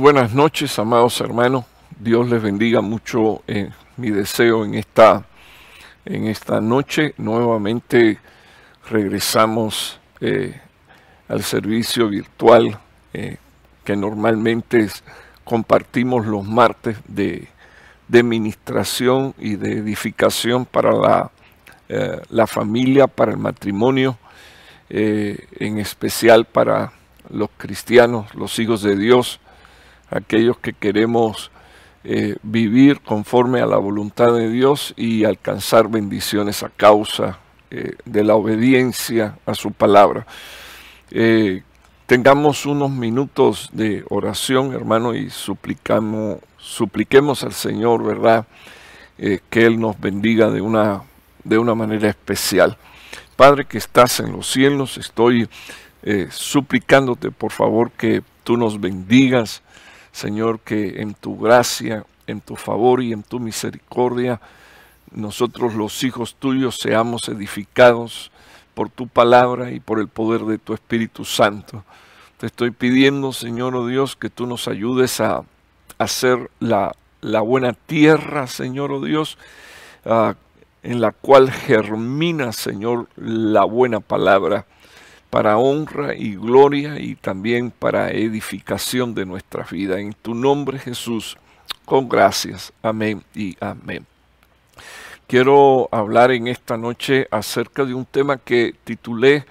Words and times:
Buenas 0.00 0.32
noches, 0.32 0.78
amados 0.78 1.20
hermanos. 1.20 1.66
Dios 1.98 2.26
les 2.30 2.40
bendiga 2.40 2.80
mucho. 2.80 3.42
Eh, 3.46 3.68
mi 3.98 4.08
deseo 4.08 4.64
en 4.64 4.74
esta, 4.74 5.26
en 6.06 6.26
esta 6.26 6.58
noche. 6.58 7.12
Nuevamente 7.18 8.18
regresamos 8.88 10.00
eh, 10.22 10.58
al 11.28 11.42
servicio 11.42 12.08
virtual 12.08 12.80
eh, 13.12 13.36
que 13.84 13.94
normalmente 13.94 14.88
compartimos 15.44 16.24
los 16.24 16.46
martes 16.46 16.96
de, 17.06 17.48
de 18.08 18.22
ministración 18.22 19.34
y 19.36 19.56
de 19.56 19.72
edificación 19.72 20.64
para 20.64 20.92
la, 20.92 21.30
la 22.30 22.46
familia, 22.46 23.06
para 23.06 23.32
el 23.32 23.38
matrimonio, 23.38 24.16
en 24.88 25.78
especial 25.78 26.46
para 26.46 26.90
los 27.28 27.50
cristianos, 27.58 28.34
los 28.34 28.58
hijos 28.58 28.80
de 28.80 28.96
Dios 28.96 29.39
aquellos 30.10 30.58
que 30.58 30.72
queremos 30.72 31.50
eh, 32.02 32.36
vivir 32.42 33.00
conforme 33.00 33.60
a 33.60 33.66
la 33.66 33.76
voluntad 33.76 34.32
de 34.32 34.48
Dios 34.48 34.94
y 34.96 35.24
alcanzar 35.24 35.88
bendiciones 35.88 36.62
a 36.62 36.70
causa 36.70 37.38
eh, 37.70 37.94
de 38.06 38.24
la 38.24 38.36
obediencia 38.36 39.36
a 39.44 39.54
su 39.54 39.70
palabra. 39.72 40.26
Eh, 41.10 41.62
tengamos 42.06 42.64
unos 42.64 42.90
minutos 42.90 43.68
de 43.72 44.02
oración, 44.08 44.72
hermano, 44.72 45.14
y 45.14 45.28
suplicamos, 45.28 46.38
supliquemos 46.56 47.44
al 47.44 47.52
Señor, 47.52 48.02
¿verdad? 48.02 48.46
que 49.18 49.66
Él 49.66 49.78
nos 49.78 50.00
bendiga 50.00 50.48
de 50.48 50.62
una, 50.62 51.02
de 51.44 51.58
una 51.58 51.74
manera 51.74 52.08
especial. 52.08 52.78
Padre 53.36 53.66
que 53.66 53.76
estás 53.76 54.18
en 54.20 54.32
los 54.32 54.50
cielos, 54.50 54.96
estoy 54.96 55.46
suplicándote, 56.30 57.30
por 57.30 57.52
favor, 57.52 57.90
que 57.90 58.22
tú 58.44 58.56
nos 58.56 58.80
bendigas 58.80 59.62
Señor, 60.12 60.60
que 60.60 61.00
en 61.00 61.14
tu 61.14 61.38
gracia, 61.38 62.04
en 62.26 62.40
tu 62.40 62.56
favor 62.56 63.02
y 63.02 63.12
en 63.12 63.22
tu 63.22 63.40
misericordia, 63.40 64.40
nosotros 65.12 65.74
los 65.74 66.02
hijos 66.04 66.36
tuyos 66.36 66.78
seamos 66.80 67.28
edificados 67.28 68.30
por 68.74 68.88
tu 68.88 69.08
palabra 69.08 69.72
y 69.72 69.80
por 69.80 70.00
el 70.00 70.08
poder 70.08 70.42
de 70.42 70.58
tu 70.58 70.72
Espíritu 70.74 71.24
Santo. 71.24 71.84
Te 72.38 72.46
estoy 72.46 72.70
pidiendo, 72.70 73.32
Señor 73.32 73.74
oh 73.76 73.86
Dios, 73.86 74.16
que 74.16 74.30
tú 74.30 74.46
nos 74.46 74.68
ayudes 74.68 75.20
a 75.20 75.42
hacer 75.98 76.50
la, 76.60 76.94
la 77.20 77.40
buena 77.40 77.72
tierra, 77.72 78.46
Señor 78.46 78.92
oh 78.92 79.00
Dios, 79.00 79.36
ah, 80.06 80.34
en 80.82 81.00
la 81.00 81.12
cual 81.12 81.50
germina, 81.50 82.52
Señor, 82.52 83.08
la 83.16 83.64
buena 83.64 84.00
palabra 84.00 84.64
para 85.30 85.56
honra 85.56 86.14
y 86.14 86.34
gloria 86.34 86.98
y 86.98 87.14
también 87.14 87.70
para 87.70 88.10
edificación 88.10 89.14
de 89.14 89.24
nuestra 89.24 89.64
vida. 89.64 90.00
En 90.00 90.12
tu 90.12 90.34
nombre 90.34 90.78
Jesús, 90.78 91.38
con 91.84 92.08
gracias. 92.08 92.72
Amén 92.82 93.22
y 93.34 93.56
amén. 93.60 94.06
Quiero 95.28 95.88
hablar 95.92 96.32
en 96.32 96.48
esta 96.48 96.76
noche 96.76 97.28
acerca 97.30 97.84
de 97.84 97.94
un 97.94 98.04
tema 98.04 98.36
que 98.36 98.74
titulé 98.82 99.46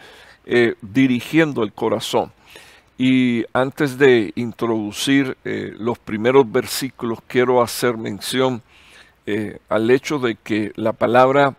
eh, 0.46 0.76
Dirigiendo 0.82 1.64
el 1.64 1.72
corazón. 1.72 2.34
Y 2.98 3.46
antes 3.54 3.98
de 3.98 4.34
introducir 4.36 5.38
eh, 5.46 5.74
los 5.80 5.98
primeros 5.98 6.52
versículos, 6.52 7.20
quiero 7.26 7.62
hacer 7.62 7.96
mención 7.96 8.62
eh, 9.26 9.60
al 9.70 9.90
hecho 9.90 10.20
de 10.20 10.36
que 10.36 10.74
la 10.76 10.92
palabra 10.92 11.56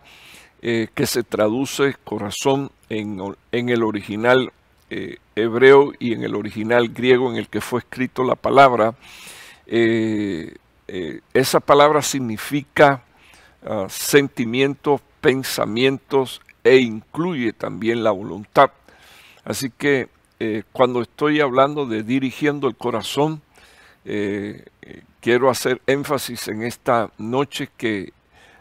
que 0.61 1.07
se 1.07 1.23
traduce 1.23 1.95
corazón 2.03 2.71
en, 2.91 3.69
el 3.69 3.83
original 3.83 4.51
eh, 4.89 5.17
hebreo 5.35 5.93
y 5.99 6.13
en 6.13 6.23
el 6.23 6.35
original 6.35 6.89
griego 6.89 7.31
en 7.31 7.37
el 7.37 7.47
que 7.47 7.61
fue 7.61 7.79
escrito 7.79 8.23
la 8.23 8.35
palabra, 8.35 8.95
eh, 9.65 10.53
eh, 10.87 11.21
esa 11.33 11.61
palabra 11.61 12.01
significa 12.01 13.03
ah, 13.65 13.85
sentimientos, 13.89 15.01
pensamientos 15.21 16.41
e 16.63 16.77
incluye 16.77 17.53
también 17.53 18.03
la 18.03 18.11
voluntad. 18.11 18.71
Así 19.45 19.69
que 19.69 20.09
cuando 20.71 21.03
estoy 21.03 21.39
hablando 21.39 21.85
de 21.85 22.01
dirigiendo 22.01 22.67
el 22.67 22.75
corazón, 22.75 23.43
quiero 24.03 25.51
hacer 25.51 25.81
énfasis 25.85 26.47
en 26.47 26.63
esta 26.63 27.11
noche 27.19 27.69
que 27.77 28.11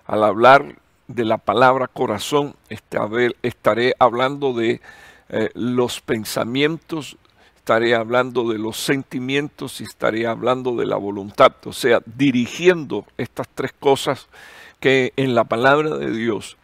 al 0.04 0.24
hablar 0.24 0.76
de 1.14 1.24
la 1.24 1.38
palabra 1.38 1.88
corazón, 1.88 2.54
estaré 2.68 3.94
hablando 3.98 4.52
de 4.52 4.80
eh, 5.28 5.50
los 5.54 6.00
pensamientos, 6.00 7.16
estaré 7.56 7.94
hablando 7.94 8.48
de 8.48 8.58
los 8.58 8.76
sentimientos 8.76 9.80
y 9.80 9.84
estaré 9.84 10.26
hablando 10.26 10.76
de 10.76 10.86
la 10.86 10.96
voluntad, 10.96 11.52
o 11.64 11.72
sea, 11.72 12.00
dirigiendo 12.04 13.04
estas 13.16 13.48
tres 13.54 13.72
cosas 13.78 14.28
que 14.78 15.12
en 15.16 15.34
la 15.34 15.44
palabra 15.44 15.96
de 15.96 16.10
Dios 16.12 16.56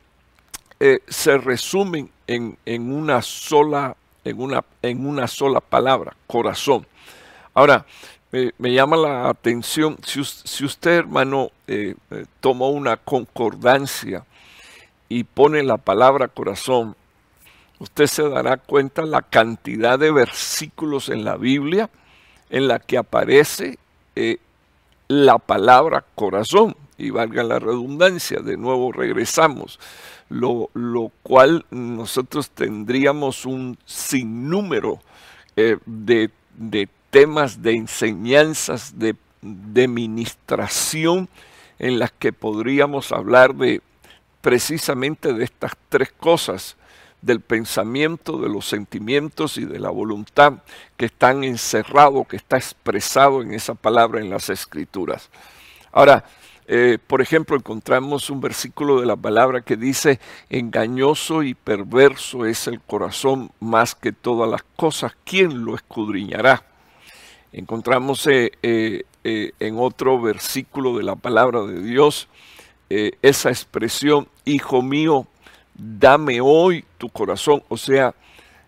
eh, 0.78 1.00
se 1.08 1.38
resumen 1.38 2.10
en, 2.26 2.56
una 2.92 3.22
sola, 3.22 3.96
en, 4.24 4.40
una, 4.40 4.64
en 4.82 5.06
una 5.06 5.26
sola 5.26 5.60
palabra, 5.60 6.16
corazón. 6.26 6.86
Ahora, 7.54 7.86
me 8.58 8.72
llama 8.72 8.96
la 8.96 9.28
atención, 9.28 9.96
si, 10.04 10.20
usted 10.64 10.90
hermano 10.90 11.50
eh, 11.66 11.94
tomó 12.40 12.68
una 12.68 12.96
concordancia 12.98 14.24
y 15.08 15.24
pone 15.24 15.62
la 15.62 15.76
palabra 15.76 16.28
corazón, 16.28 16.96
usted 17.78 18.06
se 18.06 18.28
dará 18.28 18.56
cuenta 18.56 19.02
la 19.02 19.22
cantidad 19.22 19.98
de 19.98 20.10
versículos 20.10 21.08
en 21.08 21.24
la 21.24 21.36
Biblia 21.36 21.90
en 22.50 22.68
la 22.68 22.78
que 22.78 22.98
aparece 22.98 23.78
eh, 24.14 24.38
la 25.08 25.38
palabra 25.38 26.04
corazón. 26.14 26.76
Y 26.98 27.10
valga 27.10 27.42
la 27.42 27.58
redundancia, 27.58 28.40
de 28.40 28.56
nuevo 28.56 28.90
regresamos, 28.90 29.78
lo, 30.30 30.70
cual 31.22 31.66
nosotros 31.70 32.48
tendríamos 32.48 33.44
un 33.44 33.76
sinnúmero 33.84 34.98
eh, 35.56 35.76
de, 35.84 36.30
temas, 37.10 37.60
de 37.60 37.72
enseñanzas, 37.72 38.98
de, 38.98 39.14
de 39.42 39.88
ministración 39.88 41.28
en 41.78 41.98
las 41.98 42.12
que 42.12 42.32
podríamos 42.32 43.12
hablar 43.12 43.54
de 43.54 43.82
precisamente 44.46 45.32
de 45.32 45.42
estas 45.42 45.72
tres 45.88 46.12
cosas, 46.12 46.76
del 47.20 47.40
pensamiento, 47.40 48.38
de 48.38 48.48
los 48.48 48.64
sentimientos 48.68 49.58
y 49.58 49.64
de 49.64 49.80
la 49.80 49.90
voluntad 49.90 50.62
que 50.96 51.06
están 51.06 51.42
encerrados, 51.42 52.28
que 52.28 52.36
está 52.36 52.56
expresado 52.56 53.42
en 53.42 53.52
esa 53.52 53.74
palabra 53.74 54.20
en 54.20 54.30
las 54.30 54.48
escrituras. 54.48 55.30
Ahora, 55.90 56.24
eh, 56.68 56.96
por 57.04 57.22
ejemplo, 57.22 57.56
encontramos 57.56 58.30
un 58.30 58.40
versículo 58.40 59.00
de 59.00 59.06
la 59.06 59.16
palabra 59.16 59.62
que 59.62 59.76
dice, 59.76 60.20
engañoso 60.48 61.42
y 61.42 61.54
perverso 61.54 62.46
es 62.46 62.68
el 62.68 62.80
corazón 62.80 63.50
más 63.58 63.96
que 63.96 64.12
todas 64.12 64.48
las 64.48 64.62
cosas, 64.76 65.16
¿quién 65.24 65.64
lo 65.64 65.74
escudriñará? 65.74 66.64
Encontramos 67.52 68.24
eh, 68.28 68.52
eh, 68.62 69.52
en 69.58 69.76
otro 69.76 70.20
versículo 70.20 70.96
de 70.96 71.02
la 71.02 71.16
palabra 71.16 71.62
de 71.62 71.82
Dios 71.82 72.28
esa 72.88 73.48
expresión, 73.48 74.28
hijo 74.46 74.80
mío, 74.80 75.26
dame 75.74 76.40
hoy 76.40 76.84
tu 76.96 77.10
corazón, 77.10 77.62
o 77.68 77.76
sea, 77.76 78.14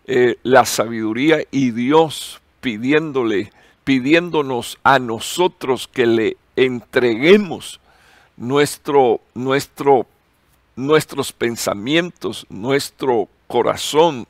eh, 0.05 0.37
la 0.43 0.65
sabiduría 0.65 1.39
y 1.49 1.71
Dios 1.71 2.41
pidiéndole, 2.61 3.51
pidiéndonos 3.83 4.77
a 4.83 4.99
nosotros 4.99 5.87
que 5.87 6.05
le 6.05 6.37
entreguemos 6.55 7.79
nuestro, 8.37 9.21
nuestro, 9.33 10.05
nuestros 10.75 11.31
pensamientos, 11.31 12.45
nuestro 12.49 13.27
corazón, 13.47 14.27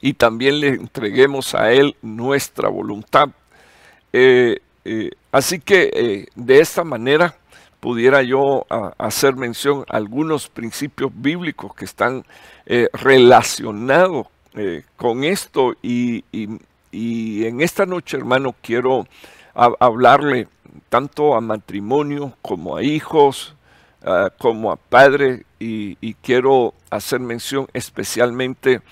y 0.00 0.12
también 0.12 0.60
le 0.60 0.68
entreguemos 0.68 1.54
a 1.54 1.72
Él 1.72 1.96
nuestra 2.00 2.68
voluntad. 2.68 3.30
Eh, 4.12 4.60
eh, 4.84 5.10
así 5.32 5.58
que 5.58 6.28
de 6.36 6.60
esta 6.60 6.84
manera 6.84 7.36
pudiera 7.88 8.22
yo 8.22 8.66
hacer 8.98 9.36
mención 9.36 9.86
a 9.88 9.96
algunos 9.96 10.50
principios 10.50 11.10
bíblicos 11.14 11.74
que 11.74 11.86
están 11.86 12.22
eh, 12.66 12.90
relacionados 12.92 14.26
eh, 14.52 14.82
con 14.98 15.24
esto 15.24 15.72
y, 15.80 16.22
en 16.92 17.60
esta 17.62 17.86
noche, 17.86 18.18
hermano, 18.18 18.54
quiero 18.60 19.06
hablarle 19.54 20.48
tanto 20.90 21.34
a 21.34 21.40
matrimonio 21.40 22.34
como 22.42 22.76
a 22.76 22.82
hijos, 22.82 23.54
ah, 24.04 24.28
como 24.36 24.70
a 24.70 24.76
padres 24.76 25.46
y, 25.58 25.96
y 26.02 26.12
quiero 26.12 26.74
hacer 26.90 27.20
mención 27.20 27.68
especialmente 27.72 28.82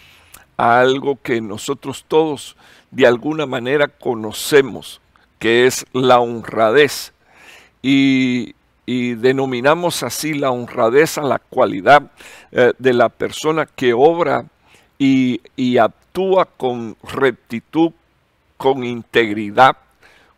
a 0.56 0.81
algo 0.81 1.19
que 1.22 1.43
nosotros 1.43 2.06
todos 2.08 2.56
de 2.90 3.06
alguna 3.06 3.44
manera 3.44 3.88
conocemos, 3.88 5.02
que 5.38 5.66
es 5.66 5.84
la 5.93 6.19
honradez. 6.19 7.12
Y, 7.82 8.56
y 8.87 9.15
denominamos 9.15 10.05
así 10.05 10.33
la 10.33 10.53
honradez 10.53 11.19
a 11.19 11.23
la 11.23 11.41
cualidad 11.41 12.12
eh, 12.53 12.73
de 12.79 12.93
la 12.94 13.09
persona 13.09 13.67
que 13.67 13.93
obra 13.93 14.47
y, 14.99 15.41
actúa 15.77 16.47
con 16.47 16.97
rectitud, 17.03 17.91
con 18.56 18.85
integridad, 18.85 19.77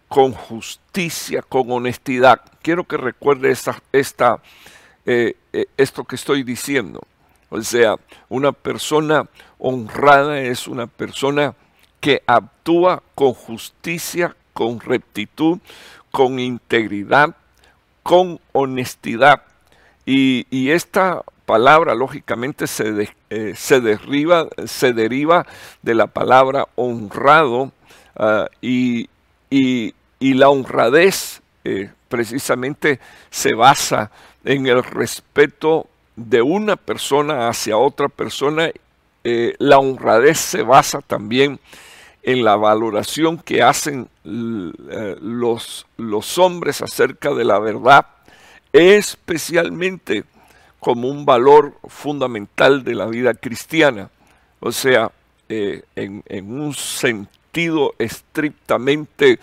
con 0.09 0.33
justicia, 0.33 1.43
con 1.43 1.71
honestidad. 1.71 2.41
Quiero 2.63 2.83
que 2.83 2.97
recuerde 2.97 3.53
esta, 3.93 4.41
eh, 5.07 5.37
eh, 5.53 5.67
esto 5.77 6.03
que 6.03 6.17
estoy 6.17 6.43
diciendo. 6.43 7.01
O 7.51 7.63
sea, 7.63 7.97
una 8.29 8.51
persona 8.51 9.29
honrada 9.59 10.41
es 10.41 10.67
una 10.67 10.87
persona 10.89 11.55
que 12.01 12.23
actúa 12.27 13.03
con 13.15 13.35
justicia, 13.35 14.35
con 14.53 14.81
rectitud, 14.81 15.59
con 16.11 16.41
integridad, 16.41 17.37
con 18.09 18.41
honestidad. 18.53 19.43
Y, 20.07 20.71
esta 20.71 21.23
palabra, 21.45 21.95
lógicamente, 21.95 22.67
se, 22.67 23.11
eh, 23.29 23.53
se, 23.55 23.83
deriva, 23.83 24.49
se 24.65 24.95
deriva 24.95 25.45
de 25.83 25.95
la 25.95 26.07
palabra 26.07 26.69
honrado 26.75 27.71
ah, 28.17 28.47
y, 28.63 29.11
la 30.21 30.49
honradez 30.49 31.43
eh, 31.65 31.91
precisamente 32.09 32.99
se 33.29 33.53
basa 33.53 34.11
en 34.43 34.67
el 34.67 34.83
respeto 34.83 35.87
de 36.17 36.41
una 36.41 36.77
persona 36.77 37.51
hacia 37.51 37.77
otra 37.77 38.09
persona. 38.09 38.71
Eh, 39.23 39.55
la 39.59 39.77
honradez 39.77 40.39
se 40.39 40.63
basa 40.63 41.03
también 41.03 41.51
en 41.53 41.61
la 42.37 42.57
valoración 42.57 43.39
que 43.39 43.63
hacen 43.63 44.09
eh, 44.25 45.17
los, 45.21 45.87
los 45.97 46.39
hombres 46.39 46.83
acerca 46.83 47.33
de 47.33 47.45
la 47.45 47.59
verdad, 47.59 48.07
especialmente 48.73 50.25
como 50.81 51.09
un 51.09 51.25
valor 51.25 51.75
fundamental 51.89 52.85
de 52.85 52.95
la 52.95 53.07
vida 53.07 53.35
cristiana. 53.35 54.11
O 54.61 54.73
sea, 54.73 55.11
eh, 55.49 55.83
en, 55.97 56.23
en, 56.27 56.61
un 56.61 56.75
sentido 56.75 57.95
estrictamente 57.99 59.39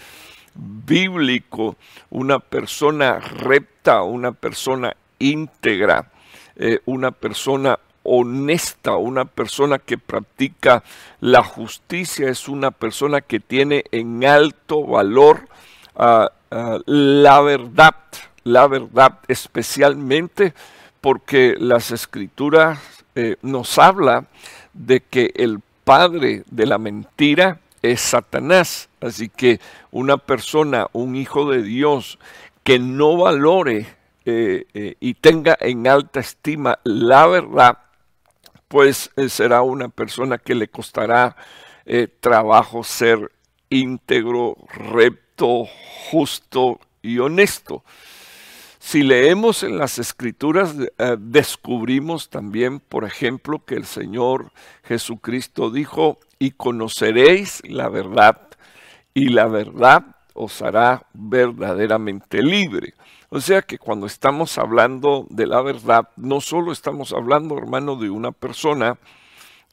bíblico, 0.54 1.76
una 2.10 2.40
persona 2.40 3.20
recta, 3.20 4.04
una 4.04 4.32
persona 4.32 4.96
íntegra, 5.20 6.12
eh, 6.56 6.80
una 6.86 7.12
persona 7.12 7.80
honesta, 8.06 8.96
una 8.96 9.26
persona 9.26 9.80
que 9.80 9.98
practica 9.98 10.84
la 11.20 11.44
justicia, 11.44 12.30
es 12.30 12.48
una 12.48 12.72
persona 12.72 13.22
que 13.22 13.40
tiene 13.40 13.84
en 13.92 14.24
alto 14.26 14.86
valor 14.86 15.48
ah, 15.96 16.32
ah, 16.52 16.80
la 16.86 17.42
verdad, 17.42 17.96
la 18.44 18.68
verdad 18.68 19.20
especialmente 19.28 20.54
porque 21.02 21.56
las 21.60 21.92
escrituras 21.92 22.80
eh, 23.16 23.36
nos 23.42 23.78
habla 23.78 24.26
de 24.74 25.02
que 25.02 25.32
el 25.36 25.60
padre 25.84 26.44
de 26.50 26.66
la 26.66 26.78
mentira 26.78 27.60
es 27.82 28.02
Satanás. 28.02 28.90
Así 29.02 29.30
que 29.30 29.60
una 29.92 30.18
persona, 30.18 30.88
un 30.92 31.16
hijo 31.16 31.50
de 31.50 31.62
Dios, 31.62 32.20
que 32.64 32.80
no 32.80 33.18
valore 33.18 33.86
eh, 34.26 34.66
eh, 34.74 34.96
y 35.00 35.14
tenga 35.14 35.56
en 35.62 35.88
alta 35.88 36.20
estima 36.20 36.80
la 36.84 37.28
verdad, 37.28 37.78
pues 38.76 39.10
eh, 39.16 39.30
será 39.30 39.62
una 39.62 39.88
persona 39.88 40.38
que 40.38 40.54
le 40.54 40.68
costará 40.68 41.38
trabajo 42.20 42.84
ser 42.84 43.32
íntegro, 43.70 44.58
recto, 44.92 45.64
justo 46.12 46.82
y 47.02 47.20
honesto. 47.20 47.86
Si 48.78 49.02
leemos 49.02 49.64
en 49.64 49.78
las 49.78 49.98
escrituras, 49.98 50.76
descubrimos 51.20 52.30
también, 52.30 52.82
por 52.82 53.06
ejemplo, 53.06 53.64
que 53.64 53.76
el 53.76 53.86
Señor 53.86 54.52
Jesucristo 54.84 55.72
dijo, 55.72 56.20
y 56.38 56.52
conoceréis 56.52 57.62
la 57.70 57.88
verdad, 57.88 58.42
y 59.14 59.30
la 59.30 59.46
verdad 59.46 60.04
os 60.34 60.62
hará 60.62 61.06
verdaderamente 61.14 62.44
libre. 62.44 62.94
O 63.30 63.42
sea 63.42 63.62
que 63.62 63.78
cuando 63.78 64.06
estamos 64.06 64.58
hablando 64.58 65.26
de 65.30 65.48
la 65.48 65.62
verdad, 65.62 66.10
no 66.16 66.42
solo 66.42 66.72
estamos 66.72 67.14
hablando, 67.14 67.58
hermano, 67.58 67.96
de 67.96 68.10
una 68.10 68.32
persona, 68.32 68.98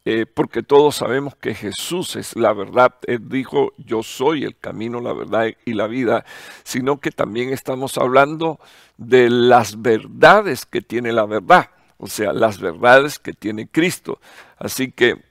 eh, 0.05 0.27
porque 0.27 0.65
todos 0.65 0.97
sabemos 0.97 1.37
que 1.37 1.55
Jesús 1.55 2.17
es 2.17 2.35
la 2.35 2.53
verdad. 2.53 2.95
Él 3.07 3.29
dijo, 3.29 3.73
yo 3.79 4.03
soy 4.03 4.45
el 4.45 4.57
camino, 4.57 5.01
la 5.01 5.13
verdad 5.13 5.47
y 5.65 5.75
la 5.75 5.87
vida, 5.87 6.25
sino 6.65 6.99
que 6.99 7.13
también 7.13 7.51
estamos 7.51 7.99
hablando 7.99 8.59
de 8.97 9.31
las 9.31 9.81
verdades 9.81 10.67
que 10.67 10.81
tiene 10.81 11.13
la 11.13 11.27
verdad, 11.27 11.71
o 11.99 12.09
sea, 12.09 12.33
las 12.33 12.59
verdades 12.59 13.19
que 13.19 13.33
tiene 13.33 13.69
Cristo. 13.69 14.19
Así 14.59 14.91
que 14.91 15.23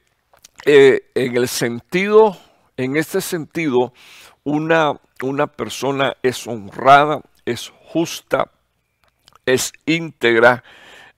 eh, 0.66 1.10
en 1.16 1.36
el 1.36 1.50
sentido, 1.50 2.38
en 2.78 2.96
este 2.96 3.20
sentido, 3.20 3.94
una, 4.44 5.00
una 5.22 5.48
persona 5.48 6.16
es 6.24 6.48
honrada, 6.48 7.22
es 7.52 7.72
justa, 7.86 8.52
es 9.46 9.72
íntegra 9.86 10.64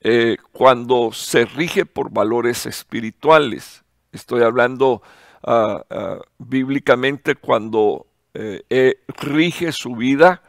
eh, 0.00 0.36
cuando 0.52 1.12
se 1.12 1.46
rige 1.46 1.86
por 1.86 2.10
valores 2.10 2.66
espirituales. 2.66 3.82
Estoy 4.12 4.42
hablando 4.42 5.02
ah, 5.42 5.82
ah, 5.90 6.18
bíblicamente 6.38 7.34
cuando 7.34 8.06
eh, 8.34 8.96
rige 9.20 9.72
su 9.72 9.96
vida 9.96 10.42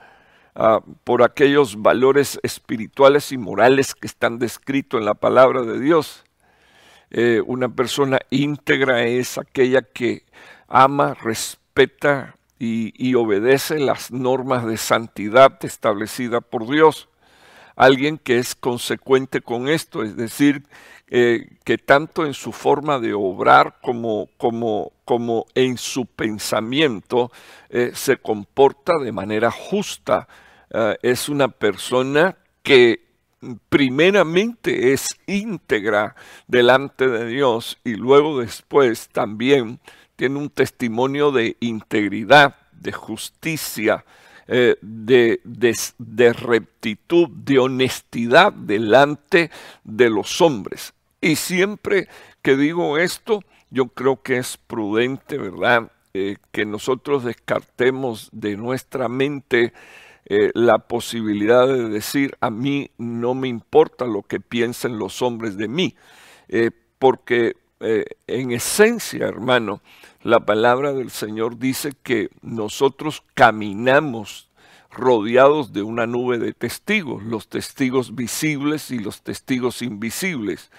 ah, 0.55 0.81
por 1.03 1.23
aquellos 1.23 1.81
valores 1.81 2.39
espirituales 2.43 3.31
y 3.31 3.37
morales 3.37 3.95
que 3.95 4.07
están 4.07 4.39
descritos 4.39 4.99
en 4.99 5.05
la 5.05 5.13
palabra 5.13 5.61
de 5.61 5.79
Dios. 5.79 6.25
Eh, 7.11 7.41
una 7.45 7.69
persona 7.69 8.19
íntegra 8.29 9.03
es 9.03 9.37
aquella 9.37 9.81
que 9.83 10.25
ama, 10.67 11.13
respeta, 11.13 12.34
y, 12.57 13.15
obedece 13.15 13.79
las 13.79 14.11
normas 14.11 14.65
de 14.65 14.77
santidad 14.77 15.63
establecidas 15.63 16.43
por 16.43 16.69
Dios. 16.69 17.09
Alguien 17.75 18.17
que 18.17 18.37
es 18.37 18.55
consecuente 18.55 19.41
con 19.41 19.67
esto, 19.67 20.03
es 20.03 20.15
decir, 20.15 20.63
eh, 21.07 21.57
que 21.63 21.77
tanto 21.77 22.25
en 22.25 22.33
su 22.33 22.51
forma 22.51 22.99
de 22.99 23.13
obrar 23.13 23.77
como, 23.81 24.29
como, 24.37 24.93
como 25.03 25.45
en 25.53 25.77
su 25.77 26.05
pensamiento 26.05 27.31
eh, 27.69 27.91
se 27.93 28.17
comporta 28.17 28.93
de 28.97 29.11
manera 29.11 29.51
justa. 29.51 30.27
Eh, 30.71 30.97
es 31.01 31.27
una 31.27 31.49
persona 31.49 32.37
que 32.63 33.05
primeramente 33.69 34.93
es 34.93 35.09
íntegra 35.27 36.15
delante 36.47 37.07
de 37.07 37.27
Dios 37.27 37.77
y 37.83 37.95
luego 37.95 38.39
después 38.39 39.09
también 39.09 39.79
tiene 40.15 40.37
un 40.37 40.49
testimonio 40.49 41.31
de 41.31 41.57
integridad, 41.59 42.55
de 42.71 42.91
justicia, 42.91 44.05
eh, 44.47 44.77
de, 44.81 45.41
de, 45.43 46.33
rectitud, 46.33 47.29
de 47.29 47.57
honestidad 47.57 48.53
delante 48.53 49.49
de 49.83 50.09
los 50.09 50.39
hombres. 50.39 50.93
Y 51.19 51.35
siempre 51.35 52.07
que 52.43 52.55
digo 52.55 52.99
esto, 52.99 53.43
yo 53.71 53.87
creo 53.87 54.21
que 54.21 54.37
es 54.37 54.57
prudente, 54.57 55.39
¿verdad? 55.39 55.91
Eh, 56.13 56.37
que 56.51 56.65
nosotros 56.65 57.23
descartemos 57.23 58.29
de 58.31 58.55
nuestra 58.55 59.09
mente 59.09 59.73
eh, 60.25 60.51
la 60.53 60.77
posibilidad 60.77 61.67
de 61.67 61.89
decir, 61.89 62.37
a 62.39 62.51
mí 62.51 62.91
no 62.99 63.33
me 63.33 63.47
importa 63.47 64.05
lo 64.05 64.21
que 64.21 64.39
piensen 64.39 64.99
los 64.99 65.23
hombres 65.23 65.57
de 65.57 65.67
mí, 65.67 65.95
porque 66.99 67.55
en 67.79 68.51
esencia, 68.51 69.25
hermano, 69.25 69.81
la 70.23 70.39
palabra 70.39 70.93
del 70.93 71.11
Señor 71.11 71.57
dice 71.57 71.93
que 72.01 72.29
nosotros 72.41 73.23
caminamos 73.33 74.49
rodeados 74.89 75.73
de 75.73 75.83
una 75.83 76.07
nube 76.07 76.37
de 76.37 76.53
testigos, 76.53 77.23
los 77.23 77.47
testigos 77.47 78.15
visibles 78.15 78.91
y 78.91 78.99
los 78.99 79.21
testigos 79.21 79.81
invisibles. 79.81 80.71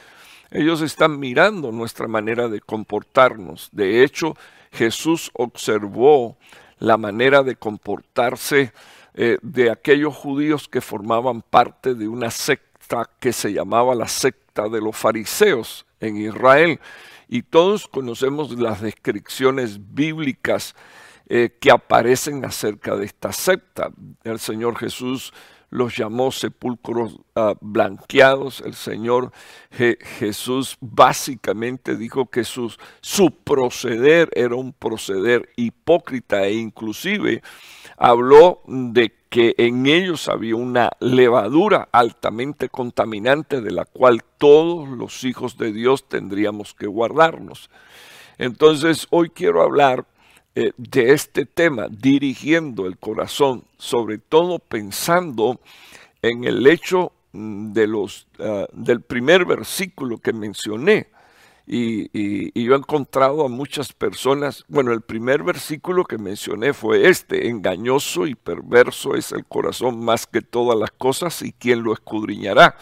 Ellos 0.51 0.81
están 0.81 1.21
mirando 1.21 1.71
nuestra 1.71 2.09
manera 2.09 2.49
de 2.49 2.61
comportarnos. 2.61 3.69
De 3.73 4.03
hecho, 4.03 4.37
Jesús 4.73 5.31
observó 5.35 6.37
la 6.79 6.97
manera 6.97 7.43
de 7.43 7.57
comportarse 7.57 8.73
eh, 9.15 9.39
de 9.43 9.71
aquellos 9.71 10.15
judíos 10.15 10.69
que 10.69 10.81
formaban 10.81 11.43
parte 11.43 11.95
de 11.95 12.09
una 12.09 12.31
secta 12.31 13.09
que 13.19 13.33
se 13.33 13.53
llamaba 13.53 13.95
la 13.95 14.09
secta 14.09 14.69
de 14.69 14.81
los 14.81 14.97
fariseos 14.97 15.86
en 16.01 16.17
Israel 16.17 16.81
y 17.29 17.43
todos 17.43 17.89
conocemos 17.89 18.53
las 18.59 18.81
descripciones 18.81 19.79
bíblicas 19.95 20.75
eh, 21.29 21.57
que 21.61 21.71
aparecen 21.71 22.45
acerca 22.45 22.97
de 22.97 23.07
esta 23.07 23.33
secta. 23.33 23.91
El 24.23 24.39
Señor 24.39 24.77
Jesús 24.77 25.33
los 25.71 25.97
llamó 25.97 26.31
sepulcros 26.31 27.19
ah, 27.35 27.55
blanqueados. 27.61 28.61
El 28.61 28.75
Señor 28.75 29.33
Jesús 29.71 30.77
básicamente 30.81 31.97
dijo 31.97 32.31
que 32.31 32.45
su 32.45 32.71
proceder 33.43 34.31
era 34.35 34.55
un 34.55 34.73
proceder 34.73 35.51
hipócrita 35.57 36.45
e 36.45 36.55
inclusive 36.55 37.43
habló 37.97 38.61
de 38.67 39.13
que 39.29 39.55
en 39.59 39.87
ellos 39.87 40.29
había 40.29 40.57
una 40.57 40.91
levadura 41.01 41.89
altamente 41.93 42.69
contaminante 42.69 43.61
de 43.61 43.71
la 43.71 43.85
cual 43.85 44.23
todos 44.39 44.89
los 44.89 45.25
hijos 45.25 45.59
de 45.59 45.73
Dios 45.73 46.09
tendríamos 46.09 46.75
que 46.75 46.87
guardarnos. 46.87 47.71
Entonces 48.39 49.07
hoy 49.11 49.31
quiero 49.31 49.63
hablar 49.63 50.07
eh, 50.55 50.73
de 50.77 51.13
este 51.13 51.45
tema, 51.45 51.87
dirigiendo 51.91 52.87
el 52.87 52.97
corazón, 52.99 53.65
sobre 53.77 54.19
todo 54.19 54.59
pensando 54.59 55.61
en 56.23 56.45
el 56.45 56.67
hecho 56.67 57.13
mm, 57.33 57.73
de 57.73 57.87
los, 57.87 58.27
ah, 58.39 58.67
del 58.73 59.03
primer 59.03 59.45
versículo 59.45 60.19
que 60.19 60.33
mencioné. 60.33 61.09
Y, 61.67 62.63
yo 62.63 62.75
he 62.75 62.79
encontrado 62.79 63.45
a 63.45 63.49
muchas 63.49 63.93
personas, 63.93 64.65
bueno, 64.69 64.93
el 64.93 65.01
primer 65.01 65.43
versículo 65.43 66.05
que 66.05 66.17
mencioné 66.17 66.73
fue 66.73 67.09
este, 67.09 67.49
engañoso 67.49 68.27
y 68.27 68.35
perverso 68.37 69.15
es 69.15 69.33
el 69.33 69.45
corazón 69.45 70.05
más 70.05 70.27
que 70.27 70.43
todas 70.43 70.79
las 70.79 70.93
cosas 70.93 71.43
y 71.43 71.53
quién 71.53 71.83
lo 71.83 71.93
escudriñará. 71.93 72.77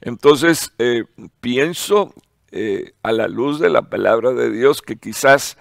Entonces, 0.00 0.72
eh, 0.78 1.04
pienso 1.40 2.12
eh, 2.50 2.94
a 3.02 3.12
la 3.12 3.28
luz 3.28 3.60
de 3.60 3.70
la 3.70 3.82
palabra 3.82 4.32
de 4.32 4.50
Dios 4.50 4.82
que 4.82 4.96
quizás 4.96 5.56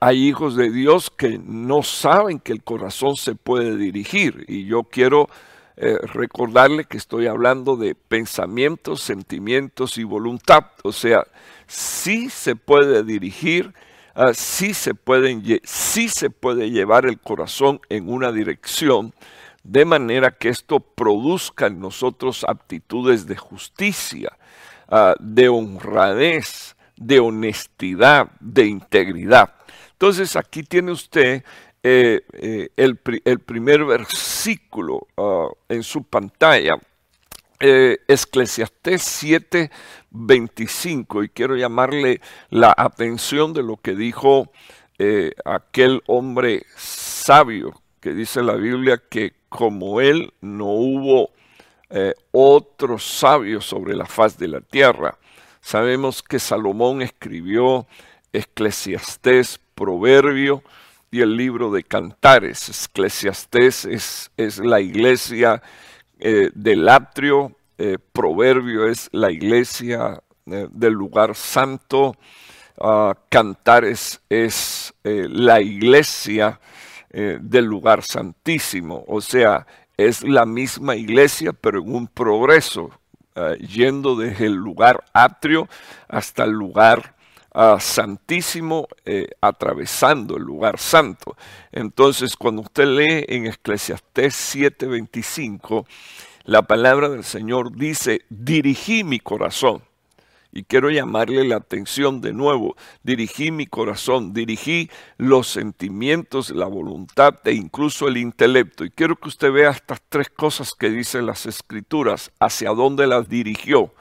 hay 0.00 0.28
hijos 0.28 0.54
de 0.54 0.70
Dios 0.70 1.10
que 1.10 1.40
no 1.42 1.82
saben 1.82 2.40
que 2.40 2.52
el 2.52 2.62
corazón 2.62 3.16
se 3.16 3.34
puede 3.34 3.78
dirigir. 3.78 4.44
Y 4.46 4.66
yo 4.66 4.82
quiero 4.82 5.30
eh, 5.78 5.96
recordarle 6.02 6.84
que 6.84 6.98
estoy 6.98 7.26
hablando 7.26 7.76
de 7.76 7.94
pensamientos, 7.94 9.00
sentimientos 9.00 9.96
y 9.96 10.04
voluntad. 10.04 10.66
O 10.84 10.92
sea, 10.92 11.26
sí 11.66 12.30
se 12.30 12.56
puede 12.56 13.02
dirigir, 13.04 13.72
uh, 14.16 14.32
sí, 14.34 14.74
se 14.74 14.94
pueden, 14.94 15.42
se 15.64 16.30
puede 16.30 16.70
llevar 16.70 17.06
el 17.06 17.18
corazón 17.18 17.80
en 17.88 18.08
una 18.08 18.32
dirección 18.32 19.14
de 19.62 19.84
manera 19.84 20.30
que 20.30 20.48
esto 20.48 20.80
produzca 20.80 21.66
en 21.66 21.80
nosotros 21.80 22.44
aptitudes 22.46 23.26
de 23.26 23.36
justicia, 23.36 24.36
ah, 24.88 25.14
de 25.20 25.48
honradez, 25.48 26.76
de 26.96 27.20
honestidad, 27.20 28.30
de 28.40 28.66
integridad. 28.66 29.54
Entonces 29.92 30.36
aquí 30.36 30.62
tiene 30.62 30.92
usted 30.92 31.44
eh, 31.82 32.22
eh, 32.32 32.68
el, 32.76 32.96
primer 32.96 33.84
versículo 33.84 35.06
ah, 35.16 35.48
en 35.68 35.82
su 35.82 36.02
pantalla, 36.04 36.76
eh, 37.62 37.98
Eclesiastés 38.08 39.02
7, 39.02 39.70
25, 40.10 41.22
y 41.22 41.28
quiero 41.28 41.56
llamarle 41.56 42.20
la 42.50 42.74
atención 42.76 43.52
de 43.52 43.62
lo 43.62 43.76
que 43.76 43.94
dijo 43.94 44.50
aquel 45.44 46.00
hombre 46.06 46.64
sabio, 46.76 47.82
que 48.00 48.14
dice 48.14 48.40
la 48.40 48.54
Biblia 48.54 49.02
que 49.08 49.32
como 49.48 50.00
él 50.00 50.32
no 50.40 50.66
hubo 50.66 51.30
otro 52.30 53.00
sabio 53.00 53.60
sobre 53.60 53.96
la 53.96 54.06
faz 54.06 54.38
de 54.38 54.46
la 54.46 54.60
tierra. 54.60 55.18
Sabemos 55.60 56.22
que 56.22 56.38
Salomón 56.38 57.02
escribió 57.02 57.86
Eclesiastés, 58.32 59.60
Proverbio 59.74 60.62
y 61.10 61.20
el 61.20 61.36
libro 61.36 61.70
de 61.70 61.84
Cantares. 61.84 62.86
Eclesiastés 62.86 63.84
es, 63.84 64.30
es 64.36 64.58
la 64.58 64.80
iglesia 64.80 65.62
eh, 66.24 66.52
del 66.54 66.88
atrio, 66.88 67.56
eh, 67.78 67.98
Proverbio 68.12 68.86
es 68.86 69.08
la 69.10 69.32
iglesia 69.32 70.22
eh, 70.46 70.68
del 70.70 70.92
lugar 70.92 71.34
santo, 71.34 72.14
ah, 72.80 73.12
Cantares 73.28 74.20
es 74.28 74.94
la 75.02 75.60
iglesia 75.60 76.60
del 77.10 77.64
lugar 77.64 78.02
santísimo, 78.04 79.04
o 79.08 79.20
sea, 79.20 79.66
es 79.96 80.22
la 80.22 80.46
misma 80.46 80.94
iglesia 80.94 81.52
pero 81.52 81.80
en 81.80 81.92
un 81.92 82.06
progreso, 82.06 82.90
yendo 83.58 84.14
desde 84.16 84.46
el 84.46 84.54
lugar 84.54 85.04
atrio 85.12 85.68
hasta 86.08 86.44
el 86.44 86.52
lugar 86.52 87.16
santísimo 87.80 88.88
eh, 89.04 89.28
atravesando 89.40 90.36
el 90.36 90.42
lugar 90.42 90.78
santo. 90.78 91.36
Entonces, 91.70 92.36
cuando 92.36 92.62
usted 92.62 92.86
lee 92.86 93.24
en 93.28 93.46
Eclesiastés 93.46 94.34
7:25, 94.34 95.86
la 96.44 96.62
palabra 96.62 97.08
del 97.08 97.24
Señor 97.24 97.76
dice, 97.76 98.22
dirigí 98.28 99.04
mi 99.04 99.20
corazón. 99.20 99.82
Y 100.54 100.64
quiero 100.64 100.90
llamarle 100.90 101.44
la 101.44 101.56
atención 101.56 102.20
de 102.20 102.34
nuevo, 102.34 102.76
dirigí 103.02 103.50
mi 103.50 103.66
corazón, 103.66 104.34
dirigí 104.34 104.90
los 105.16 105.46
sentimientos, 105.48 106.50
la 106.50 106.66
voluntad 106.66 107.36
e 107.44 107.52
incluso 107.52 108.06
el 108.06 108.18
intelecto. 108.18 108.84
Y 108.84 108.90
quiero 108.90 109.16
que 109.16 109.28
usted 109.28 109.50
vea 109.50 109.70
estas 109.70 110.02
tres 110.10 110.28
cosas 110.28 110.74
que 110.74 110.90
dicen 110.90 111.24
las 111.24 111.46
escrituras, 111.46 112.32
hacia 112.38 112.70
dónde 112.70 113.06
las 113.06 113.30
dirigió. 113.30 113.94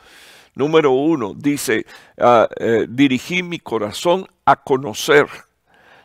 Número 0.56 0.92
uno, 0.92 1.34
dice, 1.34 1.86
ah, 2.18 2.48
eh, 2.60 2.86
dirigí 2.90 3.42
mi 3.42 3.60
corazón 3.60 4.28
a 4.46 4.56
conocer. 4.58 5.28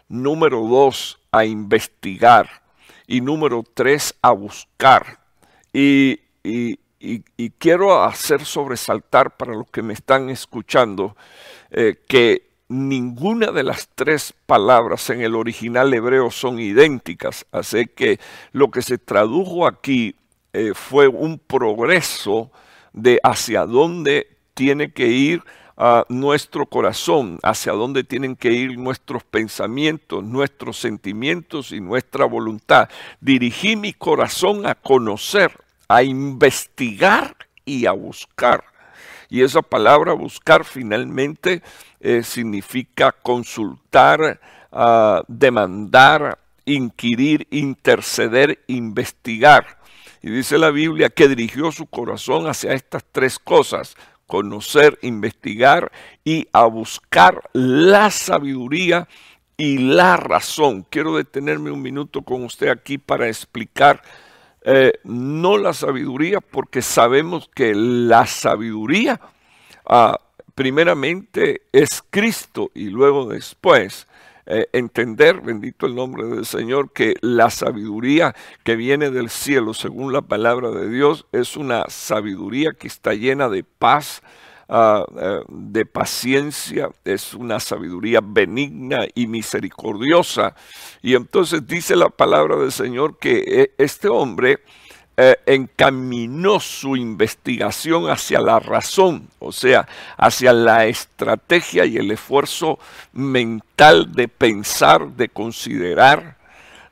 Número 0.08 0.60
dos, 0.60 1.18
a 1.32 1.44
investigar. 1.44 2.48
Y 3.06 3.20
número 3.20 3.64
tres, 3.74 4.14
a 4.22 4.30
buscar. 4.32 5.18
Y, 5.72 6.20
quiero 7.58 8.02
hacer 8.02 8.44
sobresaltar 8.44 9.36
para 9.36 9.52
los 9.52 9.68
que 9.70 9.82
me 9.82 9.92
están 9.92 10.30
escuchando 10.30 11.16
eh, 11.70 12.02
que 12.08 12.48
ninguna 12.68 13.52
de 13.52 13.62
las 13.62 13.88
tres 13.94 14.34
palabras 14.46 15.08
en 15.10 15.20
el 15.20 15.34
original 15.34 15.92
hebreo 15.92 16.30
son 16.30 16.58
idénticas. 16.58 17.46
Así 17.52 17.86
que 17.86 18.18
lo 18.52 18.70
que 18.70 18.82
se 18.82 18.98
tradujo 18.98 19.66
aquí 19.66 20.16
eh, 20.52 20.72
fue 20.74 21.06
un 21.08 21.38
progreso 21.38 22.50
de 22.92 23.20
hacia 23.22 23.66
dónde 23.66 24.35
tiene 24.56 24.90
que 24.90 25.06
ir 25.08 25.42
a 25.76 26.06
nuestro 26.08 26.64
corazón, 26.64 27.38
hacia 27.42 27.72
dónde 27.72 28.02
tienen 28.02 28.34
que 28.34 28.50
ir 28.50 28.78
nuestros 28.78 29.22
pensamientos, 29.22 30.24
nuestros 30.24 30.78
sentimientos 30.78 31.70
y 31.70 31.80
nuestra 31.80 32.24
voluntad. 32.24 32.88
Dirigí 33.20 33.76
mi 33.76 33.92
corazón 33.92 34.66
a 34.66 34.74
conocer, 34.74 35.52
a 35.86 36.02
investigar 36.02 37.36
y 37.66 37.84
a 37.84 37.92
buscar. 37.92 38.64
Y 39.28 39.42
esa 39.42 39.60
palabra 39.60 40.14
buscar 40.14 40.64
finalmente 40.64 41.62
eh, 42.00 42.22
significa 42.22 43.12
consultar, 43.12 44.40
ah, 44.72 45.22
demandar, 45.28 46.38
inquirir, 46.64 47.46
interceder, 47.50 48.64
investigar. 48.66 49.78
Y 50.22 50.30
dice 50.30 50.56
la 50.56 50.70
Biblia 50.70 51.10
que 51.10 51.28
dirigió 51.28 51.70
su 51.70 51.86
corazón 51.86 52.46
hacia 52.46 52.72
estas 52.72 53.04
tres 53.12 53.38
cosas, 53.38 53.94
conocer, 54.26 54.98
investigar 55.02 55.92
y 56.24 56.48
a 56.52 56.64
buscar 56.64 57.48
la 57.52 58.10
sabiduría 58.10 59.08
y 59.56 59.78
la 59.78 60.16
razón. 60.16 60.86
Quiero 60.90 61.16
detenerme 61.16 61.70
un 61.70 61.82
minuto 61.82 62.22
con 62.22 62.44
usted 62.44 62.68
aquí 62.68 62.98
para 62.98 63.28
explicar 63.28 64.02
eh, 64.68 64.94
no 65.04 65.56
la 65.58 65.72
sabiduría, 65.72 66.40
porque 66.40 66.82
sabemos 66.82 67.48
que 67.54 67.72
la 67.74 68.26
sabiduría 68.26 69.20
ah, 69.86 70.20
primeramente 70.56 71.62
es 71.70 72.02
Cristo 72.10 72.72
y 72.74 72.86
luego 72.86 73.26
después 73.26 74.08
eh, 74.48 74.68
entender, 74.72 75.40
bendito 75.40 75.86
el 75.86 75.96
nombre 75.96 76.24
del 76.24 76.46
Señor, 76.46 76.92
que 76.92 77.16
la 77.20 77.50
sabiduría 77.50 78.34
que 78.62 78.76
viene 78.76 79.10
del 79.10 79.28
cielo, 79.28 79.74
según 79.74 80.12
la 80.12 80.22
palabra 80.22 80.70
de 80.70 80.88
Dios, 80.88 81.26
es 81.32 81.56
una 81.56 81.84
sabiduría 81.88 82.72
que 82.72 82.86
está 82.86 83.14
llena 83.14 83.48
de 83.48 83.64
paz, 83.64 84.22
ah, 84.68 85.04
eh, 85.20 85.40
de 85.48 85.84
paciencia, 85.84 86.90
es 87.04 87.34
una 87.34 87.58
sabiduría 87.58 88.20
benigna 88.22 89.00
y 89.16 89.26
misericordiosa. 89.26 90.54
Y 91.02 91.14
entonces 91.14 91.66
dice 91.66 91.96
la 91.96 92.08
palabra 92.08 92.56
del 92.56 92.70
Señor 92.70 93.18
que 93.18 93.42
eh, 93.46 93.74
este 93.78 94.06
hombre 94.08 94.60
eh, 95.18 95.36
encaminó 95.46 96.60
su 96.60 96.94
investigación 96.94 98.10
hacia 98.10 98.38
la 98.38 98.60
razón, 98.60 99.28
o 99.38 99.50
sea, 99.50 99.88
hacia 100.18 100.52
la 100.52 100.84
estrategia 100.84 101.86
y 101.86 101.96
el 101.96 102.10
esfuerzo 102.10 102.78
mental 103.14 104.12
de 104.12 104.28
pensar, 104.28 105.08
de 105.12 105.30
considerar, 105.30 106.36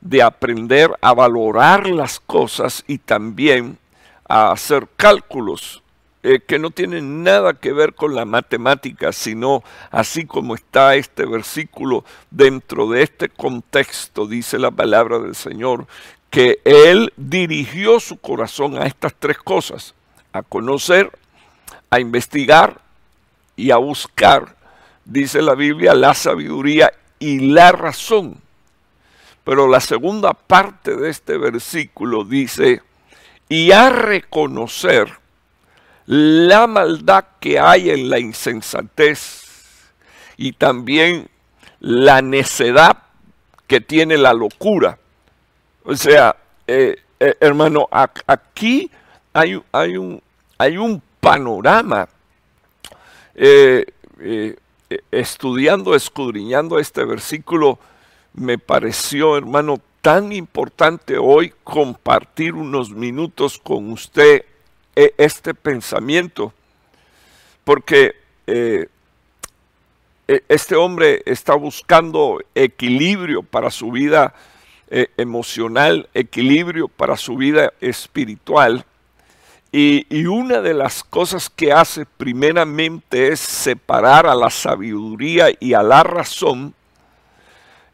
de 0.01 0.23
aprender 0.23 0.91
a 1.03 1.13
valorar 1.13 1.87
las 1.87 2.19
cosas 2.19 2.83
y 2.87 2.97
también 2.97 3.79
a 4.27 4.53
hacer 4.53 4.89
cálculos 4.97 5.83
eh, 6.23 6.41
que 6.41 6.59
no 6.59 6.71
tienen 6.71 7.23
nada 7.23 7.53
que 7.53 7.75
ver 7.75 7.95
con 7.95 8.15
la 8.15 8.25
matemática, 8.25 9.13
sino 9.13 9.63
así 9.91 10.25
como 10.25 10.55
está 10.55 10.95
este 10.95 11.27
versículo 11.27 12.07
dentro 12.31 12.89
de 12.89 13.03
este 13.03 13.29
contexto, 13.29 14.27
dice 14.27 14.59
la 14.59 14.71
palabra 14.71 15.19
del 15.19 15.35
Señor, 15.35 15.87
que 16.35 16.61
él 16.65 17.13
dirigió 17.17 18.01
su 18.01 18.17
corazón 18.17 18.77
a 18.77 18.87
estas 18.87 19.15
tres 19.17 19.39
cosas, 19.39 19.95
a 20.33 20.43
conocer, 20.43 21.17
a 21.91 22.01
investigar 22.01 22.81
y 23.55 23.71
a 23.71 23.77
buscar, 23.77 24.57
dice 25.05 25.41
la 25.43 25.55
Biblia, 25.55 25.95
la 25.95 26.13
sabiduría 26.13 26.93
y 27.21 27.39
la 27.53 27.71
razón. 27.71 28.41
Pero 29.45 29.69
la 29.69 29.79
segunda 29.79 30.33
parte 30.33 30.97
de 30.97 31.09
este 31.09 31.39
versículo 31.39 32.25
dice, 32.25 32.83
y 33.49 33.71
a 33.71 33.91
reconocer 33.91 35.13
la 36.07 36.67
maldad 36.67 37.27
que 37.39 37.61
hay 37.61 37.91
en 37.91 38.11
la 38.11 38.19
insensatez 38.19 39.45
y 40.37 40.51
también 40.51 41.29
la 41.79 42.23
necedad 42.23 43.05
que 43.69 43.81
tiene 43.81 44.19
la 44.19 44.35
locura. 44.35 44.99
O 45.87 45.95
sea, 45.95 46.35
eh, 46.67 46.97
eh, 47.21 47.37
hermano, 47.41 47.87
aquí 48.27 48.91
hay, 49.35 49.63
hay, 49.71 49.99
un, 49.99 50.23
hay 50.57 50.79
un 50.79 51.03
panorama. 51.21 52.09
Eh, 53.35 53.85
estudiando, 55.11 55.95
escudriñando 55.95 56.79
este 56.79 57.05
versículo, 57.05 57.79
me 58.33 58.57
pareció, 58.59 59.37
hermano, 59.37 59.79
tan 60.01 60.33
importante 60.33 61.19
hoy 61.19 61.53
compartir 61.65 62.55
unos 62.55 62.91
minutos 62.91 63.59
con 63.59 63.91
usted 63.91 64.45
este 64.95 65.53
pensamiento, 65.53 66.53
porque 67.65 68.15
este 70.27 70.77
hombre 70.77 71.23
está 71.27 71.55
buscando 71.55 72.39
equilibrio 72.55 73.43
para 73.43 73.71
su 73.71 73.91
vida 73.91 74.33
eh, 74.97 75.09
emocional, 75.17 76.09
equilibrio 76.15 76.87
para 76.87 77.17
su 77.17 77.35
vida 77.35 77.73
espiritual. 77.81 78.85
Y, 79.73 80.25
una 80.27 80.61
de 80.61 80.73
las 80.73 81.03
cosas 81.03 81.51
que 81.51 81.73
hace 81.73 82.07
primeramente 82.07 83.33
es 83.33 83.41
separar 83.41 84.25
a 84.25 84.37
la 84.37 84.51
sabiduría 84.51 85.49
y 85.59 85.75
a 85.75 85.83
la 85.83 86.05
razón, 86.05 86.75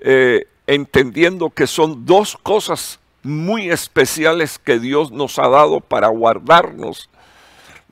eh, 0.01 0.47
entendiendo 0.67 1.49
que 1.49 1.67
son 1.67 2.05
dos 2.05 2.37
cosas 2.37 3.01
muy 3.23 3.71
especiales 3.71 4.59
que 4.59 4.79
Dios 4.79 5.11
nos 5.11 5.39
ha 5.39 5.49
dado 5.49 5.81
para 5.81 6.09
guardarnos 6.09 7.09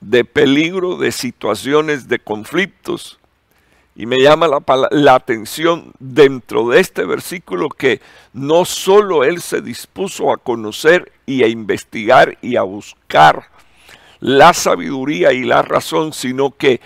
de 0.03 0.23
peligro, 0.27 0.99
de 0.99 1.13
situaciones, 1.13 2.09
de 2.09 2.19
conflictos. 2.19 3.18
Y 3.99 4.07
me 4.07 4.21
llama 4.21 4.47
la, 4.93 5.15
atención 5.17 5.91
dentro 5.99 6.69
de 6.69 6.79
este 6.79 7.05
versículo 7.05 7.69
que 7.69 8.01
no 8.33 8.65
solo 8.65 9.25
él 9.25 9.43
se 9.43 9.61
dispuso 9.61 10.31
a 10.31 10.37
conocer 10.37 11.11
y 11.27 11.43
a 11.43 11.49
investigar 11.49 12.39
y 12.41 12.55
a 12.55 12.63
buscar 12.63 13.49
la 14.21 14.55
sabiduría 14.55 15.33
y 15.33 15.43
la 15.43 15.63
razón, 15.63 16.13
sino 16.13 16.53
que 16.53 16.81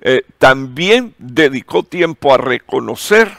eh, 0.00 0.22
también 0.38 1.14
dedicó 1.18 1.82
tiempo 1.82 2.32
a 2.32 2.38
reconocer 2.38 3.30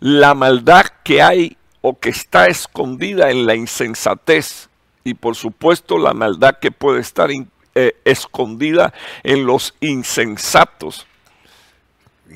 la 0.00 0.34
maldad 0.34 0.86
que 1.04 1.22
hay 1.22 1.56
o 1.80 1.96
que 1.96 2.08
está 2.08 2.48
escondida 2.48 3.30
en 3.30 3.46
la 3.46 3.54
insensatez 3.54 4.68
y 5.04 5.14
por 5.14 5.36
supuesto 5.36 5.96
la 5.96 6.12
maldad 6.12 6.58
que 6.60 6.72
puede 6.72 7.02
estar 7.02 7.30
eh, 7.30 7.96
escondida 8.04 8.92
en 9.22 9.46
los 9.46 9.76
insensatos. 9.78 11.06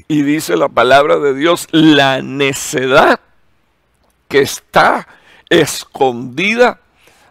Y 0.09 0.23
dice 0.23 0.57
la 0.57 0.69
palabra 0.69 1.19
de 1.19 1.35
Dios, 1.35 1.69
la 1.71 2.21
necedad 2.21 3.21
que 4.29 4.41
está 4.41 5.07
escondida, 5.49 6.81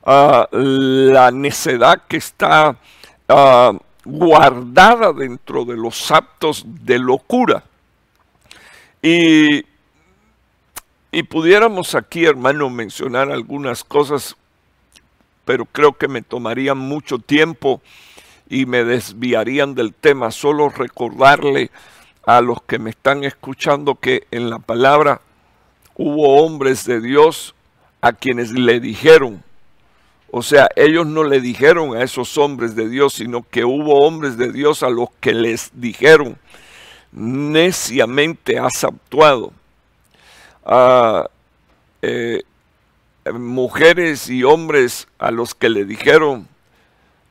ah, 0.06 0.48
la 0.52 1.32
necedad 1.32 2.04
que 2.08 2.18
está 2.18 2.78
ah, 3.28 3.74
guardada 4.06 5.12
dentro 5.12 5.66
de 5.66 5.76
los 5.76 6.12
actos 6.12 6.64
de 6.66 7.00
locura. 7.00 7.64
Y, 9.02 9.66
y 11.12 11.24
pudiéramos 11.24 11.96
aquí, 11.96 12.26
hermano, 12.26 12.70
mencionar 12.70 13.30
algunas 13.30 13.84
cosas, 13.84 14.38
pero 15.44 15.66
creo 15.66 15.94
que 15.94 16.08
me 16.08 16.22
tomaría 16.22 16.74
mucho 16.74 17.20
tiempo 17.20 17.82
y 18.50 18.66
me 18.66 18.86
desviarían 18.86 19.76
del 19.76 19.94
tema. 19.94 20.32
Solo 20.32 20.70
recordarle 20.70 21.70
a 22.26 22.42
los 22.42 22.62
que 22.64 22.80
me 22.80 22.90
están 22.90 23.24
escuchando 23.24 23.96
que 23.96 24.28
en 24.32 24.50
la 24.50 24.60
palabra 24.60 25.22
hubo 25.96 26.44
hombres 26.44 26.86
de 26.86 27.02
Dios 27.02 27.56
a 28.02 28.14
quienes 28.14 28.52
le 28.52 28.80
dijeron, 28.80 29.44
o 30.32 30.42
sea, 30.42 30.68
ellos 30.76 31.06
no 31.06 31.24
le 31.24 31.42
dijeron 31.42 31.96
a 31.96 32.04
esos 32.04 32.38
hombres 32.38 32.76
de 32.76 32.90
Dios, 32.90 33.14
sino 33.14 33.44
que 33.44 33.66
hubo 33.66 34.06
hombres 34.06 34.36
de 34.36 34.52
Dios 34.52 34.82
a 34.82 34.90
los 34.90 35.10
que 35.20 35.34
les 35.34 35.70
dijeron, 35.76 36.38
neciamente 37.12 38.58
has 38.58 38.84
actuado. 38.84 39.54
a 40.66 41.30
eh, 42.02 42.42
mujeres 43.32 44.30
y 44.30 44.44
hombres 44.44 45.08
a 45.20 45.32
los 45.32 45.54
que 45.56 45.70
le 45.70 45.86
dijeron, 45.86 46.48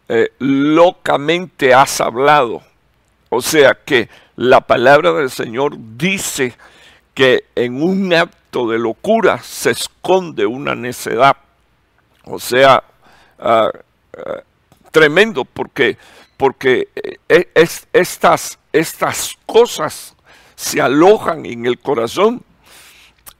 eh, 0.08 0.32
locamente 0.38 1.74
has 1.74 2.00
hablado. 2.00 2.62
O 3.34 3.40
sea 3.40 3.78
que 3.82 4.10
la 4.36 4.60
palabra 4.60 5.14
del 5.14 5.30
Señor 5.30 5.74
dice 5.96 6.54
que 7.14 7.44
en 7.54 7.82
un 7.82 8.12
acto 8.12 8.68
de 8.68 8.78
locura 8.78 9.38
se 9.42 9.70
esconde 9.70 10.44
una 10.44 10.74
necedad. 10.74 11.38
O 12.24 12.38
sea, 12.38 12.84
ah, 13.38 13.70
ah, 14.18 14.42
tremendo 14.90 15.46
porque, 15.46 15.96
porque 16.36 16.88
eh, 17.30 17.48
es, 17.54 17.88
estas, 17.94 18.58
estas 18.70 19.38
cosas 19.46 20.14
se 20.54 20.82
alojan 20.82 21.46
en 21.46 21.64
el 21.64 21.78
corazón 21.78 22.42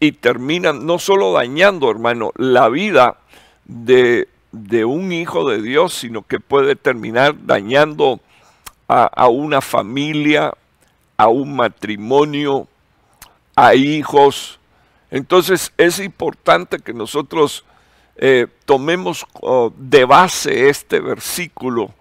y 0.01 0.13
terminan 0.13 0.87
no 0.87 0.99
solo 0.99 1.35
dañando, 1.35 1.91
hermano, 1.91 2.33
la 2.37 2.71
vida 2.71 3.19
de, 3.67 4.27
un 4.87 5.13
hijo 5.13 5.47
de 5.51 5.61
Dios, 5.61 5.93
sino 5.93 6.23
que 6.23 6.41
puede 6.41 6.77
terminar 6.77 7.37
dañando 7.45 8.21
a, 8.93 9.29
una 9.29 9.61
familia, 9.61 10.53
a 11.17 11.29
un 11.29 11.57
matrimonio, 11.57 12.69
a 13.57 13.75
hijos. 13.75 14.59
Entonces 15.11 15.73
es 15.79 15.99
importante 15.99 16.79
que 16.79 16.93
nosotros 16.93 17.65
eh, 18.17 18.47
tomemos 18.67 19.27
oh, 19.41 19.73
de 19.77 20.05
base 20.05 20.69
este 20.69 21.01
versículo 21.01 21.93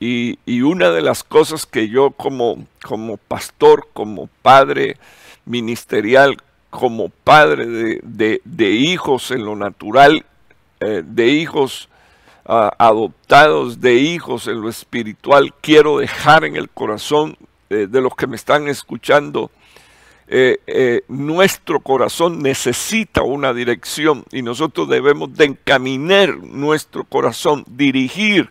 y, 0.00 0.38
una 0.60 0.90
de 0.90 1.00
las 1.00 1.22
cosas 1.22 1.64
que 1.64 1.88
yo 1.88 2.10
como, 2.10 2.66
como 2.82 3.16
pastor, 3.16 3.88
como 3.92 4.28
padre 4.42 4.96
ministerial, 5.44 6.36
como 6.70 7.08
padre 7.08 8.00
de, 8.02 8.70
hijos 8.70 9.30
en 9.30 9.44
lo 9.44 9.56
natural, 9.56 10.26
eh, 10.80 11.02
de 11.06 11.28
hijos 11.28 11.88
ah, 12.46 12.72
adoptados, 12.78 13.80
de 13.80 13.94
hijos 13.94 14.46
en 14.46 14.60
lo 14.60 14.68
espiritual, 14.68 15.54
quiero 15.60 15.98
dejar 15.98 16.44
en 16.44 16.56
el 16.56 16.68
corazón 16.68 17.36
eh, 17.68 17.88
de 17.90 18.00
los 18.00 18.14
que 18.14 18.28
me 18.28 18.36
están 18.36 18.68
escuchando, 18.68 19.50
eh, 20.28 20.58
eh, 20.68 21.02
nuestro 21.08 21.80
corazón 21.80 22.40
necesita 22.40 23.22
una 23.22 23.52
dirección 23.52 24.24
y 24.30 24.42
nosotros 24.42 24.88
debemos 24.88 25.34
de 25.34 25.46
encaminar 25.46 26.36
nuestro 26.38 27.02
corazón, 27.02 27.64
dirigir 27.66 28.50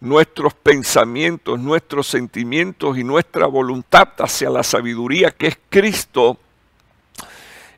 nuestros 0.00 0.54
pensamientos, 0.54 1.58
nuestros 1.58 2.06
sentimientos 2.06 2.96
y 2.96 3.04
nuestra 3.04 3.46
voluntad 3.46 4.08
hacia 4.18 4.48
la 4.48 4.62
sabiduría 4.62 5.30
que 5.30 5.48
es 5.48 5.58
Cristo 5.68 6.38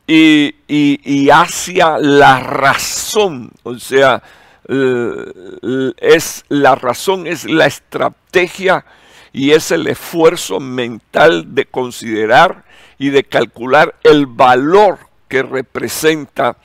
y, 0.06 0.54
y 0.68 1.30
hacia 1.30 1.98
la 1.98 2.38
razón, 2.40 3.50
o 3.64 3.76
sea, 3.76 4.22
es 4.70 6.44
la 6.48 6.76
razón, 6.76 7.26
es 7.26 7.44
la 7.44 7.66
estrategia 7.66 8.84
y 9.32 9.50
es 9.50 9.70
el 9.70 9.86
esfuerzo 9.88 10.60
mental 10.60 11.54
de 11.54 11.66
considerar 11.66 12.64
y 12.98 13.10
de 13.10 13.24
calcular 13.24 13.96
el 14.04 14.26
valor 14.26 14.98
que 15.28 15.42
representa 15.42 16.56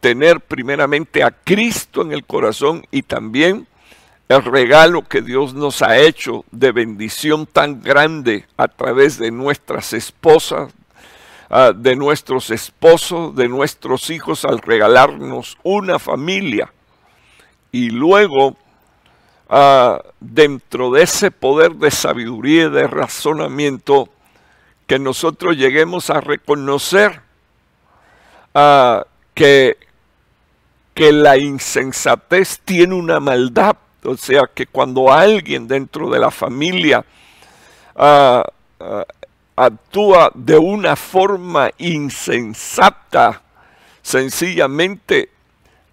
tener 0.00 0.40
primeramente 0.40 1.22
a 1.22 1.30
Cristo 1.30 2.02
en 2.02 2.12
el 2.12 2.24
corazón 2.24 2.84
y 2.90 3.02
también 3.02 3.68
el 4.28 4.42
regalo 4.44 5.02
que 5.02 5.20
Dios 5.20 5.54
nos 5.54 5.82
ha 5.82 5.98
hecho 5.98 6.44
de 6.50 6.72
bendición 6.72 7.46
tan 7.46 7.82
grande 7.82 8.46
a 8.56 8.66
través 8.66 9.18
de 9.18 9.30
nuestras 9.30 9.92
esposas, 9.92 10.72
ah, 11.50 11.72
de 11.74 11.94
nuestros 11.94 12.50
esposos, 12.50 13.36
de 13.36 13.48
nuestros 13.48 14.10
hijos 14.10 14.44
al 14.44 14.58
regalarnos 14.58 15.58
una 15.62 15.98
familia. 15.98 16.72
Y 17.72 17.90
luego 17.90 18.56
dentro 20.20 20.90
de 20.92 21.02
ese 21.02 21.30
poder 21.30 21.72
de 21.72 21.90
sabiduría 21.90 22.64
y 22.64 22.70
de 22.70 22.86
razonamiento, 22.86 24.08
que 24.86 24.98
nosotros 24.98 25.56
lleguemos 25.56 26.10
a 26.10 26.20
reconocer 26.20 27.20
que, 29.34 29.78
que 30.94 31.12
la 31.12 31.36
insensatez 31.38 32.60
tiene 32.64 32.94
una 32.94 33.20
maldad. 33.20 33.76
O 34.04 34.16
sea, 34.16 34.42
que 34.52 34.66
cuando 34.66 35.12
alguien 35.12 35.68
dentro 35.68 36.10
de 36.10 36.18
la 36.18 36.30
familia 36.30 37.04
actúa 39.56 40.30
de 40.34 40.58
una 40.58 40.96
forma 40.96 41.70
insensata, 41.78 43.42
sencillamente 44.02 45.30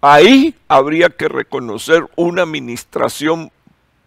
Ahí 0.02 0.54
habría 0.68 1.10
que 1.10 1.28
reconocer 1.28 2.06
una 2.16 2.42
administración 2.42 3.50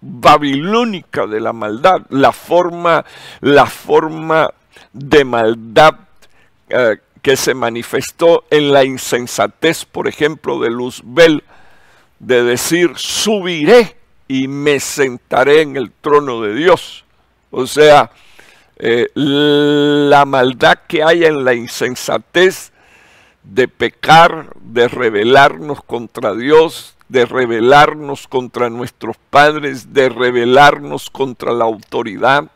babilónica 0.02 1.28
de 1.28 1.40
la 1.40 1.54
maldad, 1.54 2.02
la 2.10 2.32
forma, 2.32 3.06
la 3.42 3.66
forma 3.68 4.50
de 4.92 5.24
maldad 5.24 5.96
eh, 6.70 6.98
que 7.22 7.38
se 7.38 7.54
manifestó 7.54 8.44
en 8.50 8.74
la 8.74 8.84
insensatez, 8.84 9.86
por 9.86 10.08
ejemplo, 10.08 10.60
de 10.60 10.70
Luzbel, 10.70 11.44
de 12.20 12.44
decir, 12.44 12.92
subiré 12.96 13.96
y 14.28 14.48
me 14.48 14.80
sentaré 14.80 15.62
en 15.62 15.78
el 15.78 15.92
trono 15.92 16.42
de 16.42 16.54
Dios. 16.54 17.06
O 17.52 17.66
sea, 17.66 18.12
eh, 18.78 19.08
la 19.14 20.26
maldad 20.26 20.80
que 20.88 21.04
hay 21.04 21.24
en 21.24 21.46
la 21.46 21.54
insensatez 21.54 22.73
de 23.44 23.68
pecar, 23.68 24.56
de 24.62 24.88
rebelarnos 24.88 25.84
contra 25.84 26.34
Dios, 26.34 26.96
de 27.10 27.26
rebelarnos 27.26 28.28
contra 28.28 28.70
nuestros 28.70 29.18
padres, 29.30 29.94
de 29.94 30.10
rebelarnos 30.10 31.10
contra 31.10 31.52
la 31.52 31.66
autoridad. 31.66 32.50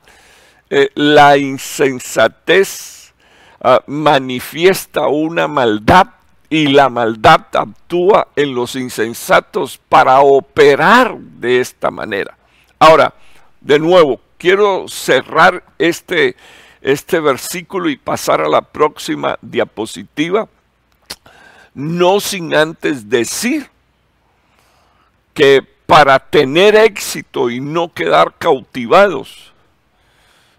Eh, 0.69 0.89
la 0.95 1.38
insensatez 1.38 3.13
ah, 3.62 3.82
manifiesta 3.88 5.08
una 5.08 5.47
maldad 5.47 6.08
y 6.50 6.67
la 6.67 6.89
maldad 6.89 7.41
actúa 7.54 8.30
en 8.36 8.56
los 8.56 8.76
insensatos 8.76 9.80
para 9.89 10.21
operar 10.21 11.17
de 11.17 11.60
esta 11.60 11.91
manera. 11.91 12.38
Ahora, 12.80 13.13
de 13.62 13.80
nuevo, 13.80 14.21
quiero 14.38 14.88
cerrar 14.88 15.63
este, 15.78 16.36
este 16.82 17.19
versículo 17.19 17.89
y 17.89 17.97
pasar 17.97 18.41
a 18.41 18.50
la 18.50 18.62
próxima 18.62 19.38
diapositiva, 19.41 20.47
no 21.78 22.20
sin 22.20 22.56
antes 22.56 23.08
decir 23.08 23.70
que 25.36 25.62
para 25.86 26.18
tener 26.18 26.76
éxito 26.76 27.52
y 27.52 27.60
no 27.60 27.94
quedar 27.94 28.34
cautivados, 28.40 29.54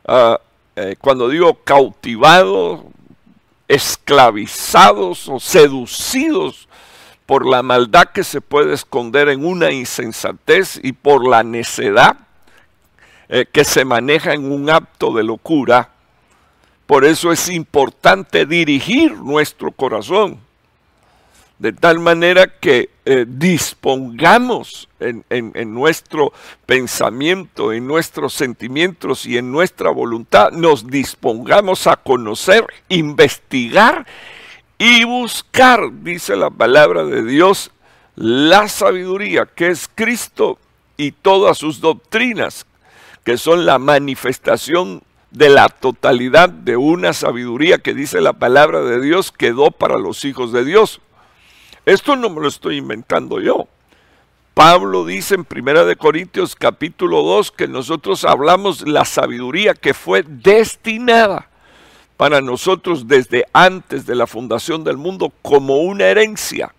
ah, 0.06 0.38
eh, 0.76 0.94
cuando 1.00 1.28
digo 1.28 1.54
cautivados, 1.64 2.82
esclavizados 3.66 5.28
o 5.28 5.40
seducidos 5.40 6.68
por 7.26 7.46
la 7.46 7.64
maldad 7.64 8.10
que 8.14 8.22
se 8.22 8.40
puede 8.40 8.72
esconder 8.72 9.28
en 9.28 9.44
una 9.44 9.72
insensatez 9.72 10.78
y 10.80 10.92
por 10.92 11.26
la 11.26 11.42
necedad 11.42 12.16
eh, 13.28 13.44
que 13.50 13.64
se 13.64 13.84
maneja 13.84 14.34
en 14.34 14.52
un 14.52 14.70
acto 14.70 15.12
de 15.12 15.24
locura. 15.24 15.90
Por 16.86 17.04
eso 17.04 17.32
es 17.32 17.48
importante 17.48 18.46
dirigir 18.46 19.14
nuestro 19.16 19.72
corazón 19.72 20.46
de 21.58 21.72
tal 21.72 21.98
manera 21.98 22.46
que 22.46 22.90
eh, 23.04 23.24
dispongamos 23.26 24.88
en, 25.00 25.24
en, 25.30 25.74
nuestro 25.74 26.32
pensamiento, 26.66 27.72
en 27.72 27.86
nuestros 27.86 28.32
sentimientos 28.32 29.26
y 29.26 29.38
en 29.38 29.50
nuestra 29.50 29.90
voluntad, 29.90 30.52
nos 30.52 30.86
dispongamos 30.86 31.86
a 31.86 31.96
conocer, 31.96 32.64
investigar 32.88 34.06
y 34.78 35.04
buscar, 35.04 35.80
dice 36.02 36.36
la 36.36 36.50
palabra 36.50 37.04
de 37.04 37.24
Dios, 37.24 37.72
la 38.14 38.68
sabiduría 38.68 39.46
que 39.46 39.68
es 39.68 39.90
Cristo 39.92 40.58
y 40.96 41.12
todas 41.12 41.58
sus 41.58 41.80
doctrinas, 41.80 42.66
que 43.24 43.36
son 43.36 43.66
la 43.66 43.78
manifestación 43.78 45.02
de 45.30 45.48
la 45.48 45.68
totalidad 45.68 46.48
de 46.48 46.76
una 46.76 47.12
sabiduría 47.12 47.78
que 47.78 47.94
dice 47.94 48.20
la 48.20 48.32
palabra 48.32 48.82
de 48.82 49.00
Dios 49.00 49.32
quedó 49.32 49.70
para 49.70 49.98
los 49.98 50.24
hijos 50.24 50.52
de 50.52 50.64
Dios. 50.64 51.00
Esto 51.88 52.16
no 52.16 52.28
me 52.28 52.42
lo 52.42 52.48
estoy 52.48 52.76
inventando 52.76 53.40
yo. 53.40 53.66
Pablo 54.52 55.06
dice 55.06 55.36
en 55.36 55.46
Primera 55.46 55.86
de 55.86 55.96
Corintios 55.96 56.54
capítulo 56.54 57.22
2 57.22 57.50
que 57.50 57.66
nosotros 57.66 58.26
hablamos 58.26 58.86
la 58.86 59.06
sabiduría 59.06 59.72
que 59.72 59.94
fue 59.94 60.22
destinada 60.22 61.48
para 62.18 62.42
nosotros 62.42 63.08
desde 63.08 63.46
antes 63.54 64.04
de 64.04 64.16
la 64.16 64.26
fundación 64.26 64.84
del 64.84 64.98
mundo 64.98 65.32
como 65.40 65.78
una 65.78 66.04
herencia. 66.04 66.74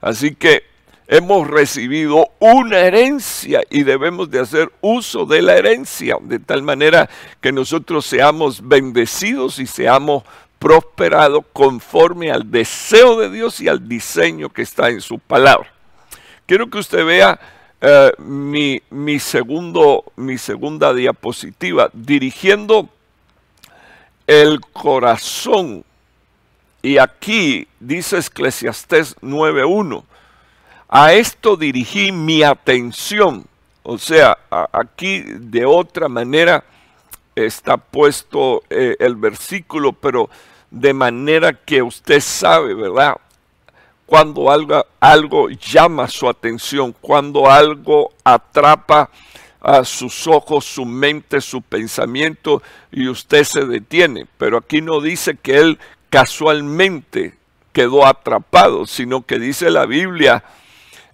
Así 0.00 0.36
que 0.36 0.62
hemos 1.08 1.48
recibido 1.48 2.28
una 2.38 2.78
herencia 2.78 3.62
y 3.70 3.82
debemos 3.82 4.30
de 4.30 4.38
hacer 4.38 4.70
uso 4.80 5.26
de 5.26 5.42
la 5.42 5.56
herencia 5.56 6.16
de 6.20 6.38
tal 6.38 6.62
manera 6.62 7.10
que 7.40 7.50
nosotros 7.50 8.06
seamos 8.06 8.68
bendecidos 8.68 9.58
y 9.58 9.66
seamos 9.66 10.22
prosperado 10.58 11.42
conforme 11.42 12.30
al 12.30 12.50
deseo 12.50 13.18
de 13.20 13.30
Dios 13.30 13.60
y 13.60 13.68
al 13.68 13.88
diseño 13.88 14.48
que 14.50 14.62
está 14.62 14.88
en 14.90 15.00
su 15.00 15.18
palabra. 15.18 15.72
Quiero 16.46 16.68
que 16.68 16.78
usted 16.78 17.04
vea 17.04 17.38
eh, 17.80 18.12
mi, 18.18 18.82
mi, 18.90 19.18
segundo, 19.18 20.04
mi 20.16 20.38
segunda 20.38 20.92
diapositiva, 20.92 21.90
dirigiendo 21.92 22.88
el 24.26 24.60
corazón. 24.60 25.84
Y 26.82 26.98
aquí 26.98 27.68
dice 27.80 28.18
Eclesiastés 28.18 29.16
9.1, 29.20 30.04
a 30.88 31.12
esto 31.12 31.56
dirigí 31.56 32.12
mi 32.12 32.42
atención. 32.42 33.44
O 33.82 33.98
sea, 33.98 34.38
aquí 34.72 35.22
de 35.22 35.64
otra 35.64 36.08
manera 36.08 36.64
está 37.46 37.76
puesto 37.76 38.62
eh, 38.70 38.96
el 38.98 39.16
versículo, 39.16 39.92
pero 39.92 40.28
de 40.70 40.92
manera 40.92 41.52
que 41.52 41.82
usted 41.82 42.20
sabe, 42.20 42.74
¿verdad? 42.74 43.16
Cuando 44.06 44.50
algo, 44.50 44.86
algo 45.00 45.48
llama 45.50 46.08
su 46.08 46.28
atención, 46.28 46.94
cuando 47.00 47.50
algo 47.50 48.12
atrapa 48.24 49.10
a 49.60 49.84
sus 49.84 50.26
ojos, 50.26 50.64
su 50.64 50.84
mente, 50.84 51.40
su 51.40 51.62
pensamiento 51.62 52.62
y 52.90 53.08
usted 53.08 53.44
se 53.44 53.64
detiene. 53.66 54.26
Pero 54.38 54.58
aquí 54.58 54.80
no 54.80 55.00
dice 55.00 55.36
que 55.36 55.58
él 55.58 55.78
casualmente 56.10 57.34
quedó 57.72 58.06
atrapado, 58.06 58.86
sino 58.86 59.26
que 59.26 59.38
dice 59.38 59.70
la 59.70 59.86
Biblia 59.86 60.44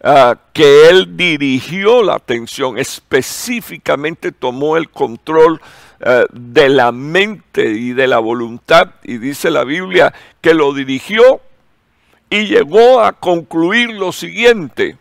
ah, 0.02 0.36
que 0.52 0.88
él 0.88 1.16
dirigió 1.16 2.02
la 2.02 2.14
atención, 2.14 2.78
específicamente 2.78 4.32
tomó 4.32 4.76
el 4.76 4.88
control 4.90 5.60
eh, 6.00 6.24
de 6.32 6.68
la 6.68 6.92
mente 6.92 7.70
y 7.70 7.92
de 7.92 8.06
la 8.06 8.18
voluntad, 8.18 8.90
y 9.02 9.18
dice 9.18 9.50
la 9.50 9.64
Biblia 9.64 10.12
que 10.40 10.54
lo 10.54 10.72
dirigió 10.72 11.40
y 12.30 12.46
llegó 12.46 13.00
a 13.00 13.12
concluir 13.12 13.90
lo 13.90 14.12
siguiente, 14.12 14.96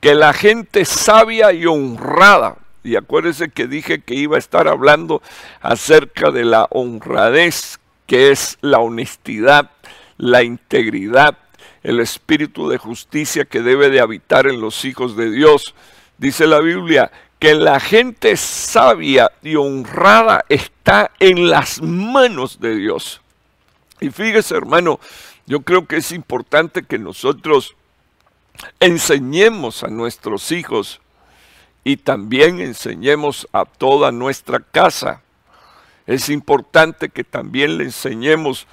que 0.00 0.14
la 0.14 0.32
gente 0.32 0.84
sabia 0.84 1.52
y 1.52 1.66
honrada, 1.66 2.56
y 2.84 2.96
acuérdense 2.96 3.48
que 3.48 3.66
dije 3.66 4.00
que 4.00 4.14
iba 4.14 4.36
a 4.36 4.38
estar 4.38 4.68
hablando 4.68 5.22
acerca 5.60 6.30
de 6.30 6.44
la 6.44 6.66
honradez, 6.70 7.80
que 8.06 8.30
es 8.30 8.58
la 8.60 8.78
honestidad, 8.78 9.70
la 10.18 10.42
integridad, 10.42 11.38
el 11.82 12.00
espíritu 12.00 12.68
de 12.68 12.78
justicia 12.78 13.44
que 13.44 13.60
debe 13.60 13.90
de 13.90 14.00
habitar 14.00 14.46
en 14.46 14.60
los 14.60 14.84
hijos 14.84 15.16
de 15.16 15.30
Dios. 15.30 15.74
Dice 16.18 16.46
la 16.46 16.60
Biblia 16.60 17.10
que 17.44 17.54
la 17.54 17.78
gente 17.78 18.38
sabia 18.38 19.30
y 19.42 19.56
honrada 19.56 20.46
está 20.48 21.10
en 21.20 21.50
las 21.50 21.82
manos 21.82 22.58
de 22.58 22.74
Dios. 22.74 23.20
Y 24.00 24.08
fíjese, 24.08 24.56
hermano, 24.56 24.98
yo 25.44 25.60
creo 25.60 25.86
que 25.86 25.98
es 25.98 26.10
importante 26.12 26.84
que 26.84 26.98
nosotros 26.98 27.76
enseñemos 28.80 29.84
a 29.84 29.88
nuestros 29.88 30.52
hijos 30.52 31.02
y 31.84 31.98
también 31.98 32.60
enseñemos 32.62 33.46
a 33.52 33.66
toda 33.66 34.10
nuestra 34.10 34.60
casa. 34.60 35.20
Es 36.06 36.30
importante 36.30 37.10
que 37.10 37.24
también 37.24 37.76
le 37.76 37.84
enseñemos 37.84 38.66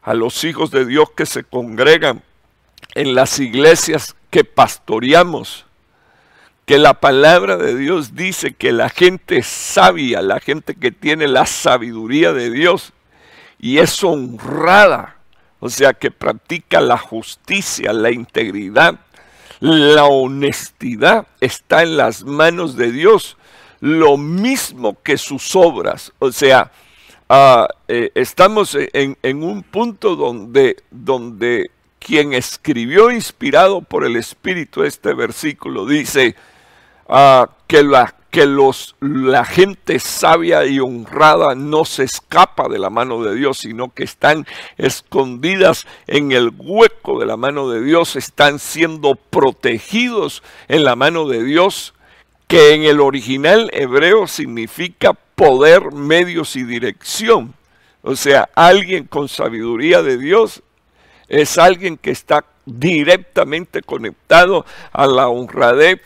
a 0.00 0.14
los 0.14 0.42
hijos 0.44 0.70
de 0.70 0.86
Dios 0.86 1.10
que 1.14 1.26
se 1.26 1.44
congregan 1.44 2.22
en 2.94 3.14
las 3.14 3.38
iglesias 3.40 4.16
que 4.30 4.42
pastoreamos 4.42 5.65
que 6.66 6.78
la 6.78 6.94
palabra 6.94 7.56
de 7.56 7.76
Dios 7.76 8.16
dice 8.16 8.52
que 8.52 8.72
la 8.72 8.88
gente 8.88 9.42
sabia, 9.44 10.20
la 10.20 10.40
gente 10.40 10.74
que 10.74 10.90
tiene 10.90 11.28
la 11.28 11.46
sabiduría 11.46 12.32
de 12.32 12.50
Dios 12.50 12.92
y 13.58 13.78
es 13.78 14.02
honrada, 14.02 15.16
o 15.60 15.70
sea, 15.70 15.94
que 15.94 16.10
practica 16.10 16.80
la 16.80 16.98
justicia, 16.98 17.92
la 17.92 18.10
integridad, 18.10 18.98
la 19.60 20.06
honestidad, 20.06 21.28
está 21.40 21.84
en 21.84 21.96
las 21.96 22.24
manos 22.24 22.76
de 22.76 22.90
Dios, 22.90 23.36
lo 23.80 24.16
mismo 24.16 25.00
que 25.04 25.18
sus 25.18 25.54
obras, 25.54 26.12
o 26.18 26.32
sea, 26.32 26.72
ah, 27.28 27.68
eh, 27.86 28.10
estamos 28.16 28.76
en, 28.92 29.16
en, 29.22 29.44
un 29.44 29.62
punto 29.62 30.16
donde, 30.16 30.82
donde 30.90 31.70
quien 32.00 32.32
escribió 32.32 33.12
inspirado 33.12 33.82
por 33.82 34.04
el 34.04 34.16
Espíritu 34.16 34.82
este 34.82 35.14
versículo 35.14 35.86
dice, 35.86 36.34
que, 37.66 37.82
la, 37.82 38.14
que 38.30 38.46
los, 38.46 38.96
la 39.00 39.44
gente 39.44 39.98
sabia 39.98 40.66
y 40.66 40.80
honrada 40.80 41.54
no 41.54 41.84
se 41.84 42.04
escapa 42.04 42.68
de 42.68 42.78
la 42.78 42.90
mano 42.90 43.22
de 43.22 43.34
Dios, 43.34 43.58
sino 43.58 43.92
que 43.92 44.04
están 44.04 44.46
escondidas 44.76 45.86
en 46.06 46.32
el 46.32 46.52
hueco 46.56 47.18
de 47.18 47.26
la 47.26 47.36
mano 47.36 47.68
de 47.70 47.82
Dios, 47.82 48.16
están 48.16 48.58
siendo 48.58 49.14
protegidos 49.14 50.42
en 50.68 50.84
la 50.84 50.96
mano 50.96 51.28
de 51.28 51.42
Dios, 51.44 51.94
que 52.48 52.74
en 52.74 52.84
el 52.84 53.00
original 53.00 53.70
hebreo 53.72 54.26
significa 54.26 55.12
poder, 55.34 55.92
medios 55.92 56.56
y 56.56 56.64
dirección. 56.64 57.54
O 58.02 58.16
sea, 58.16 58.48
alguien 58.54 59.04
con 59.04 59.28
sabiduría 59.28 60.02
de 60.02 60.16
Dios 60.16 60.62
es 61.28 61.58
alguien 61.58 61.96
que 61.96 62.10
está 62.10 62.44
directamente 62.64 63.82
conectado 63.82 64.64
a 64.92 65.06
la 65.06 65.28
honradez, 65.28 66.00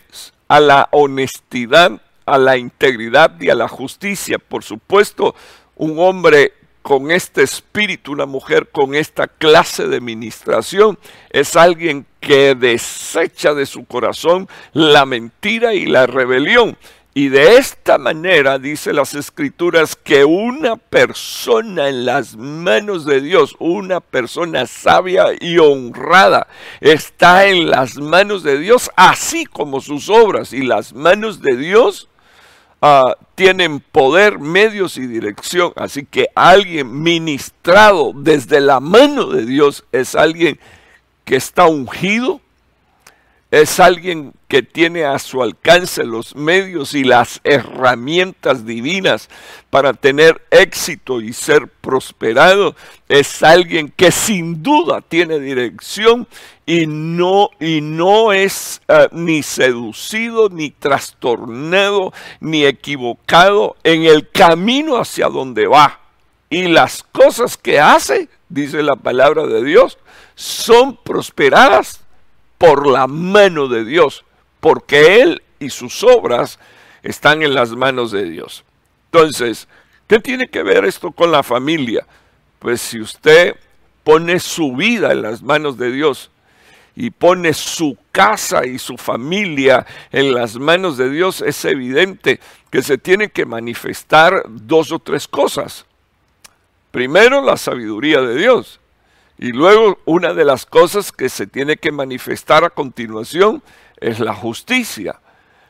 a 0.51 0.59
la 0.59 0.89
honestidad, 0.91 2.01
a 2.25 2.37
la 2.37 2.57
integridad 2.57 3.39
y 3.39 3.49
a 3.49 3.55
la 3.55 3.69
justicia. 3.69 4.37
Por 4.37 4.65
supuesto, 4.65 5.33
un 5.77 5.97
hombre 5.97 6.51
con 6.81 7.09
este 7.09 7.41
espíritu, 7.41 8.11
una 8.11 8.25
mujer 8.25 8.67
con 8.69 8.93
esta 8.93 9.27
clase 9.27 9.87
de 9.87 10.01
ministración, 10.01 10.99
es 11.29 11.55
alguien 11.55 12.05
que 12.19 12.53
desecha 12.53 13.53
de 13.53 13.65
su 13.65 13.85
corazón 13.85 14.49
la 14.73 15.05
mentira 15.05 15.73
y 15.73 15.85
la 15.85 16.05
rebelión. 16.05 16.75
Y 17.13 17.27
de 17.27 17.57
esta 17.57 17.97
manera 17.97 18.57
dice 18.57 18.93
las 18.93 19.15
escrituras 19.15 19.97
que 19.97 20.23
una 20.23 20.77
persona 20.77 21.89
en 21.89 22.05
las 22.05 22.37
manos 22.37 23.05
de 23.05 23.19
Dios, 23.19 23.55
una 23.59 23.99
persona 23.99 24.65
sabia 24.65 25.25
y 25.37 25.57
honrada, 25.57 26.47
está 26.79 27.47
en 27.47 27.69
las 27.69 27.97
manos 27.97 28.43
de 28.43 28.57
Dios, 28.59 28.89
así 28.95 29.45
como 29.45 29.81
sus 29.81 30.07
obras. 30.07 30.53
Y 30.53 30.61
las 30.61 30.93
manos 30.93 31.41
de 31.41 31.57
Dios 31.57 32.07
uh, 32.79 33.11
tienen 33.35 33.81
poder, 33.81 34.39
medios 34.39 34.95
y 34.95 35.05
dirección. 35.05 35.73
Así 35.75 36.05
que 36.05 36.29
alguien 36.33 37.03
ministrado 37.03 38.13
desde 38.15 38.61
la 38.61 38.79
mano 38.79 39.25
de 39.25 39.45
Dios 39.45 39.83
es 39.91 40.15
alguien 40.15 40.61
que 41.25 41.35
está 41.35 41.67
ungido, 41.67 42.39
es 43.51 43.81
alguien 43.81 44.31
que 44.47 44.63
tiene 44.63 45.03
a 45.03 45.19
su 45.19 45.43
alcance 45.43 46.05
los 46.05 46.37
medios 46.37 46.93
y 46.93 47.03
las 47.03 47.41
herramientas 47.43 48.65
divinas 48.65 49.27
para 49.69 49.91
tener 49.91 50.41
éxito 50.51 51.19
y 51.19 51.33
ser 51.33 51.67
prosperado. 51.67 52.75
Es 53.09 53.43
alguien 53.43 53.89
que 53.89 54.11
sin 54.11 54.63
duda 54.63 55.01
tiene 55.01 55.37
dirección 55.39 56.29
y 56.65 56.87
no, 56.87 57.49
y 57.59 57.81
no 57.81 58.31
es 58.31 58.81
eh, 58.87 59.09
ni 59.11 59.43
seducido, 59.43 60.47
ni 60.47 60.71
trastornado, 60.71 62.13
ni 62.39 62.63
equivocado 62.63 63.75
en 63.83 64.03
el 64.03 64.29
camino 64.29 64.95
hacia 64.95 65.27
donde 65.27 65.67
va. 65.67 65.99
Y 66.49 66.69
las 66.69 67.03
cosas 67.03 67.57
que 67.57 67.81
hace, 67.81 68.29
dice 68.47 68.81
la 68.81 68.95
palabra 68.95 69.45
de 69.45 69.61
Dios, 69.61 69.97
son 70.35 70.95
prosperadas 70.95 72.00
por 72.61 72.85
la 72.85 73.07
mano 73.07 73.67
de 73.67 73.83
Dios, 73.83 74.23
porque 74.59 75.19
Él 75.19 75.41
y 75.59 75.71
sus 75.71 76.03
obras 76.03 76.59
están 77.01 77.41
en 77.41 77.55
las 77.55 77.71
manos 77.71 78.11
de 78.11 78.29
Dios. 78.29 78.63
Entonces, 79.05 79.67
¿qué 80.05 80.19
tiene 80.19 80.47
que 80.47 80.61
ver 80.61 80.85
esto 80.85 81.11
con 81.11 81.31
la 81.31 81.41
familia? 81.41 82.05
Pues 82.59 82.79
si 82.79 83.01
usted 83.01 83.55
pone 84.03 84.39
su 84.39 84.75
vida 84.75 85.11
en 85.11 85.23
las 85.23 85.41
manos 85.41 85.75
de 85.79 85.91
Dios 85.91 86.29
y 86.95 87.09
pone 87.09 87.55
su 87.55 87.97
casa 88.11 88.63
y 88.67 88.77
su 88.77 88.95
familia 88.95 89.87
en 90.11 90.31
las 90.31 90.57
manos 90.57 90.97
de 90.97 91.09
Dios, 91.09 91.41
es 91.41 91.65
evidente 91.65 92.39
que 92.69 92.83
se 92.83 92.99
tiene 92.99 93.29
que 93.29 93.47
manifestar 93.47 94.43
dos 94.47 94.91
o 94.91 94.99
tres 94.99 95.27
cosas. 95.27 95.87
Primero, 96.91 97.41
la 97.41 97.57
sabiduría 97.57 98.21
de 98.21 98.35
Dios. 98.35 98.80
Y 99.41 99.53
luego 99.53 99.97
una 100.05 100.35
de 100.35 100.45
las 100.45 100.67
cosas 100.67 101.11
que 101.11 101.27
se 101.27 101.47
tiene 101.47 101.75
que 101.75 101.91
manifestar 101.91 102.63
a 102.63 102.69
continuación 102.69 103.63
es 103.97 104.19
la 104.19 104.35
justicia, 104.35 105.19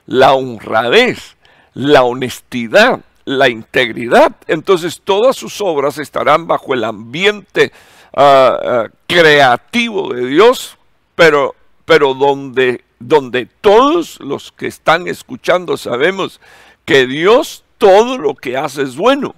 la 0.05 0.34
honradez, 0.34 1.38
la 1.73 2.03
honestidad, 2.03 2.99
la 3.23 3.47
integridad. 3.47 4.36
Entonces 4.47 4.99
todas 5.01 5.38
sus 5.38 5.62
obras 5.62 5.99
estarán 5.99 6.47
bajo 6.47 6.73
el 6.73 6.84
ambiente 6.84 7.71
ah, 8.13 8.57
ah, 8.62 8.88
creativo 9.07 10.13
de 10.13 10.27
Dios, 10.27 10.77
pero, 11.15 11.55
pero 11.86 12.13
donde, 12.13 12.84
donde 12.99 13.45
todos 13.62 14.19
los 14.19 14.51
que 14.51 14.67
están 14.67 15.07
escuchando 15.07 15.77
sabemos 15.77 16.41
que 16.84 17.07
Dios 17.07 17.63
todo 17.77 18.17
lo 18.17 18.36
que 18.36 18.57
hace 18.57 18.81
es 18.81 18.97
bueno. 18.97 19.34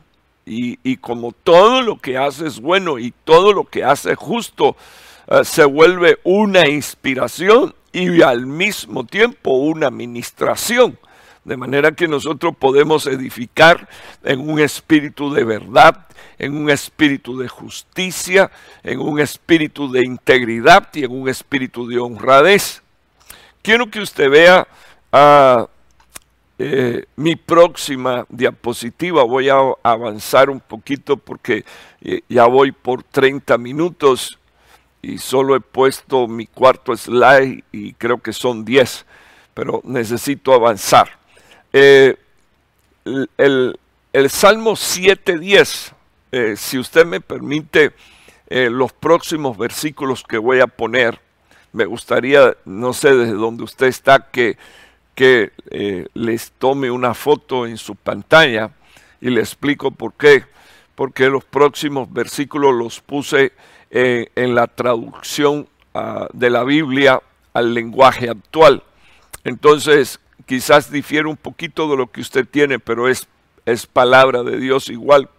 Y, 0.46 0.98
como 0.98 1.32
todo 1.32 1.82
lo 1.82 1.98
que 1.98 2.18
hace 2.18 2.48
es 2.48 2.60
bueno 2.60 3.00
y 3.00 3.14
todo 3.24 3.54
lo 3.54 3.64
que 3.64 3.84
hace 3.84 4.16
justo, 4.16 4.76
eh, 5.28 5.46
se 5.46 5.64
vuelve 5.64 6.20
una 6.24 6.68
inspiración 6.68 7.74
y 7.94 8.22
al 8.22 8.46
mismo 8.46 9.06
tiempo 9.06 9.52
una 9.52 9.88
administración. 9.88 10.98
De 11.46 11.58
manera 11.58 11.92
que 11.92 12.08
nosotros 12.08 12.56
podemos 12.58 13.06
edificar 13.06 13.90
en 14.24 14.50
un 14.50 14.60
espíritu 14.60 15.34
de 15.34 15.44
verdad, 15.44 16.08
en 16.40 16.56
un 16.56 16.70
espíritu 16.70 17.38
de 17.38 17.50
justicia, 17.50 18.50
en 18.82 19.00
un 19.00 19.20
espíritu 19.20 19.92
de 19.92 20.06
integridad 20.06 20.88
y 20.94 21.04
en 21.04 21.12
un 21.12 21.28
espíritu 21.28 21.88
de 21.88 22.00
honradez. 22.00 22.82
Quiero 23.62 23.90
que 23.90 24.00
usted 24.00 24.30
vea 24.30 24.68
a 25.12 25.68
eh, 26.60 27.06
mi 27.16 27.36
próxima 27.36 28.26
diapositiva. 28.30 29.24
Voy 29.24 29.50
a 29.50 29.58
avanzar 29.82 30.50
un 30.52 30.60
poquito 30.60 31.18
porque 31.18 31.66
eh, 32.02 32.22
ya 32.30 32.46
voy 32.46 32.72
por 32.72 33.04
30 33.04 33.58
minutos 33.58 34.38
y 35.02 35.18
solo 35.18 35.56
he 35.56 35.60
puesto 35.60 36.28
mi 36.28 36.46
cuarto 36.46 36.96
slide 36.96 37.64
y 37.72 37.94
creo 37.94 38.20
que 38.20 38.34
son 38.34 38.64
10, 38.64 39.06
pero 39.54 39.82
necesito 39.84 40.54
avanzar. 40.54 41.10
Eh, 41.74 42.16
el, 43.38 43.80
el, 44.14 44.30
Salmo 44.30 44.74
7.10, 44.74 46.56
si 46.56 46.78
usted 46.78 47.06
me 47.06 47.20
permite, 47.20 47.92
los 48.50 48.94
próximos 48.94 49.58
versículos 49.58 50.24
que 50.24 50.38
voy 50.38 50.60
a 50.60 50.68
poner, 50.68 51.20
me 51.74 51.86
gustaría, 51.86 52.56
no 52.66 52.94
sé 52.94 53.14
desde 53.16 53.34
dónde 53.34 53.64
usted 53.64 53.88
está, 53.88 54.30
que 54.30 54.58
que 55.16 55.52
eh, 55.70 56.08
les 56.14 56.52
tome 56.52 56.90
una 56.90 57.14
foto 57.14 57.66
en 57.66 57.78
su 57.78 57.96
pantalla 57.96 58.72
y 59.22 59.30
le 59.30 59.42
explico 59.42 59.92
por 59.92 60.14
qué. 60.14 60.46
Porque 60.96 61.30
los 61.30 61.44
próximos 61.44 62.12
versículos 62.12 62.74
los 62.74 63.00
puse 63.00 63.54
eh, 63.90 64.28
en 64.36 64.56
la 64.56 64.68
traducción 64.68 65.68
ah, 65.94 66.28
de 66.34 66.50
la 66.50 66.64
Biblia 66.64 67.22
al 67.54 67.74
lenguaje 67.74 68.30
actual. 68.30 68.84
Entonces, 69.44 70.20
quizás 70.46 70.92
difiere 70.92 71.28
un 71.28 71.38
poquito 71.38 71.90
de 71.90 71.98
lo 71.98 72.12
que 72.12 72.22
usted 72.22 72.48
tiene, 72.48 72.80
pero 72.80 73.08
es, 73.10 73.28
es 73.66 73.88
palabra 73.88 74.44
de 74.44 74.58
Dios 74.58 74.90
igual. 74.90 75.30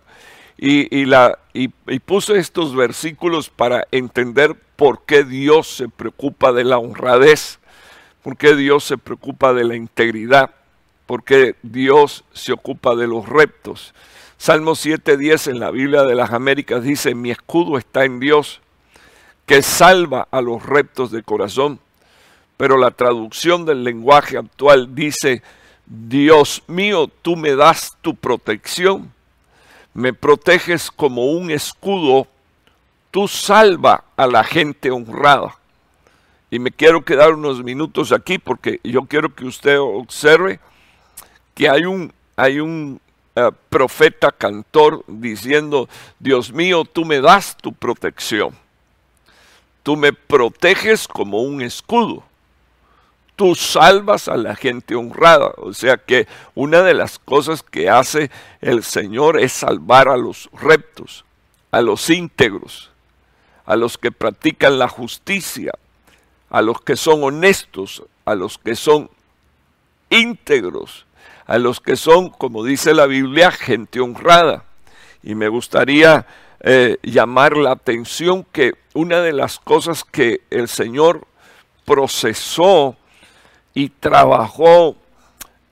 Y, 0.56 1.04
la, 1.04 1.40
y 1.52 1.68
puse 1.68 2.38
estos 2.38 2.74
versículos 2.74 3.50
para 3.50 3.86
entender 3.90 4.54
por 4.76 5.04
qué 5.04 5.24
Dios 5.24 5.68
se 5.68 5.88
preocupa 5.88 6.52
de 6.52 6.64
la 6.64 6.78
honradez 6.78 7.58
¿Por 8.24 8.38
qué 8.38 8.56
Dios 8.56 8.84
se 8.84 8.96
preocupa 8.96 9.52
de 9.52 9.64
la 9.64 9.76
integridad? 9.76 10.48
¿Por 11.04 11.24
qué 11.24 11.56
Dios 11.62 12.24
se 12.32 12.54
ocupa 12.54 12.96
de 12.96 13.06
los 13.06 13.28
reptos? 13.28 13.92
Salmo 14.38 14.72
7.10 14.72 15.50
en 15.50 15.60
la 15.60 15.70
Biblia 15.70 16.04
de 16.04 16.14
las 16.14 16.32
Américas 16.32 16.82
dice, 16.82 17.14
mi 17.14 17.30
escudo 17.30 17.76
está 17.76 18.06
en 18.06 18.20
Dios, 18.20 18.62
que 19.44 19.60
salva 19.60 20.26
a 20.30 20.40
los 20.40 20.64
reptos 20.64 21.10
de 21.10 21.22
corazón. 21.22 21.80
Pero 22.56 22.78
la 22.78 22.92
traducción 22.92 23.66
del 23.66 23.84
lenguaje 23.84 24.38
actual 24.38 24.94
dice, 24.94 25.42
Dios 25.84 26.62
mío, 26.66 27.08
tú 27.20 27.36
me 27.36 27.54
das 27.54 27.94
tu 28.00 28.16
protección, 28.16 29.12
me 29.92 30.14
proteges 30.14 30.90
como 30.90 31.26
un 31.26 31.50
escudo, 31.50 32.26
tú 33.10 33.28
salva 33.28 34.04
a 34.16 34.26
la 34.26 34.44
gente 34.44 34.90
honrada. 34.90 35.58
Y 36.54 36.60
me 36.60 36.70
quiero 36.70 37.04
quedar 37.04 37.34
unos 37.34 37.64
minutos 37.64 38.12
aquí 38.12 38.38
porque 38.38 38.78
yo 38.84 39.06
quiero 39.06 39.34
que 39.34 39.44
usted 39.44 39.76
observe 39.80 40.60
que 41.52 41.68
hay 41.68 41.84
un, 41.84 42.12
hay 42.36 42.60
un 42.60 43.00
eh, 43.34 43.50
profeta 43.68 44.30
cantor 44.30 45.04
diciendo, 45.08 45.88
Dios 46.20 46.52
mío, 46.52 46.84
tú 46.84 47.04
me 47.04 47.20
das 47.20 47.56
tu 47.56 47.72
protección. 47.72 48.54
Tú 49.82 49.96
me 49.96 50.12
proteges 50.12 51.08
como 51.08 51.42
un 51.42 51.60
escudo. 51.60 52.22
Tú 53.34 53.56
salvas 53.56 54.28
a 54.28 54.36
la 54.36 54.54
gente 54.54 54.94
honrada. 54.94 55.54
O 55.56 55.74
sea 55.74 55.96
que 55.96 56.28
una 56.54 56.82
de 56.82 56.94
las 56.94 57.18
cosas 57.18 57.64
que 57.64 57.90
hace 57.90 58.30
el 58.60 58.84
Señor 58.84 59.40
es 59.40 59.50
salvar 59.50 60.08
a 60.08 60.16
los 60.16 60.48
rectos, 60.52 61.24
a 61.72 61.80
los 61.80 62.08
íntegros, 62.10 62.92
a 63.66 63.74
los 63.74 63.98
que 63.98 64.12
practican 64.12 64.78
la 64.78 64.86
justicia, 64.86 65.72
a 66.50 66.62
los 66.62 66.80
que 66.80 66.96
son 66.96 67.22
honestos, 67.24 68.02
a 68.24 68.34
los 68.34 68.58
que 68.58 68.76
son 68.76 69.10
íntegros, 70.10 71.06
a 71.46 71.58
los 71.58 71.80
que 71.80 71.96
son, 71.96 72.30
como 72.30 72.64
dice 72.64 72.94
la 72.94 73.06
Biblia, 73.06 73.50
gente 73.50 74.00
honrada. 74.00 74.64
Y 75.22 75.34
me 75.34 75.48
gustaría 75.48 76.26
eh, 76.60 76.98
llamar 77.02 77.56
la 77.56 77.72
atención 77.72 78.44
que 78.44 78.74
una 78.94 79.20
de 79.20 79.32
las 79.32 79.58
cosas 79.58 80.04
que 80.04 80.42
el 80.50 80.68
Señor 80.68 81.26
procesó 81.84 82.96
y 83.74 83.88
trabajó 83.90 84.96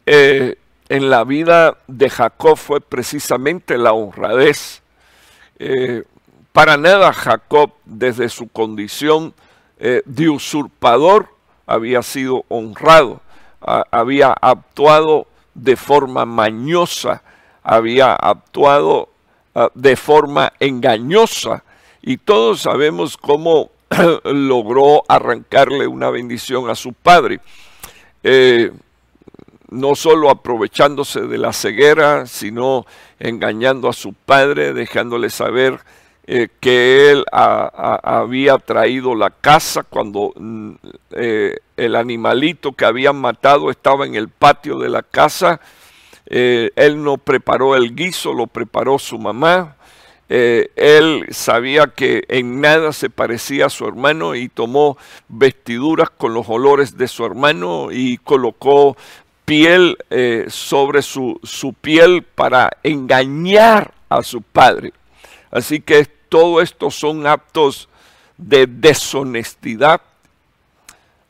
eh, 0.04 0.56
en 0.88 1.08
la 1.08 1.24
vida 1.24 1.78
de 1.86 2.10
Jacob 2.10 2.58
fue 2.58 2.80
precisamente 2.80 3.78
la 3.78 3.92
honradez. 3.92 4.82
Eh, 5.58 6.02
para 6.52 6.76
nada 6.76 7.12
Jacob, 7.12 7.72
desde 7.84 8.28
su 8.28 8.48
condición 8.48 9.32
eh, 9.84 10.00
de 10.04 10.28
usurpador, 10.28 11.26
había 11.66 12.04
sido 12.04 12.44
honrado, 12.48 13.20
había 13.90 14.32
actuado 14.32 15.26
de 15.54 15.74
forma 15.74 16.24
mañosa, 16.24 17.24
había 17.64 18.14
actuado 18.14 19.08
ah, 19.56 19.70
de 19.74 19.96
forma 19.96 20.52
engañosa. 20.60 21.64
Y 22.00 22.18
todos 22.18 22.60
sabemos 22.62 23.16
cómo 23.16 23.70
logró 24.24 25.02
arrancarle 25.08 25.88
una 25.88 26.10
bendición 26.10 26.70
a 26.70 26.76
su 26.76 26.92
padre. 26.92 27.40
Eh, 28.22 28.70
no 29.68 29.96
solo 29.96 30.30
aprovechándose 30.30 31.22
de 31.22 31.38
la 31.38 31.52
ceguera, 31.52 32.26
sino 32.26 32.86
engañando 33.18 33.88
a 33.88 33.92
su 33.92 34.12
padre, 34.12 34.74
dejándole 34.74 35.28
saber 35.28 35.80
eh, 36.26 36.48
que 36.60 37.10
él 37.10 37.24
había 37.32 38.58
traído 38.58 39.14
la 39.14 39.30
casa 39.30 39.82
cuando 39.82 40.32
mm, 40.36 40.72
eh, 41.12 41.56
el 41.76 41.96
animalito 41.96 42.72
que 42.72 42.84
habían 42.84 43.16
matado 43.16 43.70
estaba 43.70 44.06
en 44.06 44.14
el 44.14 44.28
patio 44.28 44.78
de 44.78 44.88
la 44.88 45.02
casa. 45.02 45.60
él 46.26 47.02
no 47.02 47.18
preparó 47.18 47.76
el 47.76 47.94
guiso, 47.94 48.32
lo 48.32 48.46
preparó 48.46 48.98
su 48.98 49.18
mamá. 49.18 49.76
él 50.28 51.26
sabía 51.30 51.88
que 51.88 52.24
en 52.28 52.60
nada 52.60 52.92
se 52.92 53.10
parecía 53.10 53.66
a 53.66 53.70
su 53.70 53.86
hermano 53.86 54.34
y 54.34 54.48
tomó 54.48 54.96
vestiduras 55.28 56.08
con 56.08 56.32
los 56.32 56.48
olores 56.48 56.96
de 56.96 57.08
su 57.08 57.26
hermano 57.26 57.88
y 57.90 58.16
colocó 58.18 58.96
piel 59.44 59.98
eh, 60.10 60.46
sobre 60.48 61.02
su, 61.02 61.38
su, 61.42 61.72
piel 61.72 62.22
para 62.22 62.70
engañar 62.82 63.92
a 64.08 64.22
su 64.22 64.42
padre. 64.42 64.92
Así 65.52 65.80
que 65.80 66.06
todo 66.06 66.60
esto 66.62 66.90
son 66.90 67.26
actos 67.26 67.88
de 68.38 68.66
deshonestidad. 68.66 70.00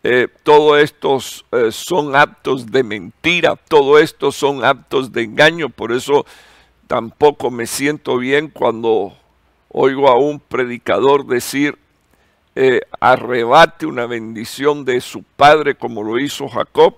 Eh, 0.04 0.28
todo 0.42 0.78
estos 0.78 1.44
eh, 1.52 1.70
son 1.70 2.16
actos 2.16 2.66
de 2.66 2.82
mentira, 2.82 3.56
todo 3.56 3.98
esto 3.98 4.32
son 4.32 4.64
actos 4.64 5.12
de 5.12 5.22
engaño, 5.22 5.68
por 5.68 5.92
eso 5.92 6.24
tampoco 6.86 7.50
me 7.50 7.66
siento 7.66 8.16
bien 8.16 8.48
cuando 8.48 9.12
oigo 9.68 10.08
a 10.08 10.16
un 10.16 10.40
predicador 10.40 11.26
decir, 11.26 11.78
arrebate 13.00 13.86
una 13.86 14.06
bendición 14.06 14.84
de 14.84 15.00
su 15.00 15.22
padre 15.22 15.74
como 15.74 16.02
lo 16.02 16.18
hizo 16.18 16.48
Jacob, 16.48 16.96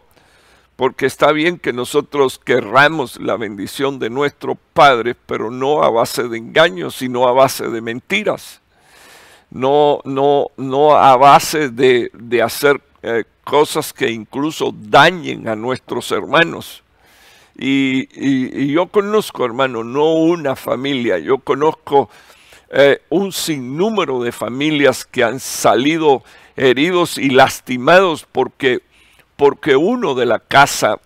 porque 0.77 1.07
está 1.07 1.31
bien 1.33 1.59
que 1.59 1.73
nosotros 1.73 2.41
querramos 2.45 3.21
la 3.21 3.37
bendición 3.37 3.99
de 3.99 4.11
nuestros 4.11 4.57
padres, 4.73 5.17
pero 5.27 5.51
no 5.51 5.85
a 5.85 5.91
base 5.91 6.29
de 6.29 6.39
engaños, 6.39 6.97
sino 6.97 7.29
a 7.29 7.33
base 7.33 7.69
de 7.69 7.81
mentiras. 7.81 8.61
No, 9.51 10.01
no, 10.05 10.49
no 10.57 10.97
a 10.97 11.17
base 11.17 11.69
de, 11.69 12.11
hacer 12.43 12.81
eh, 13.03 13.25
cosas 13.45 13.93
que 13.93 14.11
incluso 14.11 14.75
dañen 14.77 15.47
a 15.49 15.55
nuestros 15.55 16.11
hermanos. 16.11 16.83
Y, 17.57 18.73
yo 18.73 18.89
conozco, 18.89 19.45
hermano, 19.45 19.85
no 19.85 20.15
una 20.15 20.57
familia, 20.57 21.19
yo 21.19 21.39
conozco 21.39 22.11
eh, 22.71 23.01
un 23.11 23.31
sinnúmero 23.31 24.21
de 24.25 24.33
familias 24.33 25.05
que 25.05 25.23
han 25.23 25.39
salido 25.39 26.25
heridos 26.57 27.17
y 27.17 27.31
lastimados 27.31 28.27
porque 28.31 28.83
porque 29.37 29.77
uno 29.77 30.15
de 30.15 30.27
la 30.27 30.39
casa 30.39 30.99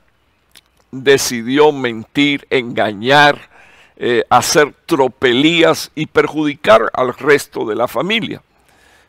decidió 0.90 1.72
mentir, 1.72 2.46
engañar, 2.50 3.48
eh, 3.96 4.24
hacer 4.30 4.74
tropelías 4.86 5.90
y 5.94 6.06
perjudicar 6.06 6.90
al 6.94 7.14
resto 7.14 7.64
de 7.64 7.74
la 7.74 7.88
familia. 7.88 8.42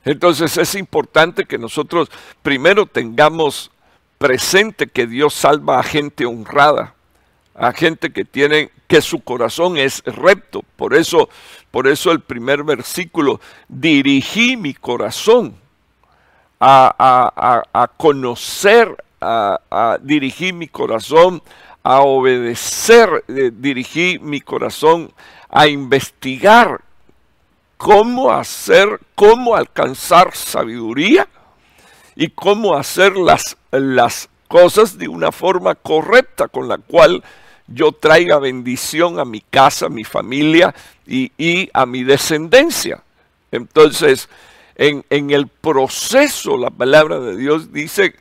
Entonces 0.04 0.58
es 0.58 0.76
importante 0.76 1.46
que 1.46 1.58
nosotros 1.58 2.10
primero 2.42 2.86
tengamos 2.86 3.72
presente 4.18 4.88
que 4.88 5.06
Dios 5.06 5.34
salva 5.34 5.80
a 5.80 5.84
gente 5.84 6.26
honrada, 6.26 6.96
a 7.54 7.72
gente 7.74 8.12
que 8.12 8.26
tiene 8.26 8.72
que 8.88 9.02
su 9.02 9.20
corazón 9.22 9.78
es 9.78 10.02
recto. 10.06 10.64
Por 10.76 10.96
eso, 10.96 11.30
por 11.70 11.88
eso 11.88 12.12
el 12.12 12.22
primer 12.22 12.64
versículo 12.64 13.40
dirigí 13.68 14.58
mi 14.58 14.74
corazón 14.74 15.56
a, 16.60 17.64
a 17.72 17.88
conocer 17.88 18.96
a, 19.22 19.98
dirigir 20.02 20.54
mi 20.54 20.68
corazón 20.68 21.42
a 21.84 22.02
obedecer, 22.02 23.24
eh, 23.28 23.52
dirigí 23.54 24.20
mi 24.20 24.42
corazón 24.42 25.12
a 25.50 25.68
investigar 25.68 26.82
cómo 27.78 28.32
hacer, 28.32 29.00
cómo 29.16 29.56
alcanzar 29.56 30.36
sabiduría 30.36 31.28
y 32.16 32.28
cómo 32.30 32.76
hacer 32.76 33.16
las, 33.16 33.56
las 33.72 34.30
cosas 34.50 34.98
de 34.98 35.08
una 35.08 35.32
forma 35.32 35.76
correcta 35.76 36.48
con 36.48 36.68
la 36.68 36.78
cual 36.78 37.24
yo 37.68 37.92
traiga 37.92 38.40
bendición 38.40 39.20
a 39.20 39.26
mi 39.26 39.42
casa, 39.42 39.86
a 39.86 39.90
mi 39.90 40.04
familia 40.04 40.74
y, 41.08 41.32
y 41.38 41.70
a 41.74 41.86
mi 41.86 42.04
descendencia. 42.04 43.02
Entonces, 43.52 44.28
en, 44.76 45.06
en, 45.10 45.32
el 45.32 45.48
proceso, 45.48 46.58
la 46.58 46.70
palabra 46.70 47.20
de 47.20 47.38
Dios 47.38 47.72
dice 47.72 48.16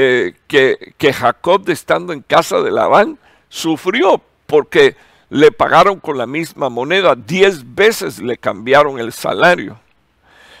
eh, 0.00 0.34
que, 0.46 1.12
Jacob, 1.12 1.68
estando 1.70 2.12
en 2.12 2.20
casa 2.20 2.60
de 2.60 2.70
Labán, 2.70 3.18
sufrió 3.48 4.22
porque 4.46 4.94
le 5.28 5.50
pagaron 5.50 5.98
con 5.98 6.16
la 6.16 6.26
misma 6.28 6.68
moneda, 6.68 7.16
diez 7.16 7.74
veces 7.74 8.20
le 8.20 8.38
cambiaron 8.38 9.00
el 9.00 9.12
salario. 9.12 9.80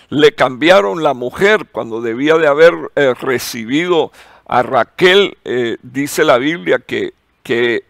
Le 0.08 0.32
cambiaron 0.32 1.04
la 1.04 1.14
mujer 1.14 1.66
cuando 1.70 2.00
debía 2.00 2.36
de 2.36 2.48
haber 2.48 2.74
eh, 2.96 3.14
recibido 3.14 4.10
a 4.48 4.64
Raquel, 4.64 5.38
eh, 5.44 5.76
dice 5.82 6.24
la 6.24 6.38
Biblia 6.38 6.80
que, 6.80 7.12
que 7.44 7.84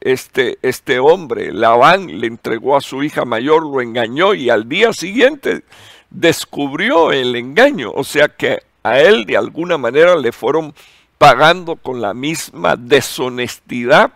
este, 0.00 0.58
este 0.62 1.00
hombre, 1.00 1.52
Labán, 1.52 2.18
le 2.18 2.28
entregó 2.28 2.78
a 2.78 2.80
su 2.80 3.02
hija 3.02 3.26
mayor, 3.26 3.62
lo 3.62 3.82
engañó 3.82 4.32
y 4.32 4.48
al 4.48 4.66
día 4.70 4.94
siguiente 4.94 5.64
descubrió 6.08 7.12
el 7.12 7.36
engaño. 7.36 7.92
O 7.94 8.04
sea 8.04 8.28
que 8.28 8.60
a 8.90 9.00
él 9.00 9.24
de 9.24 9.36
alguna 9.36 9.78
manera 9.78 10.16
le 10.16 10.32
fueron 10.32 10.74
pagando 11.18 11.76
con 11.76 12.00
la 12.00 12.14
misma 12.14 12.76
deshonestidad 12.76 14.12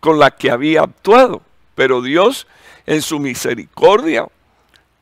con 0.00 0.18
la 0.18 0.30
que 0.30 0.50
había 0.50 0.82
actuado. 0.82 1.42
Pero 1.74 2.02
Dios 2.02 2.46
en 2.86 3.02
su 3.02 3.18
misericordia 3.18 4.26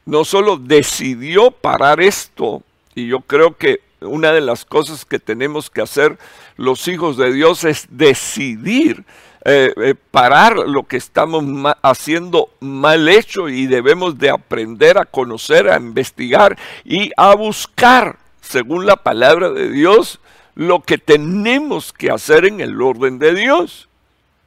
no 0.06 0.24
solo 0.24 0.56
decidió 0.56 1.50
parar 1.50 2.00
esto, 2.00 2.62
y 2.94 3.08
yo 3.08 3.20
creo 3.20 3.56
que 3.56 3.80
una 4.00 4.32
de 4.32 4.40
las 4.40 4.64
cosas 4.64 5.04
que 5.04 5.18
tenemos 5.18 5.70
que 5.70 5.82
hacer 5.82 6.18
los 6.56 6.88
hijos 6.88 7.16
de 7.16 7.32
Dios 7.32 7.64
es 7.64 7.86
decidir 7.90 9.04
eh, 9.44 9.72
eh, 9.76 9.94
parar 10.10 10.56
lo 10.56 10.84
que 10.84 10.96
estamos 10.96 11.44
haciendo 11.82 12.50
mal 12.60 13.08
hecho 13.08 13.48
y 13.48 13.66
debemos 13.66 14.18
de 14.18 14.30
aprender 14.30 14.98
a 14.98 15.04
conocer, 15.04 15.68
a 15.68 15.76
investigar 15.76 16.58
y 16.84 17.10
a 17.16 17.34
buscar 17.34 18.18
según 18.48 18.86
la 18.86 18.96
palabra 18.96 19.50
de 19.50 19.70
Dios, 19.70 20.20
lo 20.54 20.80
que 20.80 20.96
tenemos 20.96 21.92
que 21.92 22.10
hacer 22.10 22.46
en 22.46 22.60
el 22.60 22.80
orden 22.80 23.18
de 23.18 23.34
Dios. 23.34 23.88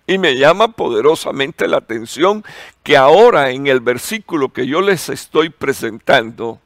Y 0.08 0.18
me 0.18 0.36
llama 0.38 0.70
poderosamente 0.70 1.68
la 1.68 1.78
atención 1.78 2.44
que 2.82 2.98
ahora 2.98 3.52
en 3.52 3.68
el 3.68 3.80
versículo 3.80 4.50
que 4.50 4.66
yo 4.66 4.82
les 4.82 5.10
estoy 5.10 5.52
presentando, 5.52 6.60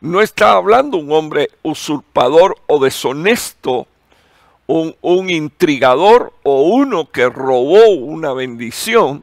no 0.00 0.22
está 0.22 0.52
hablando 0.52 0.96
un 0.96 1.12
hombre 1.12 1.50
usurpador 1.62 2.56
o 2.66 2.82
deshonesto, 2.82 3.86
un, 4.66 4.96
un 5.02 5.28
intrigador 5.28 6.32
o 6.44 6.62
uno 6.62 7.10
que 7.10 7.28
robó 7.28 7.90
una 7.90 8.32
bendición, 8.32 9.22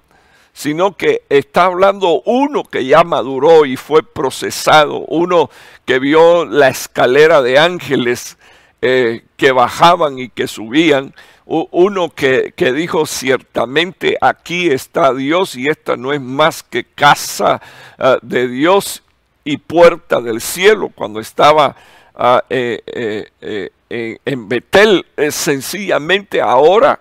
sino 0.54 0.96
que 0.96 1.24
está 1.30 1.66
hablando 1.66 2.22
uno 2.26 2.64
que 2.64 2.86
ya 2.86 3.04
maduró 3.04 3.66
y 3.66 3.78
fue 3.78 4.04
procesado, 4.04 5.00
uno 5.08 5.50
que 5.86 6.00
vio 6.00 6.46
la 6.46 6.70
escalera 6.70 7.42
de 7.42 7.58
ángeles 7.58 8.38
eh, 8.82 9.24
que 9.38 9.52
bajaban 9.52 10.20
y 10.20 10.30
que 10.30 10.48
subían, 10.48 11.14
uno 11.46 12.10
que, 12.10 12.54
dijo 12.58 13.06
ciertamente 13.06 14.18
aquí 14.22 14.70
está 14.70 15.14
Dios 15.14 15.56
y 15.56 15.68
esta 15.68 15.98
no 15.98 16.14
es 16.14 16.22
más 16.22 16.64
que 16.64 16.86
casa 16.86 17.62
ah, 17.98 18.18
de 18.22 18.48
Dios 18.48 19.04
y 19.44 19.58
puerta 19.58 20.22
del 20.22 20.40
cielo 20.40 20.92
cuando 20.96 21.20
estaba 21.20 21.76
ah, 22.16 22.44
eh, 22.50 23.28
eh, 23.42 24.18
en 24.24 24.48
Betel, 24.48 25.06
sencillamente 25.30 26.40
ahora 26.40 27.00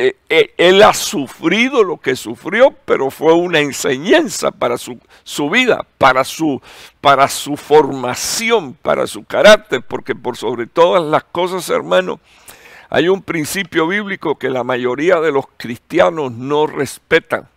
eh, 0.00 0.14
eh, 0.28 0.54
él 0.58 0.80
ha 0.84 0.94
sufrido 0.94 1.82
lo 1.82 1.96
que 1.96 2.14
sufrió, 2.14 2.72
pero 2.84 3.10
fue 3.10 3.32
una 3.34 3.58
enseñanza 3.58 4.52
para 4.52 4.78
su, 4.78 4.96
vida, 5.50 5.84
para 5.98 6.22
su, 6.22 6.62
para 7.00 7.26
su 7.26 7.56
formación, 7.56 8.74
para 8.74 9.08
su 9.08 9.24
carácter, 9.24 9.82
porque 9.82 10.14
por 10.14 10.36
sobre 10.36 10.68
todas 10.68 11.02
las 11.02 11.24
cosas, 11.24 11.68
hermano, 11.68 12.20
hay 12.90 13.08
un 13.08 13.22
principio 13.22 13.88
bíblico 13.88 14.38
que 14.38 14.50
la 14.50 14.62
mayoría 14.62 15.20
de 15.20 15.32
los 15.32 15.46
cristianos 15.56 16.30
no 16.30 16.68
respetan. 16.68 17.48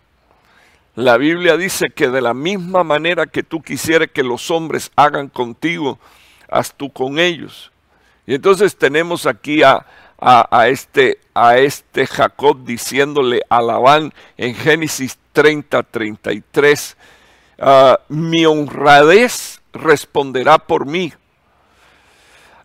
La 0.96 1.18
Biblia 1.18 1.56
dice 1.56 1.90
que 1.90 2.08
de 2.08 2.20
la 2.20 2.34
misma 2.34 2.82
manera 2.82 3.26
que 3.26 3.44
tú 3.44 3.62
quisieras 3.62 4.08
que 4.12 4.24
los 4.24 4.50
hombres 4.50 4.90
hagan 4.96 5.28
contigo, 5.28 6.00
haz 6.50 6.74
tú 6.74 6.92
con 6.92 7.20
ellos. 7.20 7.70
Y 8.26 8.34
entonces 8.34 8.76
tenemos 8.76 9.26
aquí 9.26 9.62
a, 10.24 10.68
este, 10.68 11.18
a 11.34 11.58
este 11.58 12.06
Jacob 12.06 12.64
diciéndole 12.64 13.42
a 13.48 13.60
Labán 13.60 14.14
en 14.36 14.54
Génesis 14.54 15.18
30, 15.32 15.82
33, 15.82 16.96
ah, 17.58 17.98
mi 18.08 18.46
honradez 18.46 19.60
responderá 19.72 20.58
por 20.58 20.86
mí. 20.86 21.12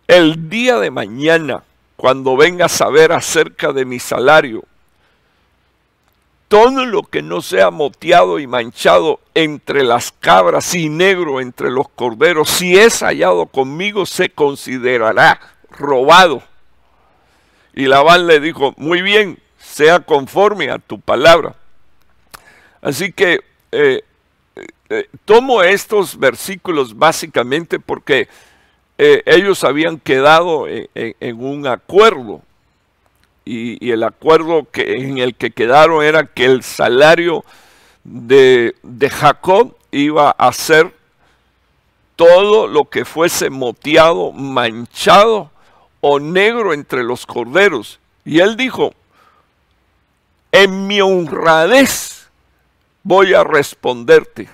El 0.06 0.48
día 0.48 0.78
de 0.78 0.92
mañana, 0.92 1.64
cuando 1.96 2.36
venga 2.36 2.66
a 2.66 2.70
saber 2.70 3.10
acerca 3.10 3.72
de 3.72 3.84
mi 3.84 3.98
salario, 3.98 4.62
todo 6.46 6.86
lo 6.86 7.02
que 7.02 7.22
no 7.22 7.42
sea 7.42 7.70
moteado 7.70 8.38
y 8.38 8.46
manchado 8.46 9.20
entre 9.34 9.82
las 9.82 10.12
cabras 10.12 10.74
y 10.74 10.88
negro 10.88 11.40
entre 11.40 11.70
los 11.70 11.88
corderos, 11.88 12.48
si 12.48 12.78
es 12.78 13.02
hallado 13.02 13.46
conmigo, 13.46 14.06
se 14.06 14.30
considerará 14.30 15.40
robado. 15.70 16.42
Y 17.78 17.86
Labán 17.86 18.26
le 18.26 18.40
dijo, 18.40 18.74
muy 18.76 19.02
bien, 19.02 19.38
sea 19.56 20.00
conforme 20.00 20.68
a 20.68 20.80
tu 20.80 20.98
palabra. 20.98 21.54
Así 22.82 23.12
que 23.12 23.38
eh, 23.70 24.02
eh, 24.88 25.08
tomo 25.24 25.62
estos 25.62 26.18
versículos 26.18 26.98
básicamente 26.98 27.78
porque 27.78 28.26
eh, 28.98 29.22
ellos 29.26 29.62
habían 29.62 30.00
quedado 30.00 30.66
en, 30.66 31.40
un 31.40 31.68
acuerdo. 31.68 32.42
Y, 33.44 33.92
el 33.92 34.02
acuerdo 34.02 34.66
que, 34.72 34.94
en 34.94 35.18
el 35.18 35.36
que 35.36 35.52
quedaron 35.52 36.02
era 36.02 36.26
que 36.26 36.46
el 36.46 36.64
salario 36.64 37.44
de, 38.02 38.74
de 38.82 39.08
Jacob 39.08 39.76
iba 39.92 40.30
a 40.32 40.52
ser 40.52 40.92
todo 42.16 42.66
lo 42.66 42.86
que 42.86 43.04
fuese 43.04 43.50
moteado, 43.50 44.32
manchado 44.32 45.52
o 46.00 46.20
negro 46.20 46.72
entre 46.72 47.02
los 47.02 47.26
corderos. 47.26 47.98
Y 48.24 48.40
él 48.40 48.56
dijo, 48.56 48.92
en 50.52 50.86
mi 50.86 51.00
honradez 51.00 52.28
voy 53.02 53.34
a 53.34 53.44
responderte. 53.44 54.48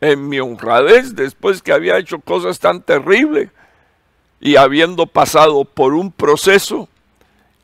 en 0.00 0.28
mi 0.28 0.40
honradez, 0.40 1.14
después 1.14 1.62
que 1.62 1.72
había 1.72 1.98
hecho 1.98 2.18
cosas 2.20 2.58
tan 2.58 2.82
terribles 2.82 3.50
y 4.40 4.56
habiendo 4.56 5.06
pasado 5.06 5.64
por 5.64 5.94
un 5.94 6.12
proceso, 6.12 6.88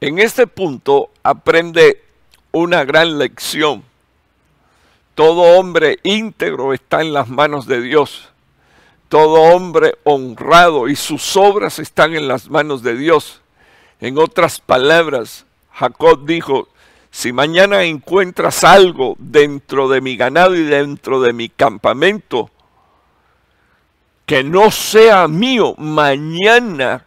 en 0.01 0.19
este 0.19 0.47
punto 0.47 1.11
aprende 1.23 2.03
una 2.51 2.85
gran 2.85 3.19
lección. 3.19 3.85
Todo 5.15 5.59
hombre 5.59 5.99
íntegro 6.03 6.73
está 6.73 7.03
en 7.03 7.13
las 7.13 7.29
manos 7.29 7.67
de 7.67 7.83
Dios 7.83 8.32
todo 9.13 9.43
hombre 9.43 9.99
honrado 10.05 10.89
y 10.89 10.97
sus 10.97 11.37
obras 11.37 11.79
están 11.79 12.15
en 12.15 12.29
las 12.29 12.49
manos 12.49 12.83
de 12.83 12.97
Dios. 12.97 13.43
En 14.01 14.17
otras 14.17 14.59
palabras, 14.59 15.45
Jacob 15.71 16.25
dijo, 16.25 16.69
si 17.11 17.31
mañana 17.31 17.83
encuentras 17.83 18.65
algo 18.65 19.15
dentro 19.19 19.91
de 19.91 20.01
mi 20.01 20.17
ganado 20.17 20.55
y 20.55 20.63
dentro 20.65 21.21
de 21.21 21.35
mi 21.35 21.51
campamento 21.51 22.49
que 24.25 24.43
no 24.43 24.71
sea 24.71 25.29
mío, 25.29 25.75
mañana 25.77 27.05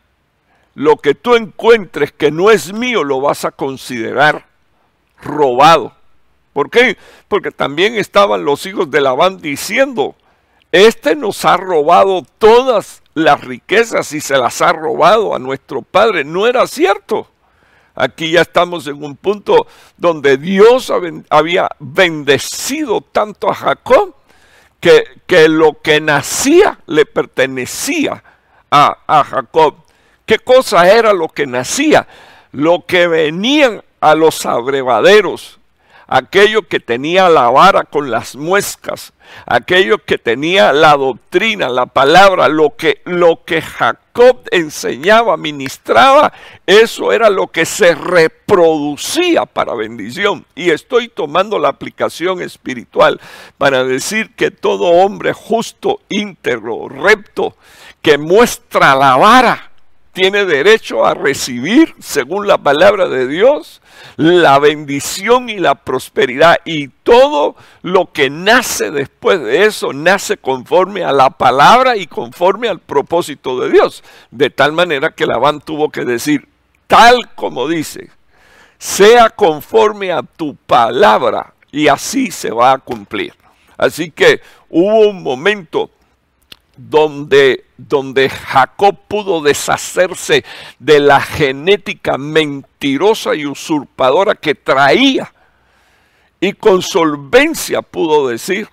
lo 0.75 0.97
que 0.97 1.15
tú 1.15 1.33
encuentres 1.33 2.11
que 2.11 2.29
no 2.29 2.51
es 2.51 2.71
mío 2.71 3.03
lo 3.03 3.19
vas 3.19 3.45
a 3.45 3.51
considerar 3.51 4.45
robado. 5.23 5.91
¿Por 6.53 6.69
qué? 6.69 6.99
Porque 7.27 7.49
también 7.49 7.95
estaban 7.95 8.45
los 8.45 8.63
hijos 8.67 8.91
de 8.91 9.01
Labán 9.01 9.41
diciendo, 9.41 10.15
este 10.75 11.15
nos 11.15 11.45
ha 11.45 11.55
robado 11.55 12.25
todas 12.37 13.01
las 13.13 13.41
riquezas 13.41 14.11
y 14.11 14.19
se 14.19 14.37
las 14.37 14.61
ha 14.61 14.73
robado 14.73 15.33
a 15.33 15.39
nuestro 15.39 15.81
Padre. 15.81 16.25
No 16.25 16.47
era 16.47 16.67
cierto. 16.67 17.27
Aquí 17.95 18.31
ya 18.31 18.41
estamos 18.41 18.85
en 18.87 19.01
un 19.01 19.15
punto 19.15 19.67
donde 19.95 20.35
Dios 20.35 20.91
había 21.29 21.69
bendecido 21.79 22.99
tanto 22.99 23.49
a 23.49 23.55
Jacob 23.55 24.15
que, 24.81 25.47
lo 25.47 25.81
que 25.81 26.01
nacía 26.01 26.77
le 26.87 27.05
pertenecía 27.05 28.21
a, 28.69 28.97
a 29.07 29.23
Jacob. 29.23 29.75
¿Qué 30.25 30.39
cosa 30.39 30.91
era 30.91 31.13
lo 31.13 31.29
que 31.29 31.47
nacía? 31.47 32.05
Lo 32.51 32.85
que 32.85 33.07
venían 33.07 33.81
a 34.01 34.13
los 34.13 34.45
abrevaderos, 34.45 35.59
aquello 36.05 36.67
que 36.67 36.81
tenía 36.81 37.29
la 37.29 37.49
vara 37.49 37.83
con 37.83 38.11
las 38.11 38.35
muescas, 38.35 39.13
aquello 39.45 39.99
que 39.99 40.17
tenía 40.17 40.73
la 40.73 40.95
doctrina, 40.95 41.69
la 41.69 41.85
palabra, 41.85 42.47
lo 42.47 42.75
que, 42.75 43.01
lo 43.05 43.43
que 43.45 43.61
Jacob 43.61 44.41
enseñaba, 44.51 45.37
ministraba, 45.37 46.33
eso 46.65 47.11
era 47.11 47.29
lo 47.29 47.47
que 47.47 47.65
se 47.65 47.95
reproducía 47.95 49.45
para 49.45 49.75
bendición. 49.75 50.45
Y 50.55 50.71
estoy 50.71 51.09
tomando 51.09 51.59
la 51.59 51.69
aplicación 51.69 52.41
espiritual 52.41 53.19
para 53.57 53.83
decir 53.83 54.33
que 54.35 54.51
todo 54.51 54.85
hombre 54.85 55.33
justo, 55.33 56.01
íntegro, 56.09 56.89
recto, 56.89 57.55
que 58.01 58.17
muestra 58.17 58.95
la 58.95 59.15
vara, 59.17 59.71
tiene 60.15 60.45
derecho 60.45 61.05
a 61.05 61.13
recibir, 61.13 61.93
según 61.99 62.47
la 62.47 62.57
palabra 62.57 63.07
de 63.09 63.27
Dios, 63.27 63.81
la 64.15 64.57
bendición 64.57 65.49
y 65.49 65.57
la 65.57 65.75
prosperidad. 65.75 66.57
Y 66.65 66.87
todo 66.87 67.55
lo 67.83 68.11
que 68.11 68.29
nace 68.29 68.89
después 68.91 69.41
de 69.41 69.65
eso, 69.65 69.91
nace 69.93 70.37
conforme 70.37 71.03
a 71.03 71.11
la 71.11 71.29
palabra 71.29 71.97
y 71.97 72.07
conforme 72.07 72.69
al 72.69 72.79
propósito 72.79 73.59
de 73.59 73.69
Dios. 73.69 74.03
De 74.31 74.49
tal 74.49 74.71
manera 74.71 75.11
que 75.11 75.27
Labán 75.27 75.59
tuvo 75.59 75.89
que 75.91 76.05
decir, 76.05 76.47
tal 76.87 77.29
como 77.35 77.67
dice, 77.67 78.09
sea 78.77 79.29
conforme 79.29 80.13
a 80.13 80.23
tu 80.23 80.55
palabra 80.55 81.53
y 81.71 81.89
así 81.89 82.31
se 82.31 82.51
va 82.51 82.71
a 82.71 82.77
cumplir. 82.77 83.33
Así 83.77 84.11
que 84.11 84.39
hubo 84.69 85.09
un 85.09 85.21
momento 85.21 85.89
donde, 86.77 87.64
donde 87.77 88.29
Jacob 88.29 88.97
pudo 89.07 89.41
deshacerse 89.41 90.45
de 90.79 90.99
la 90.99 91.19
genética 91.21 92.17
mentirosa 92.17 93.35
y 93.35 93.45
usurpadora 93.45 94.35
que 94.35 94.55
traía. 94.55 95.33
Y 96.39 96.53
con 96.53 96.81
solvencia 96.81 97.81
pudo 97.81 98.27
decir, 98.27 98.69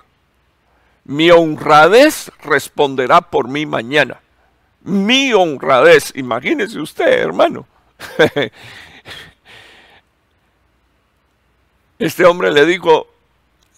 mi 1.05 1.30
honradez 1.30 2.30
responderá 2.42 3.20
por 3.20 3.48
mí 3.48 3.66
mañana. 3.66 4.20
Mi 4.82 5.32
honradez, 5.32 6.12
imagínese 6.14 6.80
usted, 6.80 7.20
hermano. 7.20 7.66
Este 11.98 12.24
hombre 12.24 12.50
le 12.50 12.66
dijo, 12.66 13.07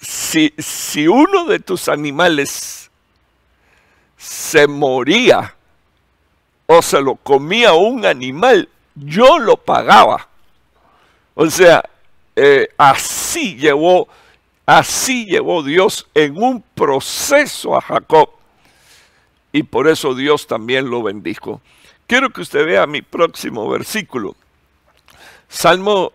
si, 0.01 0.55
si 0.57 1.07
uno 1.07 1.45
de 1.45 1.61
tus 1.61 1.91
animales 1.91 2.84
se 4.25 4.67
moría 4.67 5.55
o 6.67 6.81
se 6.81 6.99
lo 7.03 7.17
comía 7.17 7.75
un 7.75 8.07
animal, 8.07 8.71
yo 8.95 9.39
lo 9.39 9.59
pagaba. 9.59 10.29
O 11.35 11.51
sea, 11.51 11.85
eh, 12.35 12.69
así 12.79 13.55
llevó, 13.57 14.09
así 14.65 15.27
llevó 15.27 15.63
Dios 15.63 16.07
en 16.15 16.43
un 16.43 16.63
proceso 16.75 17.77
a 17.77 17.83
Jacob. 17.83 18.31
Y 19.53 19.63
por 19.63 19.89
eso 19.89 20.15
Dios 20.15 20.47
también 20.47 20.89
lo 20.89 21.03
bendijo. 21.03 21.61
Quiero 22.07 22.31
que 22.31 22.41
usted 22.41 22.65
vea 22.65 22.87
mi 22.87 23.03
próximo 23.03 23.69
versículo. 23.69 24.37
Salmo 25.49 26.13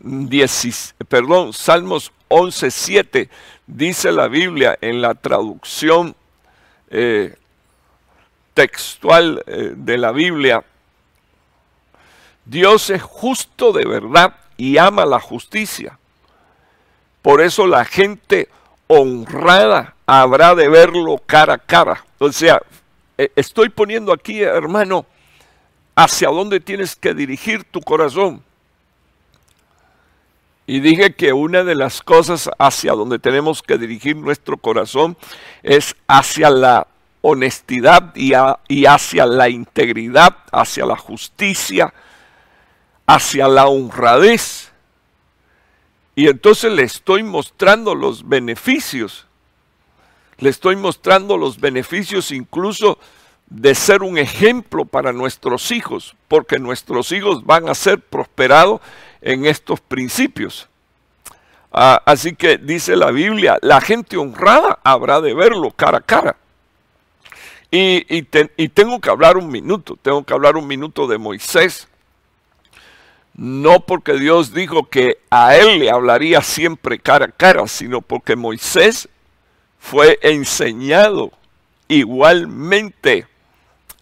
10, 0.00 0.64
eh, 1.00 1.04
perdón, 1.06 1.52
Salmos 1.52 2.12
11.7 2.28 3.28
dice 3.66 4.12
la 4.12 4.28
Biblia 4.28 4.78
en 4.80 5.02
la 5.02 5.14
traducción 5.14 6.14
eh, 6.92 7.34
textual 8.54 9.42
eh, 9.46 9.72
de 9.74 9.98
la 9.98 10.12
Biblia, 10.12 10.62
Dios 12.44 12.90
es 12.90 13.02
justo 13.02 13.72
de 13.72 13.86
verdad 13.86 14.36
y 14.56 14.78
ama 14.78 15.06
la 15.06 15.18
justicia. 15.18 15.98
Por 17.22 17.40
eso 17.40 17.66
la 17.66 17.84
gente 17.84 18.48
honrada 18.88 19.94
habrá 20.06 20.54
de 20.54 20.68
verlo 20.68 21.22
cara 21.24 21.54
a 21.54 21.58
cara. 21.58 22.04
O 22.18 22.30
sea, 22.30 22.60
eh, 23.16 23.32
estoy 23.36 23.70
poniendo 23.70 24.12
aquí, 24.12 24.42
hermano, 24.42 25.06
hacia 25.94 26.28
dónde 26.28 26.60
tienes 26.60 26.94
que 26.94 27.14
dirigir 27.14 27.64
tu 27.64 27.80
corazón. 27.80 28.42
Y 30.66 30.80
dije 30.80 31.14
que 31.14 31.32
una 31.32 31.64
de 31.64 31.74
las 31.74 32.02
cosas 32.02 32.48
hacia 32.58 32.92
donde 32.92 33.18
tenemos 33.18 33.62
que 33.62 33.78
dirigir 33.78 34.16
nuestro 34.16 34.56
corazón 34.56 35.16
es 35.62 35.96
hacia 36.06 36.50
la 36.50 36.86
honestidad 37.20 38.14
y, 38.14 38.34
hacia 38.84 39.26
la 39.26 39.48
integridad, 39.48 40.36
hacia 40.52 40.86
la 40.86 40.96
justicia, 40.96 41.92
hacia 43.06 43.48
la 43.48 43.66
honradez. 43.66 44.70
Y 46.14 46.28
entonces 46.28 46.72
le 46.72 46.82
estoy 46.82 47.22
mostrando 47.22 47.94
los 47.94 48.28
beneficios. 48.28 49.26
Le 50.38 50.50
estoy 50.50 50.76
mostrando 50.76 51.36
los 51.36 51.58
beneficios 51.58 52.30
incluso 52.30 52.98
de 53.46 53.74
ser 53.74 54.02
un 54.02 54.18
ejemplo 54.18 54.84
para 54.84 55.12
nuestros 55.12 55.70
hijos, 55.72 56.16
porque 56.28 56.58
nuestros 56.58 57.12
hijos 57.12 57.44
van 57.44 57.68
a 57.68 57.74
ser 57.74 58.00
prosperados 58.00 58.80
en 59.22 59.46
estos 59.46 59.80
principios. 59.80 60.68
Ah, 61.72 62.02
así 62.04 62.34
que 62.34 62.58
dice 62.58 62.96
la 62.96 63.10
Biblia, 63.10 63.58
la 63.62 63.80
gente 63.80 64.18
honrada 64.18 64.78
habrá 64.84 65.22
de 65.22 65.32
verlo 65.32 65.70
cara 65.70 65.98
a 65.98 66.02
cara. 66.02 66.36
Y, 67.70 68.04
y 68.10 68.68
tengo 68.68 69.00
que 69.00 69.08
hablar 69.08 69.38
un 69.38 69.48
minuto, 69.48 69.96
tengo 70.02 70.22
que 70.24 70.34
hablar 70.34 70.58
un 70.58 70.66
minuto 70.66 71.06
de 71.06 71.16
Moisés. 71.16 71.88
No 73.34 73.80
porque 73.80 74.12
Dios 74.14 74.52
dijo 74.52 74.90
que 74.90 75.18
a 75.30 75.56
él 75.56 75.78
le 75.78 75.90
hablaría 75.90 76.42
siempre 76.42 76.98
cara 76.98 77.26
a 77.26 77.30
cara, 77.30 77.66
sino 77.66 78.02
porque 78.02 78.36
Moisés 78.36 79.08
fue 79.78 80.18
enseñado 80.22 81.32
igualmente 81.88 83.26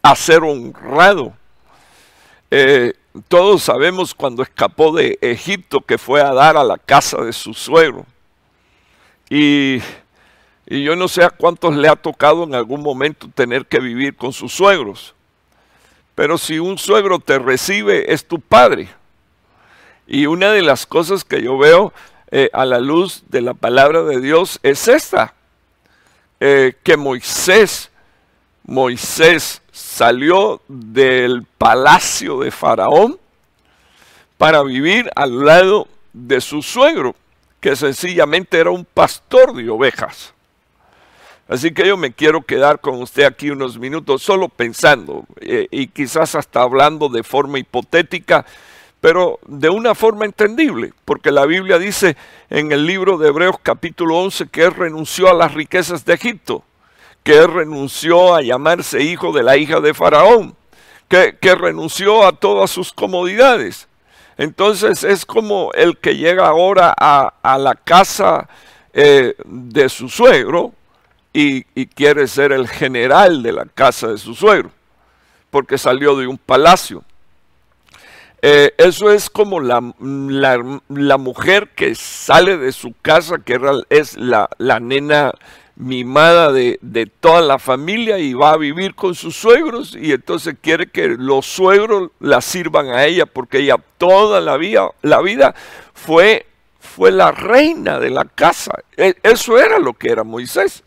a 0.02 0.16
ser 0.16 0.42
honrado. 0.42 1.32
Eh, 2.50 2.94
todos 3.28 3.62
sabemos 3.62 4.14
cuando 4.14 4.42
escapó 4.42 4.92
de 4.92 5.18
Egipto 5.20 5.80
que 5.80 5.98
fue 5.98 6.20
a 6.20 6.32
dar 6.32 6.56
a 6.56 6.64
la 6.64 6.78
casa 6.78 7.22
de 7.22 7.32
su 7.32 7.54
suegro. 7.54 8.06
Y, 9.28 9.80
y 10.66 10.84
yo 10.84 10.96
no 10.96 11.08
sé 11.08 11.24
a 11.24 11.30
cuántos 11.30 11.74
le 11.76 11.88
ha 11.88 11.96
tocado 11.96 12.44
en 12.44 12.54
algún 12.54 12.82
momento 12.82 13.28
tener 13.34 13.66
que 13.66 13.80
vivir 13.80 14.16
con 14.16 14.32
sus 14.32 14.52
suegros. 14.52 15.14
Pero 16.14 16.38
si 16.38 16.58
un 16.58 16.78
suegro 16.78 17.18
te 17.18 17.38
recibe, 17.38 18.12
es 18.12 18.26
tu 18.26 18.40
padre. 18.40 18.88
Y 20.06 20.26
una 20.26 20.50
de 20.50 20.62
las 20.62 20.86
cosas 20.86 21.24
que 21.24 21.42
yo 21.42 21.56
veo 21.56 21.92
eh, 22.30 22.50
a 22.52 22.64
la 22.64 22.78
luz 22.78 23.24
de 23.28 23.40
la 23.40 23.54
palabra 23.54 24.02
de 24.02 24.20
Dios 24.20 24.60
es 24.62 24.86
esta, 24.86 25.34
eh, 26.38 26.74
que 26.82 26.96
Moisés, 26.96 27.90
Moisés 28.64 29.59
salió 29.80 30.60
del 30.68 31.44
palacio 31.58 32.40
de 32.40 32.50
Faraón 32.50 33.18
para 34.36 34.62
vivir 34.62 35.10
al 35.16 35.44
lado 35.44 35.88
de 36.12 36.40
su 36.40 36.62
suegro, 36.62 37.14
que 37.60 37.74
sencillamente 37.76 38.58
era 38.58 38.70
un 38.70 38.84
pastor 38.84 39.54
de 39.54 39.68
ovejas. 39.68 40.34
Así 41.48 41.72
que 41.72 41.86
yo 41.86 41.96
me 41.96 42.12
quiero 42.12 42.42
quedar 42.42 42.80
con 42.80 43.02
usted 43.02 43.24
aquí 43.24 43.50
unos 43.50 43.78
minutos 43.78 44.22
solo 44.22 44.48
pensando 44.48 45.24
eh, 45.40 45.66
y 45.70 45.88
quizás 45.88 46.34
hasta 46.34 46.62
hablando 46.62 47.08
de 47.08 47.24
forma 47.24 47.58
hipotética, 47.58 48.46
pero 49.00 49.40
de 49.46 49.70
una 49.70 49.94
forma 49.94 50.26
entendible, 50.26 50.92
porque 51.04 51.32
la 51.32 51.46
Biblia 51.46 51.78
dice 51.78 52.16
en 52.50 52.70
el 52.70 52.86
libro 52.86 53.18
de 53.18 53.28
Hebreos 53.28 53.56
capítulo 53.62 54.18
11 54.18 54.48
que 54.48 54.64
él 54.64 54.74
renunció 54.74 55.28
a 55.28 55.34
las 55.34 55.54
riquezas 55.54 56.04
de 56.04 56.14
Egipto 56.14 56.64
que 57.22 57.46
renunció 57.46 58.34
a 58.34 58.42
llamarse 58.42 59.02
hijo 59.02 59.32
de 59.32 59.42
la 59.42 59.56
hija 59.56 59.80
de 59.80 59.94
Faraón, 59.94 60.56
que, 61.08 61.54
renunció 61.54 62.26
a 62.26 62.32
todas 62.32 62.70
sus 62.70 62.92
comodidades. 62.92 63.88
Entonces 64.36 65.04
es 65.04 65.26
como 65.26 65.70
el 65.74 65.98
que 65.98 66.16
llega 66.16 66.46
ahora 66.46 66.94
a, 66.96 67.58
la 67.58 67.74
casa 67.74 68.48
eh, 68.92 69.34
de 69.44 69.88
su 69.88 70.08
suegro 70.08 70.72
y, 71.32 71.64
quiere 71.86 72.26
ser 72.26 72.52
el 72.52 72.68
general 72.68 73.42
de 73.42 73.52
la 73.52 73.66
casa 73.66 74.08
de 74.08 74.18
su 74.18 74.34
suegro, 74.34 74.70
porque 75.50 75.76
salió 75.78 76.16
de 76.16 76.26
un 76.26 76.38
palacio. 76.38 77.04
Eh, 78.42 78.72
eso 78.78 79.10
es 79.10 79.28
como 79.28 79.60
la, 79.60 79.80
mujer 81.18 81.68
que 81.76 81.94
sale 81.94 82.56
de 82.56 82.72
su 82.72 82.94
casa, 83.02 83.36
que 83.44 83.60
es 83.90 84.16
la 84.16 84.80
nena 84.80 85.32
mimada 85.80 86.52
de, 86.52 87.10
toda 87.20 87.40
la 87.40 87.58
familia 87.58 88.18
y 88.18 88.34
va 88.34 88.52
a 88.52 88.56
vivir 88.56 88.94
con 88.94 89.14
sus 89.14 89.34
suegros 89.34 89.96
y 89.98 90.12
entonces 90.12 90.56
quiere 90.60 90.88
que 90.88 91.08
los 91.08 91.46
suegros 91.46 92.10
la 92.20 92.40
sirvan 92.40 92.88
a 92.88 93.06
ella 93.06 93.26
porque 93.26 93.58
ella 93.58 93.76
toda 93.98 94.40
la 94.40 94.56
vida, 94.56 94.90
la 95.02 95.20
vida 95.22 95.54
fue, 95.94 96.46
fue 96.78 97.10
la 97.10 97.32
reina 97.32 97.98
de 97.98 98.10
la 98.10 98.24
casa. 98.24 98.72
E, 98.96 99.14
eso 99.22 99.58
era 99.58 99.78
lo 99.78 99.94
que 99.94 100.10
era 100.10 100.22
Moisés. 100.22 100.84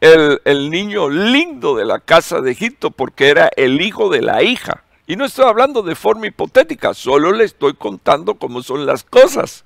El, 0.00 0.40
el 0.44 0.70
niño 0.70 1.08
lindo 1.08 1.76
de 1.76 1.84
la 1.84 1.98
casa 1.98 2.40
de 2.40 2.52
Egipto 2.52 2.90
porque 2.90 3.28
era 3.28 3.50
el 3.56 3.80
hijo 3.80 4.10
de 4.10 4.22
la 4.22 4.42
hija. 4.42 4.84
Y 5.06 5.16
no 5.16 5.24
estoy 5.24 5.44
hablando 5.46 5.82
de 5.82 5.94
forma 5.96 6.26
hipotética, 6.26 6.94
solo 6.94 7.32
le 7.32 7.44
estoy 7.44 7.74
contando 7.74 8.36
cómo 8.36 8.62
son 8.62 8.86
las 8.86 9.04
cosas. 9.04 9.64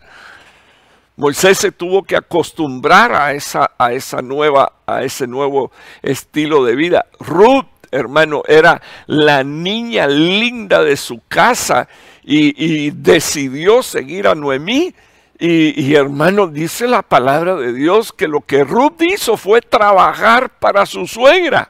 Moisés 1.18 1.58
se 1.58 1.72
tuvo 1.72 2.04
que 2.04 2.14
acostumbrar 2.14 3.12
a, 3.12 3.32
esa, 3.32 3.72
a, 3.76 3.92
esa 3.92 4.22
nueva, 4.22 4.74
a 4.86 5.02
ese 5.02 5.26
nuevo 5.26 5.72
estilo 6.00 6.64
de 6.64 6.76
vida. 6.76 7.06
Ruth, 7.18 7.66
hermano, 7.90 8.44
era 8.46 8.80
la 9.08 9.42
niña 9.42 10.06
linda 10.06 10.84
de 10.84 10.96
su 10.96 11.20
casa 11.26 11.88
y, 12.22 12.92
decidió 12.92 13.82
seguir 13.82 14.28
a 14.28 14.36
Noemí. 14.36 14.94
Y, 15.40 15.82
y, 15.82 15.96
hermano, 15.96 16.46
dice 16.46 16.86
la 16.86 17.02
palabra 17.02 17.56
de 17.56 17.72
Dios 17.72 18.12
que 18.12 18.28
lo 18.28 18.42
que 18.42 18.62
Ruth 18.62 19.02
hizo 19.02 19.36
fue 19.36 19.60
trabajar 19.60 20.50
para 20.60 20.86
su 20.86 21.08
suegra 21.08 21.68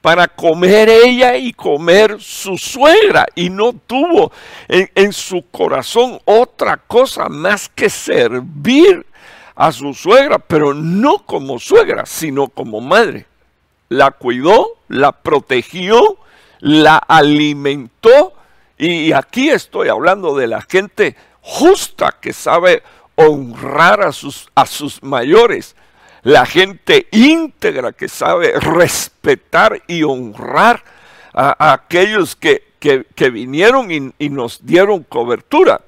para 0.00 0.28
comer 0.28 0.88
ella 0.88 1.36
y 1.36 1.52
comer 1.52 2.16
su 2.20 2.56
suegra. 2.56 3.26
Y 3.34 3.50
no 3.50 3.72
tuvo 3.72 4.32
en, 4.68 5.12
su 5.12 5.44
corazón 5.50 6.20
otra 6.24 6.76
cosa 6.78 7.28
más 7.28 7.68
que 7.68 7.90
servir 7.90 9.06
a 9.54 9.72
su 9.72 9.92
suegra, 9.92 10.38
pero 10.38 10.72
no 10.72 11.26
como 11.26 11.58
suegra, 11.58 12.06
sino 12.06 12.48
como 12.48 12.80
madre. 12.80 13.26
La 13.88 14.12
cuidó, 14.12 14.78
la 14.88 15.12
protegió, 15.12 16.16
la 16.60 16.96
alimentó. 16.96 18.32
Y 18.78 19.12
aquí 19.12 19.50
estoy 19.50 19.88
hablando 19.88 20.34
de 20.34 20.46
la 20.46 20.62
gente 20.62 21.16
justa 21.42 22.16
que 22.20 22.32
sabe 22.32 22.82
honrar 23.16 24.00
a 24.02 24.12
sus, 24.12 25.02
mayores 25.02 25.76
la 26.22 26.46
gente 26.46 27.08
íntegra 27.12 27.92
que 27.92 28.08
sabe 28.08 28.52
respetar 28.58 29.82
y 29.86 30.02
honrar 30.02 30.82
a, 31.32 31.72
aquellos 31.72 32.36
que, 32.36 32.62
vinieron 33.32 33.90
y, 33.90 34.28
nos 34.28 34.64
dieron 34.64 35.04
cobertura. 35.04 35.80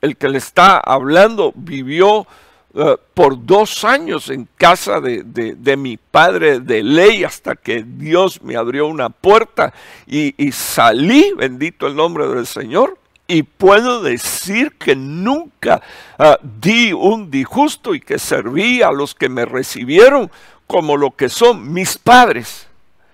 El 0.00 0.16
que 0.16 0.28
le 0.28 0.38
está 0.38 0.78
hablando 0.78 1.52
vivió 1.54 2.26
eh, 2.74 2.96
por 3.14 3.44
dos 3.44 3.84
años 3.84 4.28
en 4.30 4.48
casa 4.56 5.00
de, 5.00 5.22
de, 5.24 5.76
mi 5.76 5.96
padre 5.96 6.60
de 6.60 6.82
ley 6.82 7.24
hasta 7.24 7.56
que 7.56 7.82
Dios 7.86 8.42
me 8.42 8.56
abrió 8.56 8.86
una 8.86 9.08
puerta 9.08 9.72
y, 10.06 10.34
y 10.42 10.52
salí, 10.52 11.32
bendito 11.36 11.86
el 11.86 11.96
nombre 11.96 12.28
del 12.28 12.46
Señor 12.46 12.98
y 13.28 13.42
puedo 13.42 14.02
decir 14.02 14.72
que 14.78 14.94
nunca 14.94 15.82
ah, 16.18 16.38
di 16.42 16.92
un 16.92 17.30
disgusto 17.30 17.94
y 17.94 18.00
que 18.00 18.18
serví 18.18 18.82
a 18.82 18.92
los 18.92 19.14
que 19.14 19.28
me 19.28 19.44
recibieron 19.44 20.30
como 20.66 20.96
lo 20.96 21.10
que 21.10 21.28
son 21.28 21.72
mis 21.72 21.98
padres. 21.98 22.66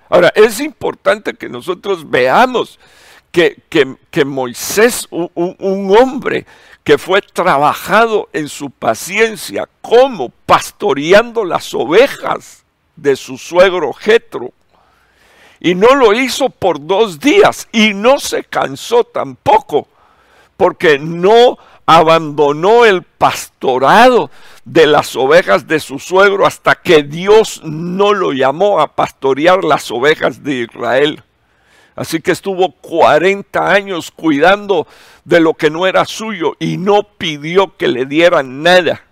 Ahora, 0.08 0.32
es 0.34 0.60
importante 0.60 1.34
que 1.34 1.48
nosotros 1.48 2.08
veamos 2.08 2.78
que, 3.30 3.62
que, 4.10 4.24
Moisés, 4.26 5.08
un, 5.10 5.30
un, 5.34 5.96
hombre 5.96 6.44
que 6.84 6.98
fue 6.98 7.22
trabajado 7.22 8.28
en 8.34 8.48
su 8.48 8.68
paciencia, 8.68 9.66
como 9.80 10.28
pastoreando 10.44 11.44
las 11.46 11.72
ovejas 11.72 12.64
de 12.94 13.16
su 13.16 13.38
suegro 13.38 13.94
Jetro, 13.94 14.52
y 15.60 15.74
no 15.74 15.94
lo 15.94 16.12
hizo 16.12 16.50
por 16.50 16.84
dos 16.84 17.20
días 17.20 17.68
y 17.72 17.94
no 17.94 18.18
se 18.18 18.44
cansó 18.44 19.04
tampoco 19.04 19.88
porque 20.62 21.00
no 21.00 21.58
abandonó 21.86 22.84
el 22.84 23.02
pastorado 23.02 24.30
de 24.64 24.86
las 24.86 25.16
ovejas 25.16 25.66
de 25.66 25.80
su 25.80 25.98
suegro 25.98 26.46
hasta 26.46 26.76
que 26.76 27.02
Dios 27.02 27.60
no 27.64 28.12
lo 28.14 28.32
llamó 28.32 28.78
a 28.78 28.94
pastorear 28.94 29.64
las 29.64 29.90
ovejas 29.90 30.44
de 30.44 30.68
Israel. 30.70 31.24
Así 31.96 32.20
que 32.20 32.30
estuvo 32.30 32.70
40 32.70 33.72
años 33.72 34.12
cuidando 34.12 34.86
de 35.24 35.40
lo 35.40 35.54
que 35.54 35.68
no 35.68 35.88
era 35.88 36.04
suyo 36.04 36.52
y 36.60 36.76
no 36.76 37.02
pidió 37.02 37.76
que 37.76 37.88
le 37.88 38.06
dieran 38.06 38.62
nada. 38.62 39.02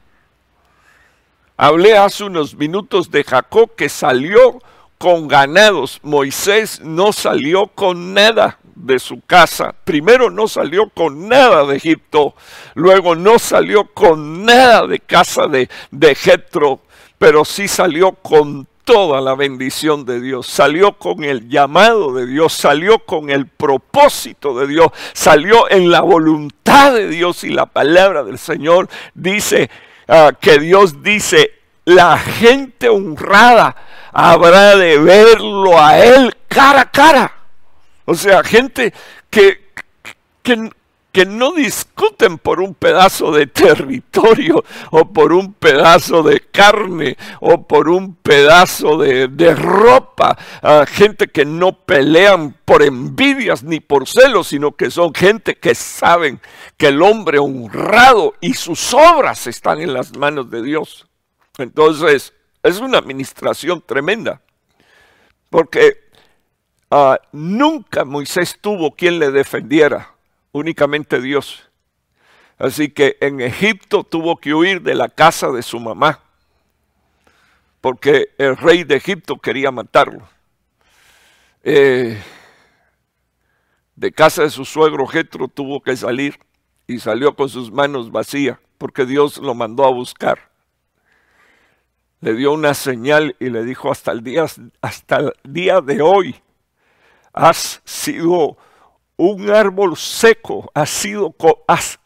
Hablé 1.57 1.99
hace 1.99 2.23
unos 2.23 2.55
minutos 2.55 3.11
de 3.11 3.25
Jacob 3.25 3.75
que 3.75 3.89
salió 3.89 4.61
con 4.99 5.27
ganados. 5.27 5.99
Moisés 6.05 6.81
no 6.81 7.13
salió 7.13 7.67
con 7.67 8.15
nada 8.15 8.60
de 8.85 8.99
su 8.99 9.21
casa. 9.23 9.75
Primero 9.85 10.31
no 10.31 10.49
salió 10.49 10.89
con 10.89 11.29
nada 11.29 11.65
de 11.65 11.77
Egipto, 11.77 12.35
luego 12.75 13.15
no 13.15 13.39
salió 13.39 13.87
con 13.87 14.45
nada 14.45 14.87
de 14.87 15.01
casa 15.01 15.47
de, 15.47 15.69
de 15.91 16.15
Jetro, 16.15 16.81
pero 17.19 17.45
sí 17.45 17.69
salió 17.69 18.13
con 18.13 18.67
toda 18.85 19.21
la 19.21 19.35
bendición 19.35 20.05
de 20.05 20.21
Dios, 20.21 20.47
salió 20.47 20.95
con 20.95 21.23
el 21.23 21.49
llamado 21.49 22.13
de 22.13 22.27
Dios, 22.27 22.53
salió 22.53 22.99
con 22.99 23.31
el 23.31 23.47
propósito 23.47 24.59
de 24.59 24.67
Dios, 24.67 24.89
salió 25.13 25.71
en 25.71 25.91
la 25.91 26.01
voluntad 26.01 26.93
de 26.95 27.07
Dios 27.09 27.45
y 27.45 27.51
la 27.51 27.67
palabra 27.67 28.25
del 28.25 28.39
Señor 28.39 28.89
dice 29.15 29.71
ah, 30.09 30.33
que 30.41 30.59
Dios 30.59 31.03
dice, 31.03 31.53
la 31.85 32.19
gente 32.19 32.89
honrada 32.89 33.77
habrá 34.13 34.77
de 34.77 34.99
verlo 34.99 35.81
a 35.81 35.99
Él 35.99 36.35
cara 36.49 36.81
a 36.81 36.91
cara. 36.91 37.40
O 38.05 38.15
sea, 38.15 38.43
gente 38.43 38.93
que, 39.31 39.71
que, 40.43 40.71
que 41.13 41.27
no 41.27 41.53
discuten 41.53 42.39
por 42.39 42.61
un 42.61 42.75
pedazo 42.75 43.33
de 43.33 43.47
territorio 43.47 44.65
o 44.91 45.13
por 45.13 45.33
un 45.33 45.53
pedazo 45.55 46.23
de 46.23 46.41
carne 46.41 47.17
o 47.41 47.67
por 47.67 47.89
un 47.89 48.15
pedazo 48.15 48.99
de, 48.99 49.55
ropa. 49.55 50.39
gente 50.87 51.29
que 51.29 51.45
no 51.45 51.73
pelean 51.73 52.57
por 52.65 52.83
envidias 52.83 53.63
ni 53.63 53.81
por 53.81 54.09
celos, 54.09 54.49
sino 54.49 54.73
que 54.73 54.91
son 54.91 55.13
gente 55.13 55.57
que 55.57 55.75
saben 55.75 56.41
que 56.77 56.89
el 56.89 57.03
hombre 57.03 57.39
honrado 57.39 58.35
y 58.41 58.55
sus 58.55 58.95
obras 58.95 59.47
están 59.47 59.81
en 59.81 59.93
las 59.93 60.17
manos 60.17 60.51
de 60.51 60.63
Dios. 60.63 61.07
Entonces, 61.59 62.33
es 62.63 62.79
una 62.79 62.99
administración 62.99 63.83
tremenda. 63.85 64.43
Porque 65.49 66.10
ah, 66.91 67.19
nunca 67.33 68.05
Moisés 68.05 68.59
tuvo 68.61 68.91
quien 68.93 69.19
le 69.19 69.31
defendiera 69.31 70.15
únicamente 70.53 71.21
Dios. 71.21 71.69
Así 72.59 72.91
que 72.91 73.17
en 73.21 73.41
Egipto 73.41 74.05
tuvo 74.05 74.37
que 74.37 74.53
huir 74.53 74.83
de 74.83 74.95
la 74.95 75.09
casa 75.09 75.51
de 75.51 75.63
su 75.63 75.81
mamá, 75.81 76.21
porque 77.81 78.31
el 78.37 78.57
rey 78.57 78.85
de 78.85 78.97
Egipto 78.97 79.37
quería 79.37 79.71
matarlo. 79.71 80.29
Eh, 81.63 82.23
de 83.97 84.13
casa 84.13 84.43
de 84.43 84.51
su 84.51 84.65
suegro 84.65 85.07
Jetro 85.07 85.49
tuvo 85.49 85.83
que 85.83 85.97
salir 85.97 86.39
y 86.87 86.99
salió 86.99 87.35
con 87.35 87.49
sus 87.49 87.71
manos 87.71 88.11
vacías, 88.11 88.59
porque 88.77 89.07
Dios 89.07 89.39
lo 89.39 89.55
mandó 89.55 89.87
a 89.87 89.91
buscar. 89.91 90.51
Le 92.21 92.35
dio 92.35 92.53
una 92.53 92.75
señal 92.75 93.37
y 93.41 93.49
le 93.49 93.65
dijo 93.65 93.91
hasta 93.91 94.13
el 94.13 94.23
día, 94.23 94.45
hasta 94.83 95.17
el 95.17 95.33
día 95.45 95.81
de 95.81 96.03
hoy 96.03 96.43
has 97.33 97.81
sido 97.85 98.57
un 99.17 99.51
árbol 99.51 99.97
seco, 99.97 100.71
has 100.75 100.91
sido, 100.91 101.35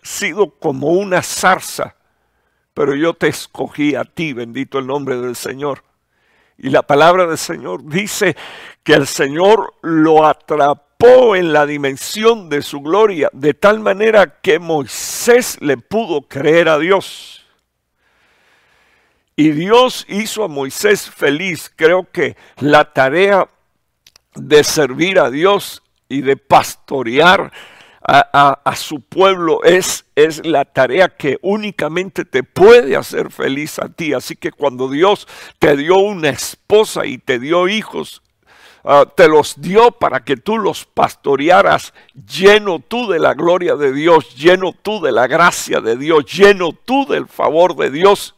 sido 0.03 0.51
como 0.51 0.89
una 0.89 1.23
zarza, 1.23 1.95
pero 2.75 2.97
yo 2.97 3.15
te 3.15 3.29
escogí 3.29 3.95
a 3.95 4.05
ti, 4.05 4.33
bendito 4.33 4.79
el 4.79 4.87
nombre 4.87 5.17
del 5.17 5.37
Señor. 5.37 5.85
Y 6.59 6.71
la 6.71 6.83
palabra 6.83 7.27
del 7.27 7.39
Señor 7.39 7.85
dice 7.85 8.37
que 8.83 8.95
el 8.95 9.07
Señor 9.07 9.75
lo 9.83 10.27
atrapó 10.27 11.37
en 11.37 11.53
la 11.53 11.67
dimensión 11.67 12.49
de 12.49 12.63
su 12.63 12.81
gloria, 12.81 13.31
de 13.33 13.55
tal 13.55 13.81
manera 13.81 14.41
que 14.41 14.59
Moisés 14.59 15.59
le 15.61 15.77
pudo 15.77 16.23
creer 16.23 16.69
a 16.69 16.79
Dios. 16.79 17.45
Y 19.37 19.51
Dios 19.51 20.05
hizo 20.09 20.45
a 20.45 20.49
Moisés 20.49 21.11
feliz. 21.11 21.73
Creo 21.75 22.11
que 22.11 22.37
la 22.59 22.93
tarea 22.93 23.49
de 24.35 24.65
servir 24.65 25.19
a 25.19 25.31
Dios 25.31 25.83
y 26.09 26.21
de 26.21 26.37
pastorear 26.37 27.53
a, 28.07 28.77
su 28.77 29.01
pueblo 29.01 29.65
es, 29.65 30.05
es 30.15 30.45
la 30.45 30.67
tarea 30.67 31.09
que 31.09 31.39
únicamente 31.41 32.27
te 32.27 32.43
puede 32.43 32.97
hacer 32.97 33.31
feliz 33.31 33.79
a 33.79 33.89
ti. 33.89 34.13
Así 34.13 34.37
que 34.37 34.53
cuando 34.53 34.91
Dios 34.91 35.27
te 35.59 35.77
dio 35.77 35.97
una 35.97 36.29
esposa 36.29 37.07
y 37.07 37.17
te 37.17 37.39
dio 37.39 37.67
hijos, 37.67 38.23
ah, 38.85 39.07
te 39.17 39.27
los 39.27 39.59
dio 39.59 39.91
para 39.93 40.21
que 40.21 40.37
tú 40.37 40.59
los 40.59 40.85
pastorearas, 40.85 41.95
lleno 42.15 42.79
tú 42.79 43.09
de 43.09 43.19
la 43.19 43.33
gloria 43.33 43.75
de 43.75 43.93
Dios, 43.93 44.37
lleno 44.37 44.75
tú 44.75 45.01
de 45.01 45.13
la 45.13 45.27
gracia 45.27 45.81
de 45.81 45.97
Dios, 45.97 46.27
lleno 46.27 46.73
tú 46.73 47.07
del 47.07 47.27
favor 47.27 47.75
de 47.75 47.91
Dios. 47.91 48.35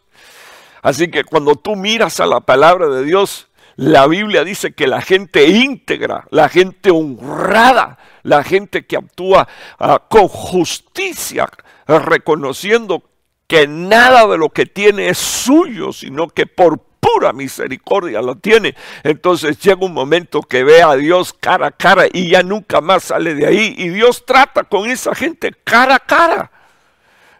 Así 0.80 1.10
que 1.10 1.24
cuando 1.24 1.56
tú 1.56 1.74
miras 1.74 2.20
a 2.20 2.26
la 2.26 2.38
palabra 2.38 2.86
de 2.86 3.04
Dios, 3.04 3.45
la 3.76 4.06
Biblia 4.06 4.42
dice 4.42 4.72
que 4.72 4.86
la 4.86 5.02
gente 5.02 5.46
íntegra, 5.46 6.26
la 6.30 6.48
gente 6.48 6.90
honrada, 6.90 7.98
la 8.22 8.42
gente 8.42 8.86
que 8.86 8.96
actúa 8.96 9.46
ah, 9.78 10.02
con 10.08 10.28
justicia, 10.28 11.46
reconociendo 11.86 13.02
que 13.46 13.68
nada 13.68 14.26
de 14.26 14.38
lo 14.38 14.48
que 14.50 14.66
tiene 14.66 15.08
es 15.08 15.18
suyo, 15.18 15.92
sino 15.92 16.28
que 16.28 16.46
por 16.46 16.80
pura 17.06 17.32
misericordia 17.32 18.22
lo 18.22 18.36
tiene. 18.36 18.74
Entonces 19.04 19.58
llega 19.60 19.84
un 19.84 19.92
momento 19.92 20.40
que 20.40 20.64
ve 20.64 20.82
a 20.82 20.96
Dios 20.96 21.32
cara 21.32 21.68
a 21.68 21.70
cara 21.70 22.06
y 22.12 22.30
ya 22.30 22.42
nunca 22.42 22.80
más 22.80 23.04
sale 23.04 23.34
de 23.34 23.46
ahí. 23.46 23.74
Y 23.76 23.90
Dios 23.90 24.24
trata 24.26 24.64
con 24.64 24.88
esa 24.90 25.14
gente 25.14 25.52
cara 25.64 25.96
a 25.96 26.00
cara. 26.00 26.50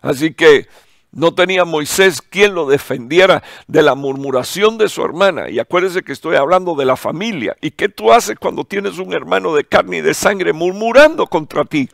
Así 0.03 0.34
que 0.34 0.68
no 1.17 1.35
tenía 1.35 1.64
Moisés 1.64 2.21
quien 2.21 2.55
lo 2.55 2.67
defendiera 2.67 3.43
de 3.67 3.83
la 3.83 3.95
murmuración 3.95 4.77
de 4.77 4.91
su 4.91 5.03
hermana. 5.03 5.49
Y 5.49 5.59
acuérdese 5.59 6.03
que 6.03 6.12
estoy 6.12 6.37
hablando 6.37 6.75
de 6.75 6.85
la 6.85 6.95
familia. 6.95 7.57
¿Y 7.62 7.71
qué 7.71 7.89
tú 7.89 8.12
haces 8.12 8.37
cuando 8.39 8.64
tienes 8.64 8.99
un 8.99 9.14
hermano 9.14 9.55
de 9.55 9.64
carne 9.64 9.97
y 9.97 10.01
de 10.03 10.12
sangre 10.12 10.53
murmurando 10.53 11.27
contra 11.27 11.64
ti? 11.64 11.89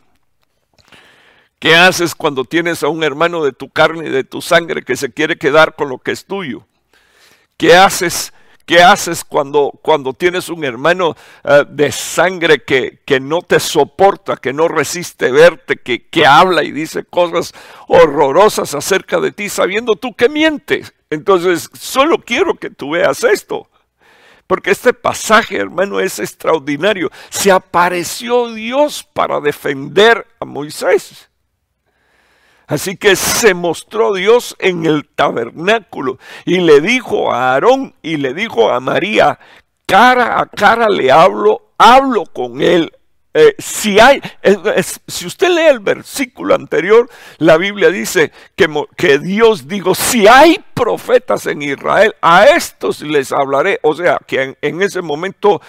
¿Qué 1.61 1.77
haces 1.77 2.17
cuando 2.17 2.45
tienes 2.45 2.83
a 2.83 2.89
un 2.89 3.05
hermano 3.05 3.45
de 3.45 3.53
tu 3.53 3.71
carne 3.71 4.09
y 4.09 4.11
de 4.11 4.25
tu 4.25 4.43
sangre 4.43 4.83
que 4.83 4.97
se 4.97 5.13
quiere 5.13 5.39
quedar 5.39 5.77
con 5.77 5.89
lo 5.89 5.99
que 5.99 6.11
es 6.11 6.27
tuyo? 6.27 6.67
¿Qué 7.57 7.77
haces 7.77 8.33
¿Qué 8.65 8.83
haces 8.83 9.25
cuando, 9.25 9.73
cuando 9.83 10.13
tienes 10.13 10.49
un 10.49 10.65
hermano 10.65 11.17
eh, 11.45 11.65
de 11.69 11.91
sangre 11.91 12.63
que, 12.63 13.01
que, 13.05 13.19
no 13.19 13.43
te 13.43 13.59
soporta, 13.59 14.37
que 14.37 14.53
no 14.53 14.69
resiste 14.69 15.33
verte, 15.33 15.77
que, 15.77 16.07
que 16.09 16.27
habla 16.27 16.63
y 16.63 16.71
dice 16.71 17.05
cosas 17.05 17.53
horrorosas 17.89 18.75
acerca 18.75 19.21
de 19.21 19.33
ti, 19.33 19.49
sabiendo 19.49 19.97
tú 19.97 20.15
que 20.15 20.29
mientes? 20.29 20.95
Entonces, 21.11 21.69
solo 21.75 22.19
quiero 22.19 22.55
que 22.55 22.71
tú 22.71 22.91
veas 22.91 23.25
esto. 23.25 23.69
Porque 24.47 24.71
este 24.71 24.93
pasaje, 24.93 25.57
hermano, 25.57 25.99
es 25.99 26.19
extraordinario. 26.19 27.11
Se 27.31 27.51
apareció 27.51 28.53
Dios 28.53 29.03
para 29.13 29.41
defender 29.41 30.27
a 30.41 30.45
Moisés. 30.45 31.31
Así 32.73 32.97
que 32.97 33.17
se 33.17 33.53
mostró 33.53 34.15
Dios 34.15 34.57
en 34.59 34.87
el 34.87 35.07
tabernáculo 35.07 36.19
y 36.47 36.57
le 36.57 36.81
dijo 36.81 37.31
a 37.31 37.53
Aarón 37.53 37.95
y 38.01 38.17
le 38.17 38.33
dijo 38.33 38.71
a 38.71 38.81
María, 38.81 39.39
cara 39.85 40.41
a 40.41 40.47
cara 40.47 40.89
le 40.89 41.13
hablo, 41.13 41.75
hablo 41.77 42.25
con 42.25 42.63
él. 42.63 42.91
Eh, 43.35 43.55
si 43.59 44.01
hay, 44.01 44.23
si 45.07 45.27
usted 45.27 45.51
lee 45.51 45.67
el 45.69 45.81
versículo 45.81 46.55
anterior, 46.55 47.11
la 47.37 47.59
Biblia 47.59 47.91
dice 47.91 48.33
que, 48.57 49.19
Dios 49.19 49.69
dijo, 49.69 49.95
si 49.95 50.27
hay 50.27 50.65
profetas 50.73 51.45
en 51.45 51.61
Israel, 51.61 52.15
a 52.23 52.47
estos 52.47 53.03
les 53.03 53.33
hablaré. 53.33 53.81
O 53.83 53.95
sea, 53.95 54.19
que 54.27 54.57
en, 54.63 54.81
ese 54.81 55.03
momento 55.03 55.61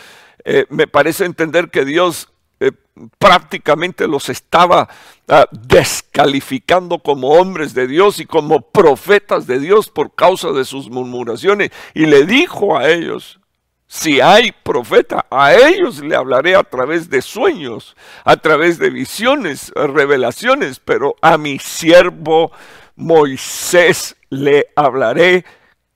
eh, 0.45 0.67
me 0.69 0.87
parece 0.87 1.25
entender 1.25 1.69
que 1.69 1.83
Dios 1.83 2.29
eh, 2.67 2.71
prácticamente 3.17 4.07
los 4.07 4.29
estaba 4.29 4.87
ah, 5.27 5.45
descalificando 5.51 6.99
como 6.99 7.29
hombres 7.29 7.73
de 7.73 7.87
Dios 7.87 8.19
y 8.19 8.25
como 8.25 8.61
profetas 8.61 9.47
de 9.47 9.59
Dios 9.59 9.89
por 9.89 10.13
causa 10.13 10.51
de 10.51 10.63
sus 10.63 10.89
murmuraciones. 10.89 11.71
Y 11.93 12.05
le 12.05 12.25
dijo 12.25 12.77
a 12.77 12.89
ellos, 12.89 13.39
si 13.87 14.21
hay 14.21 14.51
profeta, 14.51 15.25
a 15.29 15.53
ellos 15.53 15.99
le 15.99 16.15
hablaré 16.15 16.55
a 16.55 16.63
través 16.63 17.09
de 17.09 17.21
sueños, 17.21 17.95
a 18.23 18.37
través 18.37 18.79
de 18.79 18.89
visiones, 18.89 19.71
revelaciones, 19.75 20.79
pero 20.79 21.15
a 21.21 21.37
mi 21.37 21.59
siervo 21.59 22.51
Moisés 22.95 24.15
le 24.29 24.67
hablaré 24.75 25.43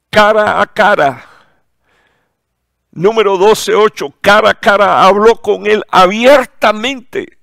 cara 0.10 0.62
a 0.62 0.66
cara 0.68 1.37
Número 2.98 3.38
12.8, 3.38 4.12
cara 4.22 4.50
a 4.50 4.54
cara 4.56 5.04
habló 5.04 5.36
con 5.36 5.68
él 5.68 5.84
abiertamente 5.92 7.38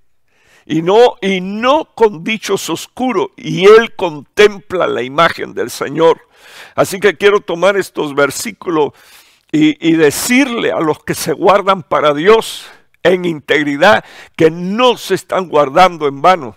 y 0.67 0.83
no, 0.83 1.15
y 1.23 1.41
no 1.41 1.85
con 1.95 2.25
dichos 2.25 2.69
oscuros, 2.69 3.29
y 3.37 3.65
él 3.65 3.95
contempla 3.95 4.89
la 4.89 5.03
imagen 5.03 5.55
del 5.55 5.71
Señor. 5.71 6.23
Así 6.75 6.99
que 6.99 7.17
quiero 7.17 7.39
tomar 7.39 7.77
estos 7.77 8.17
versículos 8.17 8.95
y, 9.53 9.77
y 9.89 9.93
decirle 9.93 10.73
a 10.73 10.81
los 10.81 10.99
que 11.05 11.15
se 11.15 11.33
guardan 11.33 11.85
para 11.85 12.15
Dios 12.15 12.67
en 13.05 13.25
integridad 13.25 14.05
que 14.35 14.51
no 14.51 14.97
se 14.97 15.15
están 15.15 15.49
guardando 15.49 16.09
en 16.09 16.21
vano 16.21 16.57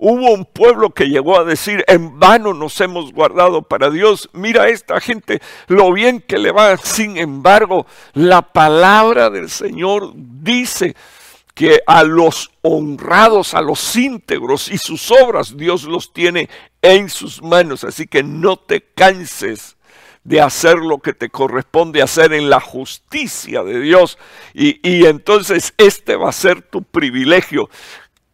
Hubo 0.00 0.30
un 0.32 0.44
pueblo 0.44 0.90
que 0.90 1.08
llegó 1.08 1.38
a 1.38 1.44
decir, 1.44 1.84
en 1.88 2.20
vano 2.20 2.54
nos 2.54 2.80
hemos 2.80 3.12
guardado 3.12 3.62
para 3.62 3.90
Dios. 3.90 4.30
Mira 4.32 4.62
a 4.62 4.68
esta 4.68 5.00
gente, 5.00 5.42
lo 5.66 5.92
bien 5.92 6.20
que 6.20 6.38
le 6.38 6.52
va. 6.52 6.76
Sin 6.76 7.16
embargo, 7.16 7.84
la 8.14 8.42
palabra 8.42 9.28
del 9.28 9.50
Señor 9.50 10.12
dice 10.14 10.94
que 11.52 11.80
a 11.88 12.04
los 12.04 12.52
honrados, 12.62 13.54
a 13.54 13.60
los 13.60 13.96
íntegros 13.96 14.70
y 14.70 14.78
sus 14.78 15.10
obras, 15.10 15.56
Dios 15.56 15.82
los 15.82 16.12
tiene 16.12 16.48
en 16.80 17.10
sus 17.10 17.42
manos. 17.42 17.82
Así 17.82 18.06
que 18.06 18.22
no 18.22 18.56
te 18.56 18.80
canses 18.80 19.76
de 20.22 20.40
hacer 20.40 20.76
lo 20.76 20.98
que 20.98 21.12
te 21.12 21.28
corresponde 21.28 22.02
hacer 22.02 22.32
en 22.34 22.50
la 22.50 22.60
justicia 22.60 23.64
de 23.64 23.80
Dios. 23.80 24.16
Y, 24.54 24.78
y 24.88 25.06
entonces 25.06 25.74
este 25.76 26.14
va 26.14 26.28
a 26.28 26.32
ser 26.32 26.62
tu 26.62 26.84
privilegio. 26.84 27.68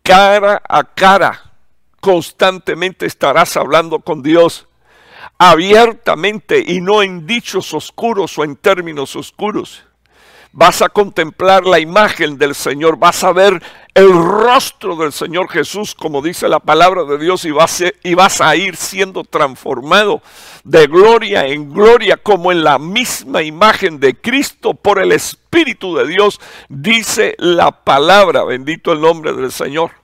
Cara 0.02 0.60
a 0.68 0.84
cara, 0.84 1.53
constantemente 2.04 3.06
estarás 3.06 3.56
hablando 3.56 4.00
con 4.00 4.22
Dios 4.22 4.68
abiertamente 5.38 6.62
y 6.62 6.82
no 6.82 7.02
en 7.02 7.26
dichos 7.26 7.72
oscuros 7.72 8.36
o 8.36 8.44
en 8.44 8.56
términos 8.56 9.16
oscuros 9.16 9.84
vas 10.54 10.82
a 10.82 10.88
contemplar 10.88 11.66
la 11.66 11.80
imagen 11.80 12.38
del 12.38 12.54
Señor, 12.54 12.96
vas 12.96 13.24
a 13.24 13.32
ver 13.32 13.60
el 13.92 14.12
rostro 14.12 14.96
del 14.96 15.12
Señor 15.12 15.48
Jesús, 15.48 15.94
como 15.96 16.22
dice 16.22 16.48
la 16.48 16.60
palabra 16.60 17.02
de 17.04 17.18
Dios, 17.18 17.44
y 17.44 17.50
vas, 17.50 18.40
a, 18.40 18.56
ir 18.56 18.76
siendo 18.76 19.24
transformado 19.24 20.22
de 20.62 20.86
gloria 20.86 21.46
en 21.46 21.72
gloria, 21.72 22.16
como 22.16 22.52
en 22.52 22.62
la 22.62 22.78
misma 22.78 23.42
imagen 23.42 23.98
de 23.98 24.14
Cristo 24.14 24.74
por 24.74 25.00
el 25.00 25.10
Espíritu 25.10 25.96
de 25.96 26.06
Dios, 26.06 26.40
dice 26.68 27.34
la 27.38 27.72
palabra, 27.72 28.44
bendito 28.44 28.92
el 28.92 29.00
nombre 29.00 29.32
del 29.32 29.50
Señor. 29.50 30.03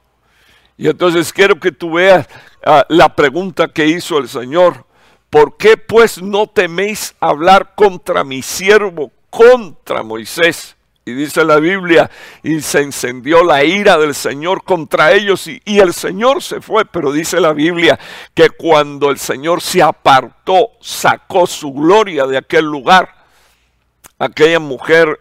Y 0.80 0.88
entonces 0.88 1.30
quiero 1.30 1.60
que 1.60 1.72
tú 1.72 1.92
veas 1.92 2.26
ah, 2.64 2.86
la 2.88 3.14
pregunta 3.14 3.68
que 3.68 3.86
hizo 3.86 4.16
el 4.16 4.30
Señor. 4.30 4.86
¿Por 5.28 5.58
qué 5.58 5.76
pues 5.76 6.22
no 6.22 6.46
teméis 6.46 7.14
hablar 7.20 7.74
contra 7.74 8.24
mi 8.24 8.40
siervo 8.40 9.12
contra 9.28 10.02
Moisés. 10.02 10.78
Y 11.04 11.12
dice 11.12 11.44
la 11.44 11.56
Biblia, 11.56 12.10
y 12.42 12.62
se 12.62 12.80
encendió 12.80 13.44
la 13.44 13.62
ira 13.62 13.98
del 13.98 14.14
Señor 14.14 14.64
contra 14.64 15.12
ellos 15.12 15.46
y, 15.48 15.60
el 15.66 15.92
Señor 15.92 16.42
se 16.42 16.62
fue. 16.62 16.86
Pero 16.86 17.12
dice 17.12 17.42
la 17.42 17.52
Biblia 17.52 18.00
que 18.32 18.48
cuando 18.48 19.10
el 19.10 19.18
Señor 19.18 19.60
se 19.60 19.82
apartó, 19.82 20.70
sacó 20.80 21.46
su 21.46 21.74
gloria 21.74 22.24
de 22.26 22.38
aquel 22.38 22.64
lugar, 22.64 23.14
aquella 24.18 24.60
mujer, 24.60 25.20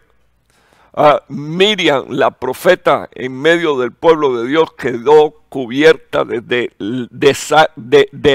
Miriam, 1.28 2.06
la 2.08 2.30
profeta, 2.32 3.08
en 3.12 3.40
medio 3.40 3.78
del 3.78 3.92
pueblo 3.92 4.40
de 4.40 4.48
Dios, 4.48 4.72
quedó 4.74 5.42
cubierta 5.48 6.24
de 6.24 6.72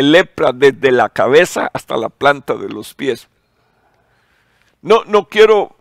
lepra 0.02 0.52
desde 0.54 0.92
la 0.92 1.10
cabeza 1.10 1.70
hasta 1.74 1.98
la 1.98 2.10
planta 2.10 2.56
de 2.56 2.70
los 2.70 2.94
pies. 2.94 3.28
No, 4.82 5.04
no 5.06 5.28
quiero 5.28 5.76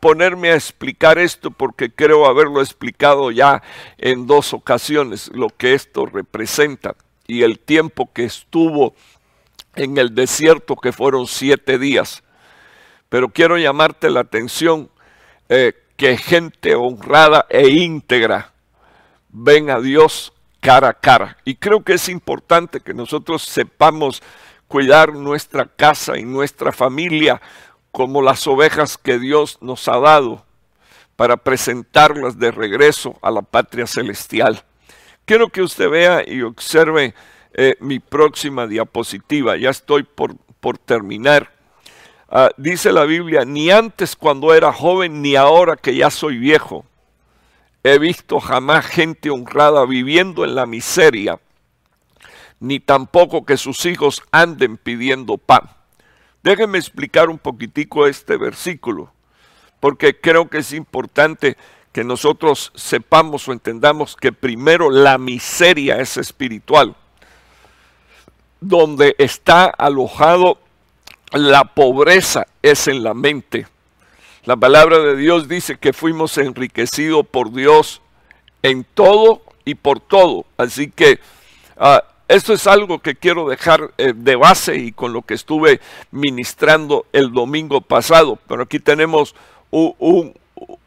ponerme 0.00 0.50
a 0.50 0.54
explicar 0.54 1.18
esto 1.18 1.50
porque 1.50 1.90
creo 1.94 2.26
haberlo 2.26 2.60
explicado 2.60 3.30
ya 3.30 3.62
en 3.98 4.26
dos 4.26 4.52
ocasiones, 4.54 5.30
lo 5.34 5.48
que 5.50 5.74
esto 5.74 6.06
representa 6.06 6.96
y 7.26 7.42
el 7.42 7.60
tiempo 7.60 8.10
que 8.12 8.24
estuvo 8.24 8.94
en 9.76 9.98
el 9.98 10.14
desierto, 10.14 10.74
que 10.74 10.92
fueron 10.92 11.26
siete 11.26 11.78
días. 11.78 12.24
Pero 13.08 13.28
quiero 13.28 13.56
llamarte 13.56 14.10
la 14.10 14.20
atención 14.20 14.90
eh, 15.48 15.74
que 16.00 16.16
gente 16.16 16.74
honrada 16.74 17.44
e 17.50 17.68
íntegra 17.68 18.54
ven 19.28 19.68
a 19.68 19.80
Dios 19.80 20.32
cara 20.58 20.88
a 20.88 20.94
cara. 20.94 21.36
Y 21.44 21.56
creo 21.56 21.84
que 21.84 21.92
es 21.92 22.08
importante 22.08 22.80
que 22.80 22.94
nosotros 22.94 23.42
sepamos 23.42 24.22
cuidar 24.66 25.12
nuestra 25.12 25.66
casa 25.66 26.16
y 26.16 26.22
nuestra 26.22 26.72
familia 26.72 27.42
como 27.92 28.22
las 28.22 28.46
ovejas 28.46 28.96
que 28.96 29.18
Dios 29.18 29.58
nos 29.60 29.88
ha 29.88 29.98
dado 29.98 30.42
para 31.16 31.36
presentarlas 31.36 32.38
de 32.38 32.50
regreso 32.50 33.18
a 33.20 33.30
la 33.30 33.42
patria 33.42 33.86
celestial. 33.86 34.64
Quiero 35.26 35.50
que 35.50 35.60
usted 35.60 35.90
vea 35.90 36.24
y 36.26 36.40
observe 36.40 37.12
eh, 37.52 37.76
mi 37.80 37.98
próxima 37.98 38.66
diapositiva. 38.66 39.58
Ya 39.58 39.68
estoy 39.68 40.04
por, 40.04 40.34
por 40.60 40.78
terminar. 40.78 41.59
Ah, 42.32 42.50
dice 42.56 42.92
la 42.92 43.06
Biblia, 43.06 43.44
ni 43.44 43.72
antes 43.72 44.14
cuando 44.14 44.54
era 44.54 44.72
joven, 44.72 45.20
ni 45.20 45.34
ahora 45.34 45.76
que 45.76 45.96
ya 45.96 46.10
soy 46.10 46.38
viejo, 46.38 46.84
he 47.82 47.98
visto 47.98 48.38
jamás 48.38 48.86
gente 48.86 49.30
honrada 49.30 49.84
viviendo 49.84 50.44
en 50.44 50.54
la 50.54 50.64
miseria, 50.64 51.40
ni 52.60 52.78
tampoco 52.78 53.44
que 53.44 53.56
sus 53.56 53.84
hijos 53.84 54.22
anden 54.30 54.76
pidiendo 54.76 55.38
pan. 55.38 55.70
Déjenme 56.44 56.78
explicar 56.78 57.30
un 57.30 57.38
poquitico 57.38 58.06
este 58.06 58.36
versículo, 58.36 59.12
porque 59.80 60.20
creo 60.20 60.48
que 60.48 60.58
es 60.58 60.72
importante 60.72 61.56
que 61.90 62.04
nosotros 62.04 62.70
sepamos 62.76 63.48
o 63.48 63.52
entendamos 63.52 64.14
que 64.14 64.30
primero 64.30 64.88
la 64.88 65.18
miseria 65.18 65.96
es 65.96 66.16
espiritual, 66.16 66.94
donde 68.60 69.16
está 69.18 69.64
alojado 69.64 70.58
la 71.32 71.64
pobreza 71.64 72.46
es 72.62 72.88
en 72.88 73.02
la 73.02 73.14
mente. 73.14 73.66
La 74.44 74.56
palabra 74.56 74.98
de 74.98 75.16
Dios 75.16 75.48
dice 75.48 75.76
que 75.76 75.92
fuimos 75.92 76.38
enriquecidos 76.38 77.26
por 77.26 77.52
Dios 77.52 78.00
en 78.62 78.84
todo 78.94 79.42
y 79.64 79.74
por 79.74 80.00
todo. 80.00 80.46
Así 80.56 80.90
que 80.90 81.20
ah, 81.76 82.02
esto 82.28 82.52
es 82.52 82.66
algo 82.66 83.00
que 83.00 83.16
quiero 83.16 83.48
dejar 83.48 83.90
eh, 83.98 84.12
de 84.14 84.36
base 84.36 84.76
y 84.76 84.92
con 84.92 85.12
lo 85.12 85.22
que 85.22 85.34
estuve 85.34 85.80
ministrando 86.10 87.06
el 87.12 87.32
domingo 87.32 87.80
pasado. 87.80 88.38
Pero 88.48 88.62
aquí 88.62 88.78
tenemos 88.78 89.34
un, 89.70 90.34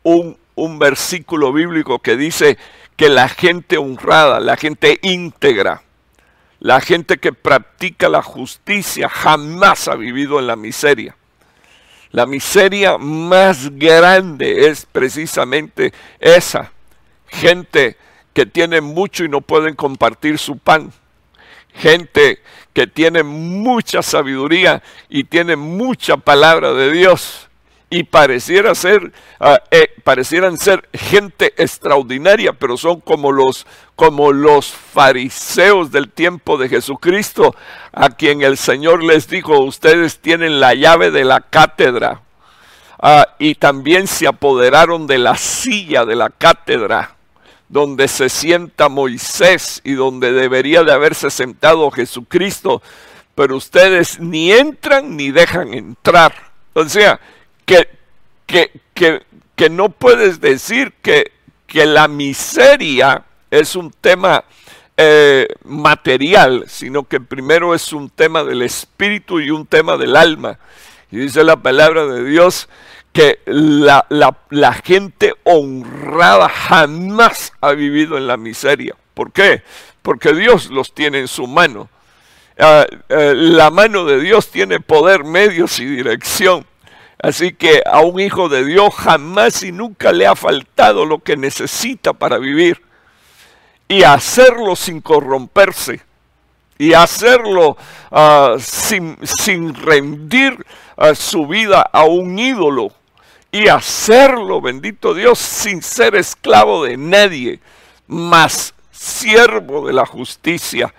un 0.04 0.80
versículo 0.80 1.54
bíblico 1.54 2.00
que 2.00 2.18
dice 2.18 2.58
que 2.96 3.10
la 3.10 3.30
gente 3.30 3.78
honrada, 3.78 4.40
la 4.40 4.58
gente 4.58 5.00
íntegra, 5.02 5.84
la 6.64 6.80
gente 6.80 7.18
que 7.18 7.34
practica 7.34 8.08
la 8.08 8.24
justicia 8.24 9.10
jamás 9.10 9.90
ha 9.90 9.96
vivido 9.96 10.40
en 10.40 10.48
la 10.48 10.56
miseria. 10.56 11.18
La 12.12 12.26
miseria 12.26 12.98
más 12.98 13.78
grande 13.78 14.70
es 14.70 14.86
precisamente 14.86 15.92
esa. 16.22 16.72
Gente 17.28 17.98
que 18.34 18.46
tiene 18.46 18.80
mucho 18.80 19.26
y 19.26 19.30
no 19.30 19.42
pueden 19.42 19.76
compartir 19.76 20.40
su 20.40 20.58
pan 20.58 20.94
gente 21.76 22.40
que 22.72 22.88
tiene 22.88 23.24
mucha 23.24 24.02
sabiduría 24.02 24.84
y 25.10 25.24
tiene 25.24 25.56
mucha 25.56 26.18
palabra 26.18 26.74
de 26.74 26.92
Dios 26.92 27.50
y 27.94 28.04
pareciera 28.06 28.74
ser, 28.74 29.12
ah, 29.40 29.62
eh, 29.70 29.94
parecieran 30.04 30.58
ser 30.58 30.90
gente 30.94 31.54
extraordinaria, 31.58 32.52
pero 32.52 32.76
son 32.76 33.02
como 33.02 33.32
los, 33.32 33.68
como 33.96 34.32
los 34.32 34.72
fariseos 34.72 35.92
del 35.92 36.10
tiempo 36.10 36.58
de 36.58 36.70
Jesucristo, 36.70 37.56
a 37.92 38.10
quien 38.10 38.42
el 38.42 38.58
Señor 38.58 39.04
les 39.04 39.28
dijo, 39.28 39.60
ustedes 39.60 40.18
tienen 40.18 40.60
la 40.60 40.74
llave 40.74 41.12
de 41.12 41.24
la 41.24 41.42
cátedra, 41.42 42.22
ah, 43.00 43.28
y 43.38 43.54
también 43.54 44.08
se 44.08 44.26
apoderaron 44.26 45.06
de 45.06 45.20
la 45.20 45.38
silla 45.38 46.04
de 46.04 46.16
la 46.16 46.32
cátedra 46.32 47.16
donde 47.70 48.08
se 48.08 48.30
sienta 48.30 48.90
Moisés 48.90 49.82
y 49.84 49.94
donde 49.94 50.32
debería 50.32 50.84
de 50.84 50.94
haberse 50.94 51.30
sentado 51.30 51.92
Jesucristo, 51.92 52.82
pero 53.36 53.56
ustedes 53.56 54.20
ni 54.20 54.52
entran 54.52 55.16
ni 55.16 55.30
dejan 55.30 55.74
entrar. 55.76 56.34
O 56.74 56.86
sea, 56.86 57.20
que, 57.66 57.88
que, 58.46 58.72
que, 58.94 59.22
que 59.56 59.70
no 59.70 59.90
puedes 59.90 60.42
decir 60.42 60.94
que, 61.02 61.32
que, 61.68 61.86
la 61.86 62.08
miseria 62.08 63.24
es 63.52 63.76
un 63.76 63.92
tema 63.92 64.44
eh, 64.98 65.48
material, 65.64 66.66
sino 66.68 67.04
que 67.04 67.20
primero 67.20 67.74
es 67.74 67.94
un 67.94 68.10
tema 68.10 68.44
del 68.44 68.62
espíritu 68.62 69.40
y 69.40 69.52
un 69.52 69.66
tema 69.66 69.98
del 69.98 70.16
alma. 70.16 70.60
Y 71.12 71.18
dice 71.18 71.44
la 71.44 71.58
palabra 71.58 72.06
de 72.06 72.24
Dios 72.24 72.68
que 73.14 73.40
la, 73.46 74.82
gente 74.84 75.36
honrada 75.44 76.50
jamás 76.50 77.54
ha 77.62 77.72
vivido 77.74 78.18
en 78.18 78.28
la 78.28 78.38
miseria. 78.38 78.96
¿Por 79.14 79.32
qué? 79.32 79.62
Porque 80.02 80.34
Dios 80.34 80.72
los 80.72 80.94
tiene 80.94 81.20
en 81.20 81.28
su 81.28 81.46
mano. 81.46 81.90
Ah, 82.58 82.86
eh, 83.10 83.34
la 83.36 83.70
mano 83.70 84.06
de 84.06 84.20
Dios 84.20 84.50
tiene 84.50 84.80
poder, 84.80 85.24
medios 85.24 85.80
y 85.80 85.86
dirección. 85.86 86.66
Así 87.24 87.54
que 87.54 87.82
a 87.86 88.02
un 88.02 88.20
hijo 88.20 88.50
de 88.50 88.66
Dios 88.66 88.94
jamás 88.94 89.64
y 89.64 89.72
nunca 89.72 90.12
le 90.12 90.28
ha 90.28 90.36
faltado 90.36 91.06
lo 91.06 91.20
que 91.20 91.38
necesita 91.38 92.12
para 92.12 92.38
vivir. 92.38 92.82
Y 93.88 94.04
hacerlo 94.04 94.76
sin 94.76 95.00
corromperse. 95.00 96.02
Y 96.78 96.92
hacerlo 96.92 97.78
ah, 98.12 98.58
sin, 98.60 99.18
sin, 99.24 99.74
rendir 99.74 100.66
ah, 100.98 101.16
su 101.16 101.48
vida 101.48 101.82
a 101.94 102.04
un 102.04 102.38
ídolo 102.38 102.92
y 103.54 103.70
hacerlo, 103.70 104.60
bendito 104.60 105.14
Dios, 105.14 105.40
sin 105.40 105.82
ser 105.82 106.16
esclavo 106.16 106.84
de 106.84 106.98
nadie, 106.98 107.62
más 108.06 108.74
siervo 108.92 109.88
de 109.88 109.94
la 109.94 110.06
justicia. 110.06 110.94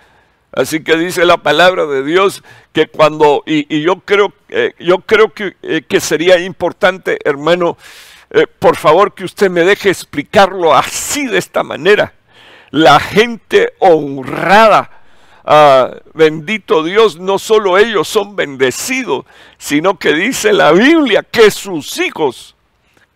Así 0.55 0.83
que 0.83 0.95
dice 0.95 1.25
la 1.25 1.37
palabra 1.37 1.85
de 1.85 2.01
Dios 2.01 2.41
que 2.71 2.87
cuando, 2.87 3.43
y, 3.45 3.81
yo 3.81 3.99
creo, 3.99 4.33
eh, 4.47 4.73
yo 4.79 4.99
creo 4.99 5.33
que, 5.33 5.57
eh, 5.61 5.81
que, 5.87 5.99
sería 5.99 6.39
importante, 6.39 7.19
hermano, 7.25 7.77
eh, 8.29 8.47
por 8.47 8.77
favor 8.77 9.13
que 9.13 9.25
usted 9.25 9.49
me 9.49 9.65
deje 9.65 9.89
explicarlo 9.89 10.73
así 10.73 11.27
de 11.27 11.39
esta 11.39 11.61
manera. 11.61 12.13
La 12.71 13.01
gente 13.01 13.73
honrada 13.79 14.89
ah, 15.43 15.91
bendito 16.13 16.83
Dios, 16.83 17.19
no 17.19 17.37
solo 17.37 17.77
ellos 17.77 18.07
son 18.07 18.37
bendecidos, 18.37 19.25
sino 19.57 19.99
que 19.99 20.13
dice 20.13 20.53
la 20.53 20.71
Biblia 20.71 21.21
que 21.23 21.51
sus 21.51 21.97
hijos, 21.97 22.55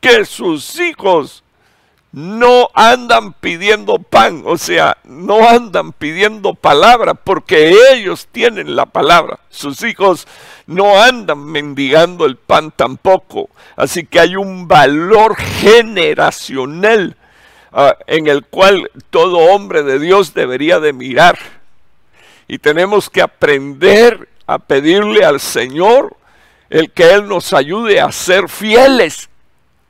que 0.02 0.26
sus 0.26 0.78
hijos 0.78 1.44
no 2.12 2.70
andan 2.74 3.34
pidiendo 3.34 4.00
pan, 4.00 4.42
o 4.46 4.58
sea, 4.58 4.98
no 5.04 5.48
andan 5.48 5.92
pidiendo 5.94 6.56
palabra 6.56 7.14
porque 7.14 7.76
ellos 7.92 8.28
tienen 8.32 8.76
la 8.76 8.88
palabra. 8.88 9.40
Sus 9.50 9.84
hijos 9.84 10.28
no 10.66 11.02
andan 11.02 11.46
mendigando 11.46 12.26
el 12.26 12.36
pan 12.36 12.72
tampoco. 12.72 13.50
Así 13.76 14.06
que 14.06 14.20
hay 14.20 14.36
un 14.36 14.68
valor 14.68 15.36
generacional 15.36 17.16
ah, 17.72 17.96
en 18.08 18.28
el 18.28 18.44
cual 18.46 18.90
todo 19.12 19.38
hombre 19.38 19.84
de 19.84 20.00
Dios 20.00 20.34
debería 20.34 20.80
de 20.80 20.94
mirar. 20.94 21.38
Y 22.48 22.58
tenemos 22.58 23.12
que 23.12 23.22
aprender 23.22 24.30
a 24.48 24.58
pedirle 24.58 25.24
al 25.24 25.40
Señor 25.40 26.18
el 26.72 26.92
que 26.92 27.14
Él 27.14 27.28
nos 27.28 27.54
ayude 27.54 28.02
a 28.02 28.12
ser 28.12 28.50
fieles, 28.50 29.30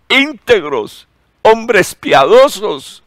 íntegros 0.10 1.09
hombres 1.52 1.96
piadosos, 1.96 3.04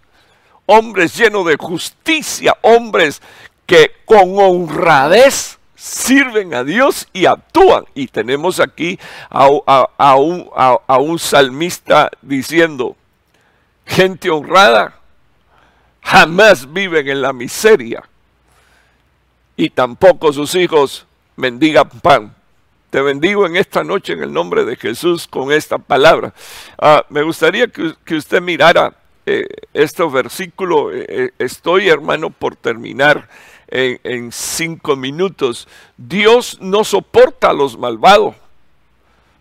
hombres 0.67 1.17
llenos 1.17 1.47
de 1.47 1.57
justicia, 1.57 2.57
hombres 2.63 3.21
que 3.67 3.93
con 4.05 4.39
honradez 4.39 5.59
sirven 5.75 6.55
a 6.55 6.63
Dios 6.63 7.09
y 7.13 7.27
actúan. 7.27 7.85
Y 7.95 8.07
tenemos 8.07 8.61
aquí 8.61 8.99
a, 9.29 9.49
un, 9.49 10.49
a, 10.55 10.99
un, 10.99 11.19
salmista 11.19 12.11
diciendo, 12.23 12.97
gente 13.87 14.31
honrada 14.31 14.95
jamás 16.01 16.73
viven 16.73 17.09
en 17.09 17.23
la 17.23 17.33
miseria 17.33 18.03
y 19.57 19.71
tampoco 19.71 20.33
sus 20.33 20.55
hijos 20.55 21.07
mendigan 21.37 21.89
pan. 21.89 22.35
Te 22.93 23.01
bendigo 23.01 23.47
en 23.47 23.57
esta 23.57 23.83
noche 23.83 24.13
en 24.13 24.23
el 24.23 24.35
nombre 24.35 24.67
de 24.67 24.77
Jesús 24.77 25.27
con 25.27 25.51
esta 25.51 25.79
palabra. 25.79 26.35
Ah, 26.79 27.07
me 27.09 27.23
gustaría 27.23 27.67
que, 27.69 28.15
usted 28.15 28.43
mirara 28.43 28.93
eh, 29.25 29.47
este 29.73 30.07
versículo. 30.07 30.93
Eh, 30.93 31.07
eh, 31.09 31.31
estoy, 31.39 31.89
hermano, 31.89 32.29
por 32.29 32.55
terminar 32.55 33.31
en, 33.69 33.99
en 34.05 34.31
cinco 34.31 34.95
minutos. 34.95 35.69
Dios 35.97 36.59
no 36.61 36.85
soporta 36.85 37.49
a 37.49 37.55
los 37.55 37.79
malvados, 37.79 38.35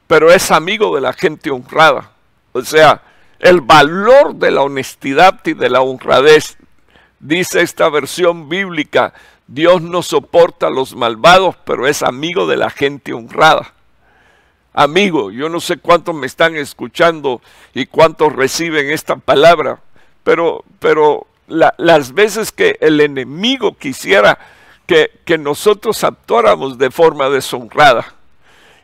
pero 0.08 0.32
es 0.32 0.50
amigo 0.50 0.96
de 0.96 1.02
la 1.02 1.12
gente 1.12 1.52
honrada. 1.52 2.10
O 2.54 2.62
sea, 2.62 3.04
el 3.38 3.60
valor 3.60 4.34
de 4.34 4.52
la 4.52 4.62
honestidad 4.62 5.42
y 5.44 5.56
de 5.56 5.70
la 5.70 5.82
honradez, 5.82 6.56
dice 7.20 7.62
esta 7.62 7.90
versión 7.90 8.48
bíblica, 8.48 9.14
Dios 9.54 9.82
no 9.82 10.02
soporta 10.02 10.68
a 10.68 10.70
los 10.70 10.96
malvados, 10.96 11.58
pero 11.66 11.86
es 11.86 12.04
amigo 12.04 12.48
de 12.48 12.56
la 12.56 12.70
gente 12.70 13.12
honrada. 13.12 13.74
Amigo, 14.72 15.30
yo 15.30 15.50
no 15.50 15.60
sé 15.60 15.76
cuántos 15.76 16.16
me 16.16 16.26
están 16.26 16.56
escuchando 16.56 17.42
y 17.74 17.86
cuántos 17.86 18.34
reciben 18.34 18.90
esta 18.90 19.18
palabra, 19.18 19.82
pero, 20.24 20.64
pero 20.80 21.28
las 21.48 22.14
veces 22.14 22.54
que 22.54 22.78
el 22.80 23.02
enemigo 23.02 23.76
quisiera 23.78 24.40
que, 24.86 25.12
que 25.26 25.38
nosotros 25.38 26.02
actuáramos 26.06 26.78
de 26.78 26.90
forma 26.90 27.30
deshonrada, 27.30 28.16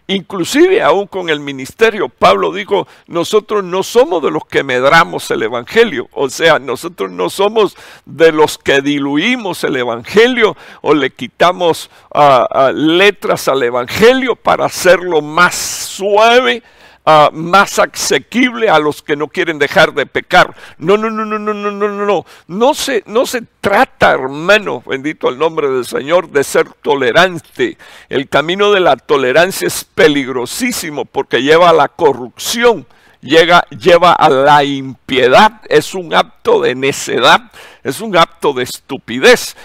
Inclusive 0.09 0.81
aún 0.81 1.05
con 1.05 1.29
el 1.29 1.41
ministerio, 1.41 2.07
Pablo 2.07 2.53
dijo, 2.53 2.87
nosotros 3.07 3.65
no 3.65 3.83
somos 3.83 4.23
de 4.23 4.31
los 4.31 4.45
que 4.45 4.63
medramos 4.63 5.29
el 5.31 5.43
Evangelio, 5.43 6.07
o 6.13 6.29
sea, 6.29 6.59
nosotros 6.59 7.11
no 7.11 7.29
somos 7.29 7.75
de 8.05 8.31
los 8.31 8.57
que 8.57 8.81
diluimos 8.81 9.65
el 9.65 9.75
Evangelio 9.75 10.55
o 10.81 10.93
le 10.93 11.09
quitamos 11.09 11.89
ah, 12.13 12.71
letras 12.73 13.49
al 13.49 13.61
Evangelio 13.63 14.37
para 14.37 14.65
hacerlo 14.65 15.21
más 15.21 15.55
suave 15.55 16.63
Ah, 17.09 17.29
más 17.31 17.79
asequible 17.79 18.69
a 18.69 18.79
los 18.79 19.01
que 19.01 19.15
no 19.15 19.29
quieren 19.29 19.57
dejar 19.59 19.93
de 19.93 20.05
pecar. 20.05 20.53
No, 20.77 20.97
no, 20.97 21.09
no, 21.09 21.23
no, 21.23 21.39
no, 21.39 21.53
no, 21.53 21.71
no, 21.71 21.87
no, 21.87 22.05
no. 22.05 22.25
No 22.47 22.73
se, 22.73 23.01
no 23.05 23.25
se 23.25 23.43
trata, 23.61 24.11
hermano, 24.11 24.83
bendito 24.85 25.29
el 25.29 25.37
nombre 25.37 25.69
del 25.69 25.85
Señor, 25.85 26.29
de 26.31 26.43
ser 26.43 26.67
tolerante. 26.81 27.77
El 28.09 28.27
camino 28.27 28.73
de 28.73 28.81
la 28.81 28.97
tolerancia 28.97 29.69
es 29.69 29.85
peligrosísimo 29.85 31.05
porque 31.05 31.41
lleva 31.41 31.69
a 31.69 31.73
la 31.73 31.87
corrupción. 31.87 32.85
Llega, 33.21 33.65
lleva 33.69 34.11
a 34.11 34.27
la 34.27 34.65
impiedad, 34.65 35.61
es 35.69 35.95
un 35.95 36.13
acto 36.13 36.59
de 36.59 36.75
necedad, 36.75 37.53
es 37.85 38.01
un 38.01 38.17
acto 38.17 38.51
de 38.51 38.63
estupidez. 38.63 39.55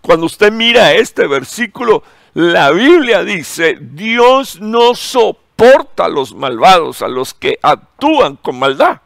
Cuando 0.00 0.26
usted 0.26 0.50
mira 0.50 0.92
este 0.94 1.28
versículo, 1.28 2.02
la 2.34 2.72
Biblia 2.72 3.22
dice, 3.22 3.78
Dios 3.80 4.60
no 4.60 4.96
soporta 4.96 5.49
soporta 5.60 6.06
a 6.06 6.08
los 6.08 6.34
malvados, 6.34 7.02
a 7.02 7.08
los 7.08 7.34
que 7.34 7.58
actúan 7.62 8.36
con 8.36 8.58
maldad. 8.58 9.00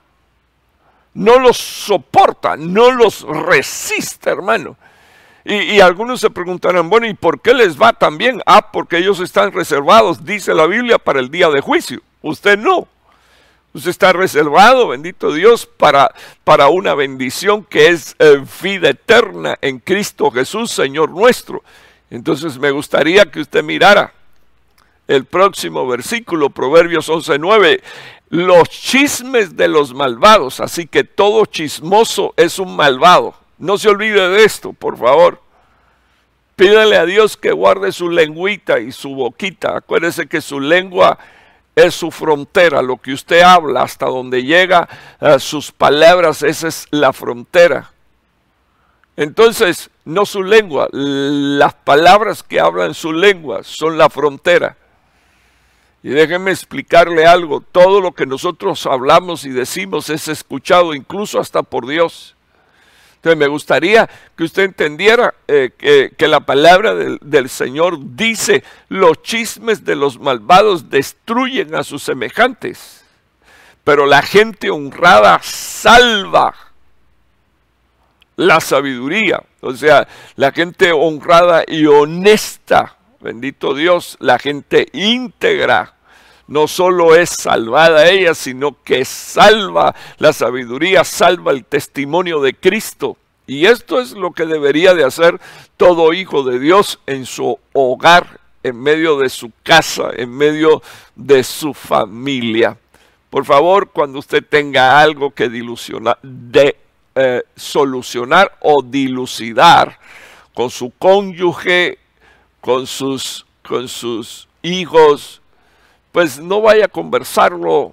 No 1.14 1.38
los 1.38 1.56
soporta, 1.56 2.56
no 2.56 2.90
los 2.92 3.22
resiste, 3.22 4.30
hermano. 4.30 4.76
Y, 5.44 5.80
algunos 5.80 6.20
se 6.20 6.30
preguntarán, 6.30 6.88
bueno, 6.88 7.06
¿y 7.06 7.12
por 7.12 7.40
qué 7.40 7.52
les 7.52 7.80
va 7.80 7.92
tan 7.92 8.16
bien? 8.16 8.40
Ah, 8.46 8.72
porque 8.72 8.96
ellos 8.96 9.20
están 9.20 9.52
reservados, 9.52 10.24
dice 10.24 10.54
la 10.54 10.66
Biblia, 10.66 10.98
para 10.98 11.20
el 11.20 11.30
día 11.30 11.50
de 11.50 11.60
juicio. 11.60 12.00
Usted 12.22 12.56
no. 12.56 12.88
Usted 13.74 13.90
está 13.90 14.12
reservado, 14.12 14.88
bendito 14.88 15.32
Dios, 15.32 15.66
para, 15.66 16.14
para 16.44 16.68
una 16.68 16.94
bendición 16.94 17.64
que 17.64 17.88
es 17.88 18.16
eh, 18.18 18.42
vida 18.62 18.90
eterna 18.90 19.58
en 19.60 19.80
Cristo 19.80 20.30
Jesús, 20.30 20.70
Señor 20.70 21.10
nuestro. 21.10 21.62
Entonces 22.10 22.58
me 22.58 22.70
gustaría 22.70 23.26
que 23.26 23.40
usted 23.40 23.62
mirara 23.62 24.14
el 25.08 25.24
próximo 25.24 25.86
versículo, 25.86 26.50
Proverbios 26.50 27.08
11.9, 27.08 27.82
los 28.30 28.68
chismes 28.68 29.56
de 29.56 29.68
los 29.68 29.94
malvados, 29.94 30.60
así 30.60 30.86
que 30.86 31.04
todo 31.04 31.46
chismoso 31.46 32.34
es 32.36 32.58
un 32.58 32.74
malvado. 32.74 33.34
No 33.58 33.78
se 33.78 33.88
olvide 33.88 34.28
de 34.28 34.44
esto, 34.44 34.72
por 34.72 34.98
favor. 34.98 35.40
Pídele 36.56 36.96
a 36.96 37.04
Dios 37.04 37.36
que 37.36 37.52
guarde 37.52 37.92
su 37.92 38.08
lengüita 38.10 38.80
y 38.80 38.92
su 38.92 39.14
boquita. 39.14 39.76
Acuérdese 39.76 40.26
que 40.26 40.40
su 40.40 40.60
lengua 40.60 41.18
es 41.74 41.94
su 41.94 42.10
frontera, 42.10 42.82
lo 42.82 42.96
que 42.98 43.12
usted 43.12 43.40
habla, 43.40 43.82
hasta 43.82 44.06
donde 44.06 44.44
llega 44.44 44.88
eh, 45.20 45.38
sus 45.40 45.72
palabras, 45.72 46.42
esa 46.42 46.68
es 46.68 46.86
la 46.90 47.12
frontera. 47.12 47.90
Entonces, 49.16 49.90
no 50.04 50.26
su 50.26 50.42
lengua, 50.42 50.88
las 50.92 51.74
palabras 51.74 52.42
que 52.42 52.60
hablan 52.60 52.94
su 52.94 53.12
lengua 53.12 53.62
son 53.62 53.98
la 53.98 54.08
frontera. 54.08 54.76
Y 56.04 56.10
déjenme 56.10 56.50
explicarle 56.50 57.24
algo, 57.24 57.62
todo 57.62 57.98
lo 58.02 58.12
que 58.12 58.26
nosotros 58.26 58.84
hablamos 58.84 59.46
y 59.46 59.48
decimos 59.48 60.10
es 60.10 60.28
escuchado 60.28 60.92
incluso 60.92 61.40
hasta 61.40 61.62
por 61.62 61.86
Dios. 61.86 62.36
Entonces 63.16 63.38
me 63.38 63.46
gustaría 63.46 64.10
que 64.36 64.44
usted 64.44 64.64
entendiera 64.64 65.32
eh, 65.48 65.70
que, 66.14 66.28
la 66.28 66.40
palabra 66.40 66.94
del, 66.94 67.18
del 67.22 67.48
Señor 67.48 67.96
dice, 68.00 68.62
los 68.90 69.22
chismes 69.22 69.82
de 69.86 69.96
los 69.96 70.20
malvados 70.20 70.90
destruyen 70.90 71.74
a 71.74 71.82
sus 71.82 72.02
semejantes, 72.02 73.02
pero 73.82 74.04
la 74.04 74.20
gente 74.20 74.68
honrada 74.68 75.40
salva 75.42 76.54
la 78.36 78.60
sabiduría. 78.60 79.42
O 79.62 79.72
sea, 79.72 80.06
la 80.36 80.52
gente 80.52 80.92
honrada 80.92 81.64
y 81.66 81.86
honesta, 81.86 82.98
bendito 83.20 83.72
Dios, 83.72 84.18
la 84.20 84.38
gente 84.38 84.88
íntegra 84.92 85.93
no 86.46 86.68
solo 86.68 87.14
es 87.14 87.30
salvada 87.30 88.08
ella, 88.08 88.34
sino 88.34 88.76
que 88.82 89.04
salva 89.04 89.94
la 90.18 90.32
sabiduría, 90.32 91.04
salva 91.04 91.52
el 91.52 91.64
testimonio 91.64 92.40
de 92.40 92.54
Cristo. 92.54 93.16
Y 93.46 93.66
esto 93.66 94.00
es 94.00 94.12
lo 94.12 94.32
que 94.32 94.46
debería 94.46 94.94
de 94.94 95.04
hacer 95.04 95.40
todo 95.76 96.12
hijo 96.12 96.42
de 96.42 96.58
Dios 96.58 97.00
en 97.06 97.26
su 97.26 97.58
hogar, 97.72 98.40
en 98.62 98.80
medio 98.80 99.18
de 99.18 99.28
su 99.28 99.52
casa, 99.62 100.10
en 100.16 100.30
medio 100.34 100.82
de 101.14 101.44
su 101.44 101.74
familia. 101.74 102.78
Por 103.28 103.44
favor, 103.44 103.90
cuando 103.90 104.18
usted 104.18 104.44
tenga 104.48 105.00
algo 105.00 105.32
que 105.32 105.48
dilucionar, 105.48 106.18
de 106.22 106.76
eh, 107.16 107.42
solucionar 107.54 108.56
o 108.60 108.82
dilucidar 108.82 109.98
con 110.54 110.70
su 110.70 110.92
cónyuge, 110.98 111.98
con 112.60 112.86
sus, 112.86 113.44
con 113.62 113.88
sus 113.88 114.48
hijos, 114.62 115.42
pues 116.14 116.38
no 116.38 116.60
vaya 116.60 116.84
a 116.84 116.88
conversarlo 116.88 117.92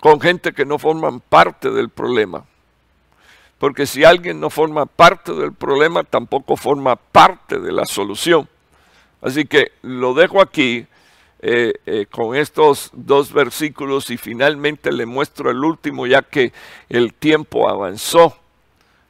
con 0.00 0.20
gente 0.20 0.52
que 0.52 0.66
no 0.66 0.78
forman 0.78 1.18
parte 1.18 1.70
del 1.70 1.88
problema. 1.88 2.44
Porque 3.56 3.86
si 3.86 4.04
alguien 4.04 4.38
no 4.38 4.50
forma 4.50 4.84
parte 4.84 5.32
del 5.32 5.54
problema, 5.54 6.04
tampoco 6.04 6.58
forma 6.58 6.94
parte 6.96 7.58
de 7.58 7.72
la 7.72 7.86
solución. 7.86 8.46
Así 9.22 9.46
que 9.46 9.72
lo 9.80 10.12
dejo 10.12 10.42
aquí 10.42 10.86
eh, 11.40 11.72
eh, 11.86 12.04
con 12.10 12.36
estos 12.36 12.90
dos 12.92 13.32
versículos 13.32 14.10
y 14.10 14.18
finalmente 14.18 14.92
le 14.92 15.06
muestro 15.06 15.50
el 15.50 15.64
último 15.64 16.06
ya 16.06 16.20
que 16.20 16.52
el 16.90 17.14
tiempo 17.14 17.70
avanzó 17.70 18.36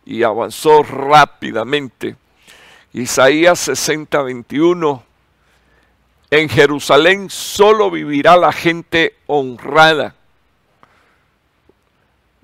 y 0.06 0.22
avanzó 0.22 0.84
rápidamente. 0.84 2.14
Isaías 2.92 3.58
60, 3.58 4.22
21. 4.22 5.07
En 6.30 6.48
Jerusalén 6.48 7.30
solo 7.30 7.90
vivirá 7.90 8.36
la 8.36 8.52
gente 8.52 9.16
honrada. 9.26 10.14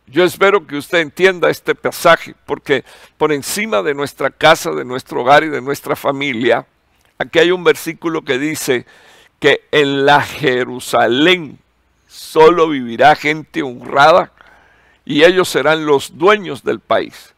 Yo 0.06 0.24
espero 0.24 0.66
que 0.66 0.76
usted 0.76 0.98
entienda 0.98 1.50
este 1.50 1.74
pasaje, 1.74 2.34
porque 2.46 2.84
por 3.18 3.32
encima 3.32 3.82
de 3.82 3.94
nuestra 3.94 4.30
casa, 4.30 4.70
de 4.70 4.84
nuestro 4.84 5.22
hogar 5.22 5.44
y 5.44 5.48
de 5.48 5.60
nuestra 5.60 5.96
familia, 5.96 6.66
aquí 7.18 7.38
hay 7.38 7.50
un 7.50 7.64
versículo 7.64 8.22
que 8.22 8.38
dice 8.38 8.86
que 9.38 9.62
en 9.70 10.06
la 10.06 10.22
Jerusalén 10.22 11.58
solo 12.06 12.68
vivirá 12.68 13.16
gente 13.16 13.62
honrada 13.62 14.32
y 15.04 15.24
ellos 15.24 15.48
serán 15.48 15.84
los 15.84 16.16
dueños 16.16 16.62
del 16.64 16.80
país. 16.80 17.34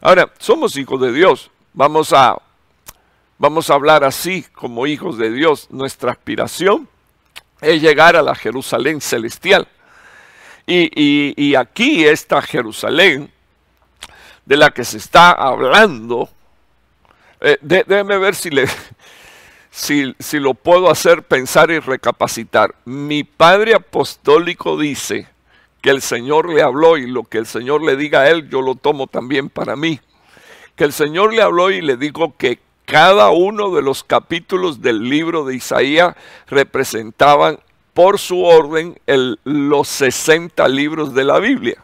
Ahora, 0.00 0.32
somos 0.38 0.76
hijos 0.76 1.00
de 1.00 1.12
Dios. 1.12 1.50
Vamos 1.72 2.12
a, 2.12 2.40
vamos 3.40 3.70
a 3.70 3.74
hablar 3.74 4.04
así 4.04 4.44
como 4.52 4.86
hijos 4.86 5.16
de 5.16 5.32
Dios. 5.32 5.68
Nuestra 5.70 6.12
aspiración 6.12 6.88
es 7.62 7.80
llegar 7.80 8.14
a 8.14 8.22
la 8.22 8.34
Jerusalén 8.34 9.00
celestial. 9.00 9.66
Y, 10.66 11.54
aquí 11.56 12.04
esta 12.04 12.40
Jerusalén 12.42 13.32
de 14.44 14.56
la 14.56 14.70
que 14.70 14.84
se 14.84 14.98
está 14.98 15.32
hablando, 15.32 16.28
eh, 17.40 17.58
déjeme 17.60 18.18
ver 18.18 18.36
si, 18.36 18.50
le, 18.50 18.66
si, 19.70 20.14
si 20.18 20.38
lo 20.38 20.54
puedo 20.54 20.90
hacer 20.90 21.22
pensar 21.22 21.70
y 21.70 21.80
recapacitar. 21.80 22.74
Mi 22.84 23.24
padre 23.24 23.74
apostólico 23.74 24.78
dice 24.78 25.26
que 25.80 25.90
el 25.90 26.02
Señor 26.02 26.50
le 26.50 26.62
habló 26.62 26.98
y 26.98 27.06
lo 27.06 27.24
que 27.24 27.38
el 27.38 27.46
Señor 27.46 27.82
le 27.82 27.96
diga 27.96 28.20
a 28.20 28.30
él, 28.30 28.50
yo 28.50 28.60
lo 28.60 28.74
tomo 28.74 29.06
también 29.06 29.48
para 29.48 29.76
mí. 29.76 29.98
Que 30.76 30.84
el 30.84 30.92
Señor 30.92 31.32
le 31.32 31.42
habló 31.42 31.70
y 31.70 31.80
le 31.80 31.96
dijo 31.96 32.36
que 32.36 32.60
cada 32.84 33.30
uno 33.30 33.74
de 33.74 33.82
los 33.82 34.02
capítulos 34.02 34.82
del 34.82 35.08
libro 35.08 35.44
de 35.44 35.56
Isaías 35.56 36.16
representaban 36.48 37.60
por 37.94 38.18
su 38.18 38.42
orden 38.44 38.98
los 39.44 39.88
60 39.88 40.66
libros 40.68 41.14
de 41.14 41.24
la 41.24 41.38
Biblia. 41.38 41.82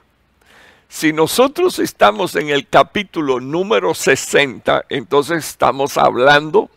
Si 0.88 1.12
nosotros 1.12 1.78
estamos 1.78 2.36
en 2.36 2.48
el 2.48 2.68
capítulo 2.68 3.40
número 3.40 3.92
60, 3.92 4.86
entonces 4.88 5.46
estamos 5.46 5.98
hablando 5.98 6.70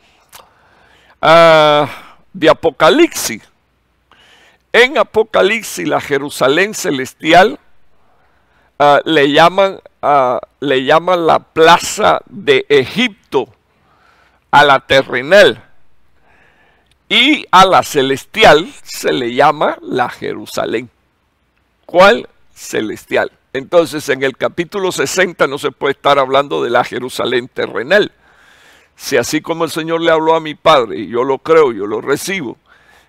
ah, 1.22 1.88
de 2.34 2.50
Apocalipsis. 2.50 3.44
En 4.74 4.98
Apocalipsis, 4.98 5.88
la 5.88 6.02
Jerusalén 6.02 6.74
celestial 6.74 7.60
ah, 8.80 9.00
le, 9.06 9.40
ah, 10.02 10.40
le 10.60 10.84
llaman 10.84 11.28
la 11.28 11.40
plaza 11.40 12.22
de 12.26 12.66
Egipto 12.68 13.48
a 14.52 14.64
la 14.64 14.80
terrenal. 14.80 15.64
Y 17.08 17.46
a 17.52 17.66
la 17.66 17.82
celestial 17.84 18.72
se 18.84 19.12
le 19.12 19.34
llama 19.34 19.78
la 19.82 20.10
Jerusalén. 20.10 20.90
¿Cuál? 21.86 22.30
Celestial. 22.54 23.32
Entonces 23.52 24.08
en 24.10 24.22
el 24.22 24.38
capítulo 24.38 24.92
60 24.92 25.48
no 25.48 25.58
se 25.58 25.72
puede 25.72 25.94
estar 25.94 26.20
hablando 26.20 26.64
de 26.64 26.70
la 26.70 26.84
Jerusalén 26.84 27.48
terrenal. 27.48 28.12
Si 28.96 29.18
así 29.18 29.42
como 29.42 29.64
el 29.64 29.72
Señor 29.72 30.02
le 30.02 30.12
habló 30.12 30.36
a 30.36 30.40
mi 30.40 30.54
Padre, 30.56 31.00
y 31.00 31.08
yo 31.08 31.24
lo 31.24 31.40
creo, 31.40 31.72
yo 31.72 31.88
lo 31.88 32.02
recibo, 32.02 32.58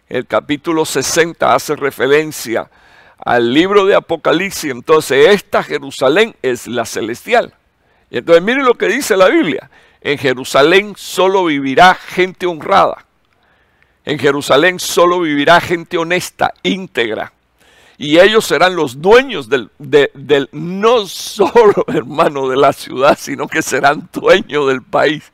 el 0.08 0.26
capítulo 0.26 0.84
60 0.84 1.54
hace 1.54 1.76
referencia 1.76 2.70
al 3.18 3.52
libro 3.52 3.84
de 3.84 3.96
Apocalipsis, 3.96 4.70
entonces 4.70 5.28
esta 5.28 5.62
Jerusalén 5.62 6.34
es 6.42 6.66
la 6.66 6.86
celestial. 6.86 7.54
Y 8.10 8.18
entonces 8.18 8.42
miren 8.42 8.64
lo 8.64 8.74
que 8.74 8.86
dice 8.86 9.16
la 9.16 9.28
Biblia. 9.28 9.70
En 10.00 10.18
Jerusalén 10.18 10.94
solo 10.96 11.44
vivirá 11.44 11.94
gente 11.94 12.46
honrada 12.46 13.06
en 14.04 14.18
Jerusalén 14.18 14.80
solo 14.80 15.20
vivirá 15.20 15.60
gente 15.60 15.98
honesta, 15.98 16.52
íntegra. 16.62 17.32
Y 17.98 18.18
ellos 18.18 18.46
serán 18.46 18.74
los 18.74 19.00
dueños 19.02 19.48
del, 19.48 19.70
del, 19.78 20.48
no 20.52 21.06
solo 21.06 21.84
hermano 21.88 22.48
de 22.48 22.56
la 22.56 22.72
ciudad, 22.72 23.18
sino 23.20 23.46
que 23.46 23.60
serán 23.60 24.08
dueños 24.12 24.68
del 24.68 24.82
país, 24.82 25.30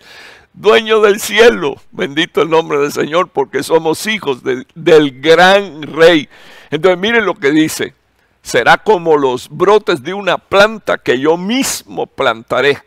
dueños 0.52 1.02
del 1.04 1.20
cielo. 1.20 1.76
Bendito 1.92 2.42
el 2.42 2.50
nombre 2.50 2.78
del 2.78 2.92
Señor, 2.92 3.28
porque 3.28 3.62
somos 3.62 4.04
hijos 4.06 4.42
del 4.42 5.20
gran 5.20 5.82
rey. 5.82 6.28
Entonces 6.70 6.98
miren 6.98 7.24
lo 7.24 7.34
que 7.34 7.52
dice. 7.52 7.94
Será 8.42 8.78
como 8.78 9.16
los 9.16 9.48
brotes 9.48 10.02
de 10.02 10.12
una 10.12 10.38
planta 10.38 10.98
que 10.98 11.18
yo 11.18 11.36
mismo 11.36 12.06
plantaré. 12.06 12.78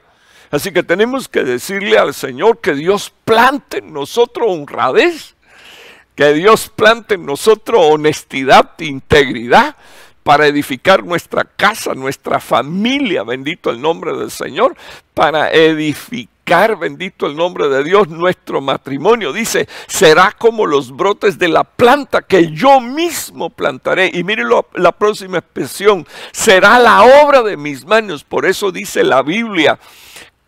Así 0.52 0.72
que 0.72 0.84
tenemos 0.84 1.28
que 1.28 1.44
decirle 1.44 1.98
al 1.98 2.14
Señor 2.14 2.60
que 2.60 2.74
Dios 2.74 3.14
plante 3.24 3.80
en 3.80 3.94
nosotros 3.94 4.48
honradez 4.50 5.36
que 6.20 6.34
Dios 6.34 6.68
plante 6.68 7.16
en 7.16 7.26
nosotros 7.26 7.80
honestidad, 7.82 8.72
integridad 8.80 9.78
para 10.22 10.48
edificar 10.48 11.02
nuestra 11.06 11.46
casa, 11.46 11.94
nuestra 11.94 12.42
familia, 12.42 13.24
bendito 13.24 13.70
el 13.70 13.80
nombre 13.80 14.12
del 14.18 14.30
Señor, 14.30 14.76
para 15.14 15.50
edificar, 15.54 16.78
bendito 16.78 17.26
el 17.26 17.38
nombre 17.38 17.70
de 17.70 17.86
Dios, 17.86 18.10
nuestro 18.10 18.60
matrimonio. 18.60 19.32
Dice, 19.32 19.70
será 19.88 20.36
como 20.38 20.66
los 20.66 20.94
brotes 20.94 21.40
de 21.40 21.48
la 21.48 21.64
planta 21.64 22.22
que 22.22 22.52
yo 22.52 22.82
mismo 22.82 23.50
plantaré. 23.50 24.12
Y 24.14 24.26
miren 24.26 24.50
la 24.74 24.92
próxima 24.92 25.38
expresión, 25.38 26.06
será 26.34 26.80
la 26.80 27.24
obra 27.24 27.44
de 27.44 27.56
mis 27.56 27.86
manos. 27.86 28.26
Por 28.26 28.46
eso 28.46 28.74
dice 28.74 29.06
la 29.06 29.22
Biblia 29.22 29.80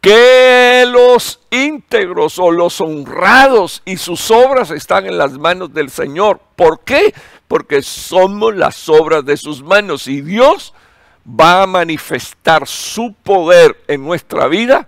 que 0.02 0.84
los 0.88 1.40
íntegros 1.52 2.40
o 2.40 2.52
los 2.52 2.82
honrados 2.82 3.84
y 3.86 3.98
sus 3.98 4.32
obras 4.32 4.72
están 4.72 5.06
en 5.06 5.18
las 5.18 5.34
manos 5.34 5.74
del 5.74 5.92
Señor. 5.92 6.42
¿Por 6.56 6.80
qué? 6.80 7.14
Porque 7.48 7.84
somos 7.84 8.56
las 8.56 8.90
obras 8.90 9.24
de 9.24 9.38
sus 9.38 9.62
manos 9.62 10.08
y 10.08 10.22
Dios 10.22 10.74
va 11.28 11.62
a 11.62 11.68
manifestar 11.68 12.68
su 12.68 13.14
poder 13.14 13.78
en 13.88 14.04
nuestra 14.04 14.48
vida, 14.48 14.88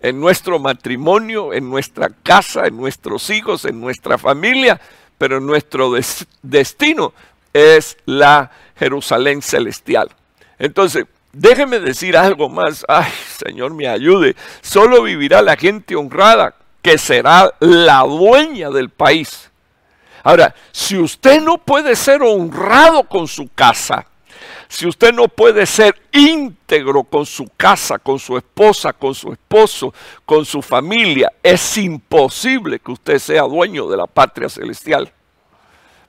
en 0.00 0.18
nuestro 0.18 0.58
matrimonio, 0.58 1.52
en 1.52 1.70
nuestra 1.70 2.10
casa, 2.10 2.66
en 2.66 2.76
nuestros 2.76 3.30
hijos, 3.30 3.64
en 3.64 3.80
nuestra 3.80 4.18
familia, 4.18 4.80
pero 5.18 5.38
nuestro 5.38 5.92
destino 6.42 7.12
es 7.52 7.96
la 8.06 8.50
Jerusalén 8.76 9.40
celestial. 9.40 10.10
Entonces, 10.58 11.06
Déjeme 11.38 11.80
decir 11.80 12.16
algo 12.16 12.48
más. 12.48 12.82
Ay, 12.88 13.12
Señor, 13.44 13.74
me 13.74 13.86
ayude. 13.86 14.34
Solo 14.62 15.02
vivirá 15.02 15.42
la 15.42 15.54
gente 15.54 15.94
honrada 15.94 16.54
que 16.80 16.96
será 16.96 17.52
la 17.60 18.00
dueña 18.04 18.70
del 18.70 18.88
país. 18.88 19.50
Ahora, 20.22 20.54
si 20.72 20.96
usted 20.96 21.42
no 21.42 21.58
puede 21.58 21.94
ser 21.94 22.22
honrado 22.22 23.02
con 23.02 23.28
su 23.28 23.50
casa, 23.54 24.06
si 24.66 24.86
usted 24.86 25.12
no 25.12 25.28
puede 25.28 25.66
ser 25.66 25.94
íntegro 26.10 27.04
con 27.04 27.26
su 27.26 27.46
casa, 27.54 27.98
con 27.98 28.18
su 28.18 28.38
esposa, 28.38 28.94
con 28.94 29.14
su 29.14 29.30
esposo, 29.30 29.92
con 30.24 30.42
su 30.46 30.62
familia, 30.62 31.30
es 31.42 31.76
imposible 31.76 32.78
que 32.78 32.92
usted 32.92 33.18
sea 33.18 33.42
dueño 33.42 33.86
de 33.88 33.96
la 33.98 34.06
patria 34.06 34.48
celestial. 34.48 35.12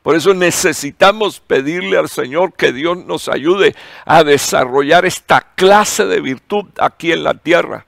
Por 0.07 0.15
eso 0.15 0.33
necesitamos 0.33 1.41
pedirle 1.41 1.97
al 1.97 2.07
Señor 2.07 2.53
que 2.53 2.71
Dios 2.71 2.97
nos 2.97 3.27
ayude 3.27 3.75
a 4.05 4.23
desarrollar 4.23 5.05
esta 5.05 5.41
clase 5.53 6.05
de 6.05 6.21
virtud 6.21 6.63
aquí 6.79 7.11
en 7.11 7.25
la 7.25 7.33
tierra. 7.33 7.85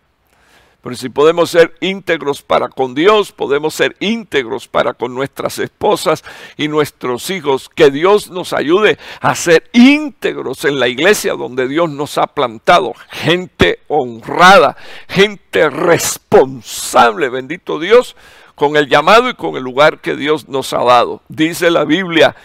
Pero 0.82 0.96
si 0.96 1.10
podemos 1.10 1.50
ser 1.50 1.76
íntegros 1.82 2.42
para 2.42 2.70
con 2.70 2.96
Dios, 2.96 3.34
podemos 3.34 3.74
ser 3.74 3.98
íntegros 4.00 4.68
para 4.68 4.94
con 4.94 5.14
nuestras 5.14 5.60
esposas 5.60 6.24
y 6.56 6.70
nuestros 6.70 7.30
hijos. 7.30 7.70
Que 7.70 7.92
Dios 7.92 8.30
nos 8.30 8.54
ayude 8.54 8.98
a 9.20 9.36
ser 9.36 9.70
íntegros 9.74 10.64
en 10.64 10.80
la 10.80 10.88
iglesia 10.88 11.34
donde 11.34 11.68
Dios 11.68 11.90
nos 11.90 12.18
ha 12.18 12.28
plantado. 12.28 12.94
Gente 13.10 13.80
honrada, 13.90 14.78
gente 15.10 15.70
responsable, 15.70 17.28
bendito 17.28 17.78
Dios, 17.78 18.16
con 18.56 18.78
el 18.78 18.88
llamado 18.88 19.30
y 19.30 19.34
con 19.34 19.58
el 19.58 19.64
lugar 19.64 20.00
que 20.00 20.16
Dios 20.16 20.48
nos 20.48 20.72
ha 20.72 20.84
dado. 20.84 21.22
Dice 21.28 21.72
la 21.72 21.84
Biblia 21.84 22.38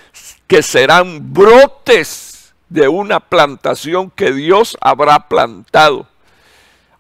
que 0.49 0.63
serán 0.63 1.33
brotes 1.33 2.53
de 2.69 2.89
una 2.89 3.21
plantación 3.21 4.11
que 4.11 4.33
Dios 4.33 4.77
habrá 4.81 5.29
plantado. 5.29 6.09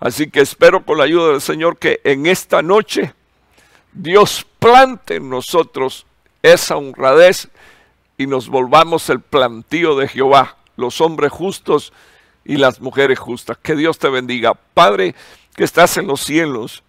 Así 0.04 0.28
que 0.30 0.40
espero 0.40 0.84
con 0.84 0.98
la 0.98 1.04
ayuda 1.04 1.30
del 1.30 1.40
Señor 1.40 1.78
que 1.78 2.02
en 2.04 2.26
esta 2.26 2.60
noche 2.60 3.14
Dios 3.94 4.44
plante 4.58 5.14
en 5.14 5.30
nosotros 5.30 6.04
esa 6.42 6.76
honradez 6.76 7.48
y 8.18 8.26
nos 8.26 8.50
volvamos 8.50 9.08
el 9.08 9.20
plantío 9.20 9.96
de 9.96 10.06
Jehová, 10.06 10.58
los 10.76 11.00
hombres 11.00 11.32
justos 11.32 11.94
y 12.44 12.58
las 12.58 12.82
mujeres 12.82 13.18
justas. 13.18 13.56
Que 13.62 13.74
Dios 13.74 13.98
te 13.98 14.10
bendiga. 14.10 14.52
Padre 14.52 15.14
que 15.56 15.64
estás 15.64 15.96
en 15.96 16.06
los 16.06 16.20
cielos, 16.20 16.82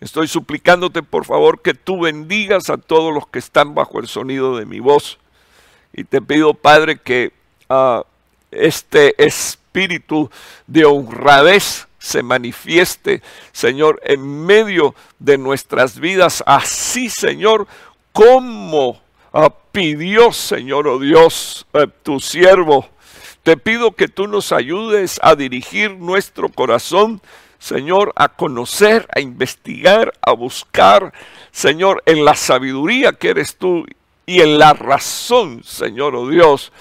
Estoy 0.00 0.28
suplicándote, 0.28 1.02
por 1.02 1.24
favor, 1.24 1.60
que 1.60 1.74
tú 1.74 2.00
bendigas 2.00 2.70
a 2.70 2.76
todos 2.76 3.12
los 3.12 3.26
que 3.26 3.40
están 3.40 3.74
bajo 3.74 3.98
el 3.98 4.06
sonido 4.06 4.56
de 4.56 4.64
mi 4.64 4.78
voz. 4.78 5.18
Y 5.92 6.04
te 6.04 6.22
pido, 6.22 6.54
Padre, 6.54 6.98
que 6.98 7.32
ah, 7.68 8.04
este 8.52 9.20
espíritu 9.24 10.30
de 10.68 10.84
honradez 10.84 11.87
se 11.98 12.22
manifieste, 12.22 13.22
Señor, 13.52 14.00
en 14.04 14.46
medio 14.46 14.94
de 15.18 15.38
nuestras 15.38 15.98
vidas, 15.98 16.42
así, 16.46 17.10
Señor, 17.10 17.66
como 18.12 19.00
ah, 19.32 19.52
pidió, 19.72 20.32
Señor, 20.32 20.88
oh 20.88 20.98
Dios, 20.98 21.66
eh, 21.72 21.86
tu 22.02 22.20
siervo. 22.20 22.88
Te 23.42 23.56
pido 23.56 23.92
que 23.92 24.08
tú 24.08 24.26
nos 24.28 24.52
ayudes 24.52 25.18
a 25.22 25.34
dirigir 25.34 25.96
nuestro 25.96 26.48
corazón, 26.48 27.20
Señor, 27.58 28.12
a 28.14 28.28
conocer, 28.28 29.08
a 29.14 29.20
investigar, 29.20 30.12
a 30.20 30.32
buscar, 30.32 31.12
Señor, 31.50 32.02
en 32.06 32.24
la 32.24 32.34
sabiduría 32.34 33.12
que 33.12 33.30
eres 33.30 33.56
tú 33.56 33.84
y 34.26 34.42
en 34.42 34.58
la 34.58 34.74
razón, 34.74 35.64
Señor, 35.64 36.14
oh 36.14 36.28
Dios, 36.28 36.72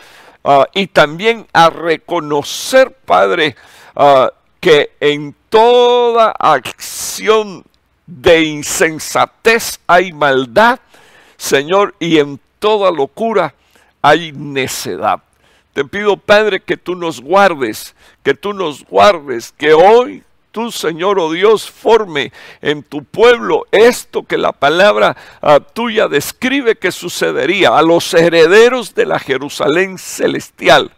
ah, 0.44 0.68
y 0.74 0.88
también 0.88 1.48
a 1.54 1.70
reconocer, 1.70 2.92
Padre, 3.06 3.56
ah, 3.96 4.32
que 4.68 4.92
en 5.00 5.34
toda 5.48 6.36
acción 6.38 7.64
de 8.06 8.44
insensatez 8.44 9.80
hay 9.88 10.12
maldad, 10.12 10.82
Señor, 11.38 11.96
y 12.02 12.18
en 12.18 12.38
toda 12.60 12.92
locura 12.92 13.56
hay 14.02 14.34
necedad. 14.34 15.24
Te 15.72 15.86
pido, 15.86 16.18
Padre, 16.18 16.60
que 16.60 16.76
tú 16.76 16.96
nos 16.96 17.22
guardes, 17.22 17.96
que 18.24 18.34
tú 18.34 18.52
nos 18.52 18.84
guardes, 18.84 19.54
que 19.58 19.72
hoy 19.72 20.22
tú, 20.52 20.70
Señor, 20.70 21.18
oh 21.18 21.32
Dios, 21.32 21.72
forme 21.72 22.34
en 22.62 22.84
tu 22.84 23.06
pueblo 23.06 23.68
esto 23.72 24.24
que 24.24 24.38
la 24.38 24.52
palabra 24.52 25.16
ah, 25.42 25.62
tuya 25.62 26.10
describe 26.10 26.76
que 26.76 26.92
sucedería 26.92 27.78
a 27.78 27.84
los 27.84 28.14
herederos 28.14 28.94
de 28.94 29.06
la 29.06 29.20
Jerusalén 29.20 29.98
celestial. 29.98 30.92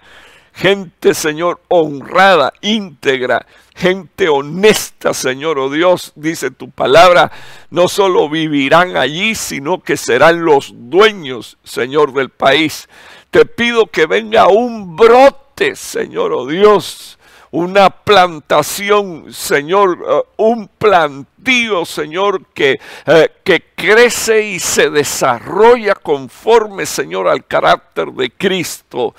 Gente, 0.59 1.13
Señor, 1.13 1.61
honrada, 1.69 2.51
íntegra, 2.59 3.45
gente 3.73 4.27
honesta, 4.27 5.13
Señor, 5.13 5.57
oh 5.57 5.69
Dios, 5.69 6.11
dice 6.17 6.51
tu 6.51 6.69
palabra, 6.69 7.31
no 7.69 7.87
solo 7.87 8.29
vivirán 8.29 8.97
allí, 8.97 9.35
sino 9.35 9.81
que 9.81 9.95
serán 9.95 10.43
los 10.43 10.73
dueños, 10.75 11.57
Señor, 11.63 12.11
del 12.11 12.29
país. 12.29 12.89
Te 13.31 13.45
pido 13.45 13.85
que 13.85 14.05
venga 14.05 14.49
un 14.49 14.97
brote, 14.97 15.77
Señor, 15.77 16.33
oh 16.33 16.45
Dios, 16.45 17.17
una 17.51 17.89
plantación, 17.89 19.31
Señor, 19.31 19.97
eh, 20.05 20.21
un 20.35 20.67
plantío, 20.67 21.85
Señor, 21.85 22.47
que, 22.47 22.81
eh, 23.05 23.29
que 23.45 23.63
crece 23.75 24.41
y 24.41 24.59
se 24.59 24.89
desarrolla 24.89 25.95
conforme, 25.95 26.85
Señor, 26.85 27.29
al 27.29 27.45
carácter 27.45 28.11
de 28.11 28.29
Cristo. 28.31 29.15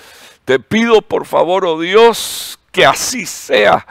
Te 0.50 0.58
pido, 0.58 1.00
por 1.00 1.26
favor, 1.26 1.64
oh 1.64 1.78
Dios, 1.78 2.58
que 2.72 2.84
así 2.84 3.24
sea. 3.24 3.86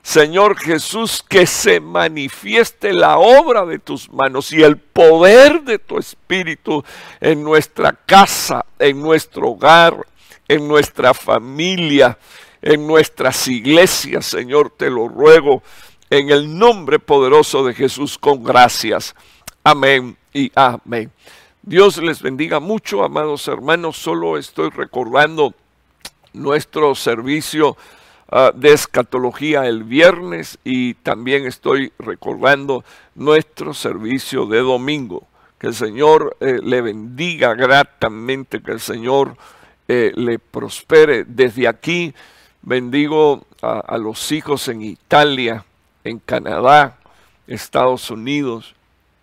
Señor 0.00 0.56
Jesús, 0.56 1.24
que 1.28 1.44
se 1.44 1.80
manifieste 1.80 2.92
la 2.92 3.18
obra 3.18 3.66
de 3.66 3.80
tus 3.80 4.08
manos 4.12 4.52
y 4.52 4.62
el 4.62 4.76
poder 4.76 5.62
de 5.62 5.80
tu 5.80 5.98
Espíritu 5.98 6.84
en 7.20 7.42
nuestra 7.42 7.90
casa, 7.90 8.64
en 8.78 9.02
nuestro 9.02 9.48
hogar, 9.48 10.06
en 10.46 10.68
nuestra 10.68 11.14
familia, 11.14 12.16
en 12.62 12.86
nuestras 12.86 13.48
iglesias, 13.48 14.24
Señor, 14.24 14.70
te 14.70 14.90
lo 14.90 15.08
ruego, 15.08 15.64
en 16.10 16.30
el 16.30 16.56
nombre 16.56 17.00
poderoso 17.00 17.64
de 17.64 17.74
Jesús, 17.74 18.18
con 18.18 18.44
gracias. 18.44 19.16
Amén 19.64 20.16
y 20.32 20.52
amén. 20.54 21.10
Dios 21.60 21.96
les 21.96 22.22
bendiga 22.22 22.60
mucho, 22.60 23.02
amados 23.02 23.48
hermanos. 23.48 23.96
Solo 23.96 24.38
estoy 24.38 24.70
recordando 24.70 25.54
nuestro 26.34 26.94
servicio 26.94 27.76
ah, 28.28 28.52
de 28.54 28.72
escatología 28.72 29.66
el 29.66 29.84
viernes 29.84 30.58
y 30.64 30.94
también 30.94 31.46
estoy 31.46 31.92
recordando 31.98 32.84
nuestro 33.14 33.72
servicio 33.72 34.46
de 34.46 34.58
domingo. 34.58 35.26
Que 35.58 35.68
el 35.68 35.74
Señor 35.74 36.36
eh, 36.40 36.58
le 36.62 36.82
bendiga 36.82 37.54
gratamente, 37.54 38.60
que 38.60 38.72
el 38.72 38.80
Señor 38.80 39.36
eh, 39.88 40.12
le 40.14 40.38
prospere 40.38 41.24
desde 41.24 41.66
aquí 41.66 42.14
Bendigo 42.66 43.44
a, 43.60 43.98
los 43.98 44.32
hijos 44.32 44.68
en 44.68 44.80
Italia, 44.80 45.66
en 46.02 46.18
Canadá, 46.18 46.96
Estados 47.46 48.10
Unidos, 48.10 48.74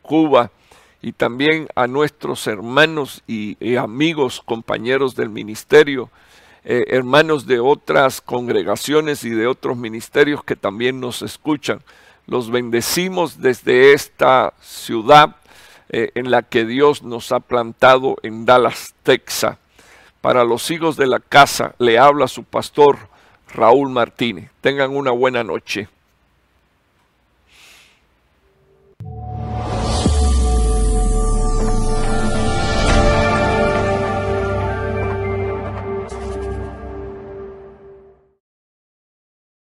Cuba 0.04 0.52
y 1.02 1.12
también 1.12 1.68
a 1.74 1.88
nuestros 1.88 2.46
hermanos 2.46 3.24
y, 3.26 3.76
amigos, 3.78 4.44
compañeros 4.46 5.16
del 5.16 5.30
ministerio, 5.30 6.12
eh, 6.64 6.86
hermanos 6.88 7.48
de 7.48 7.60
otras 7.60 8.22
congregaciones 8.22 9.24
y 9.24 9.32
de 9.32 9.48
otros 9.48 9.78
ministerios 9.78 10.44
que 10.44 10.56
también 10.56 11.00
nos 11.00 11.22
escuchan. 11.22 11.82
Los 12.28 12.52
bendecimos 12.52 13.42
desde 13.42 13.94
esta 13.94 14.54
ciudad 14.62 15.38
eh, 15.90 16.12
en 16.16 16.30
la 16.30 16.44
que 16.44 16.66
Dios 16.66 17.04
nos 17.04 17.32
ha 17.32 17.40
plantado 17.40 18.16
en 18.24 18.46
Dallas, 18.46 18.94
Texas. 19.04 19.58
Para 20.22 20.44
los 20.44 20.70
hijos 20.70 20.98
de 20.98 21.08
la 21.08 21.20
casa 21.20 21.74
le 21.80 21.98
habla 21.98 22.28
su 22.28 22.44
pastor 22.44 22.98
Raúl 23.54 23.90
Martínez. 23.90 24.52
Tengan 24.62 24.96
una 24.96 25.12
buena 25.12 25.44
noche. 25.44 25.90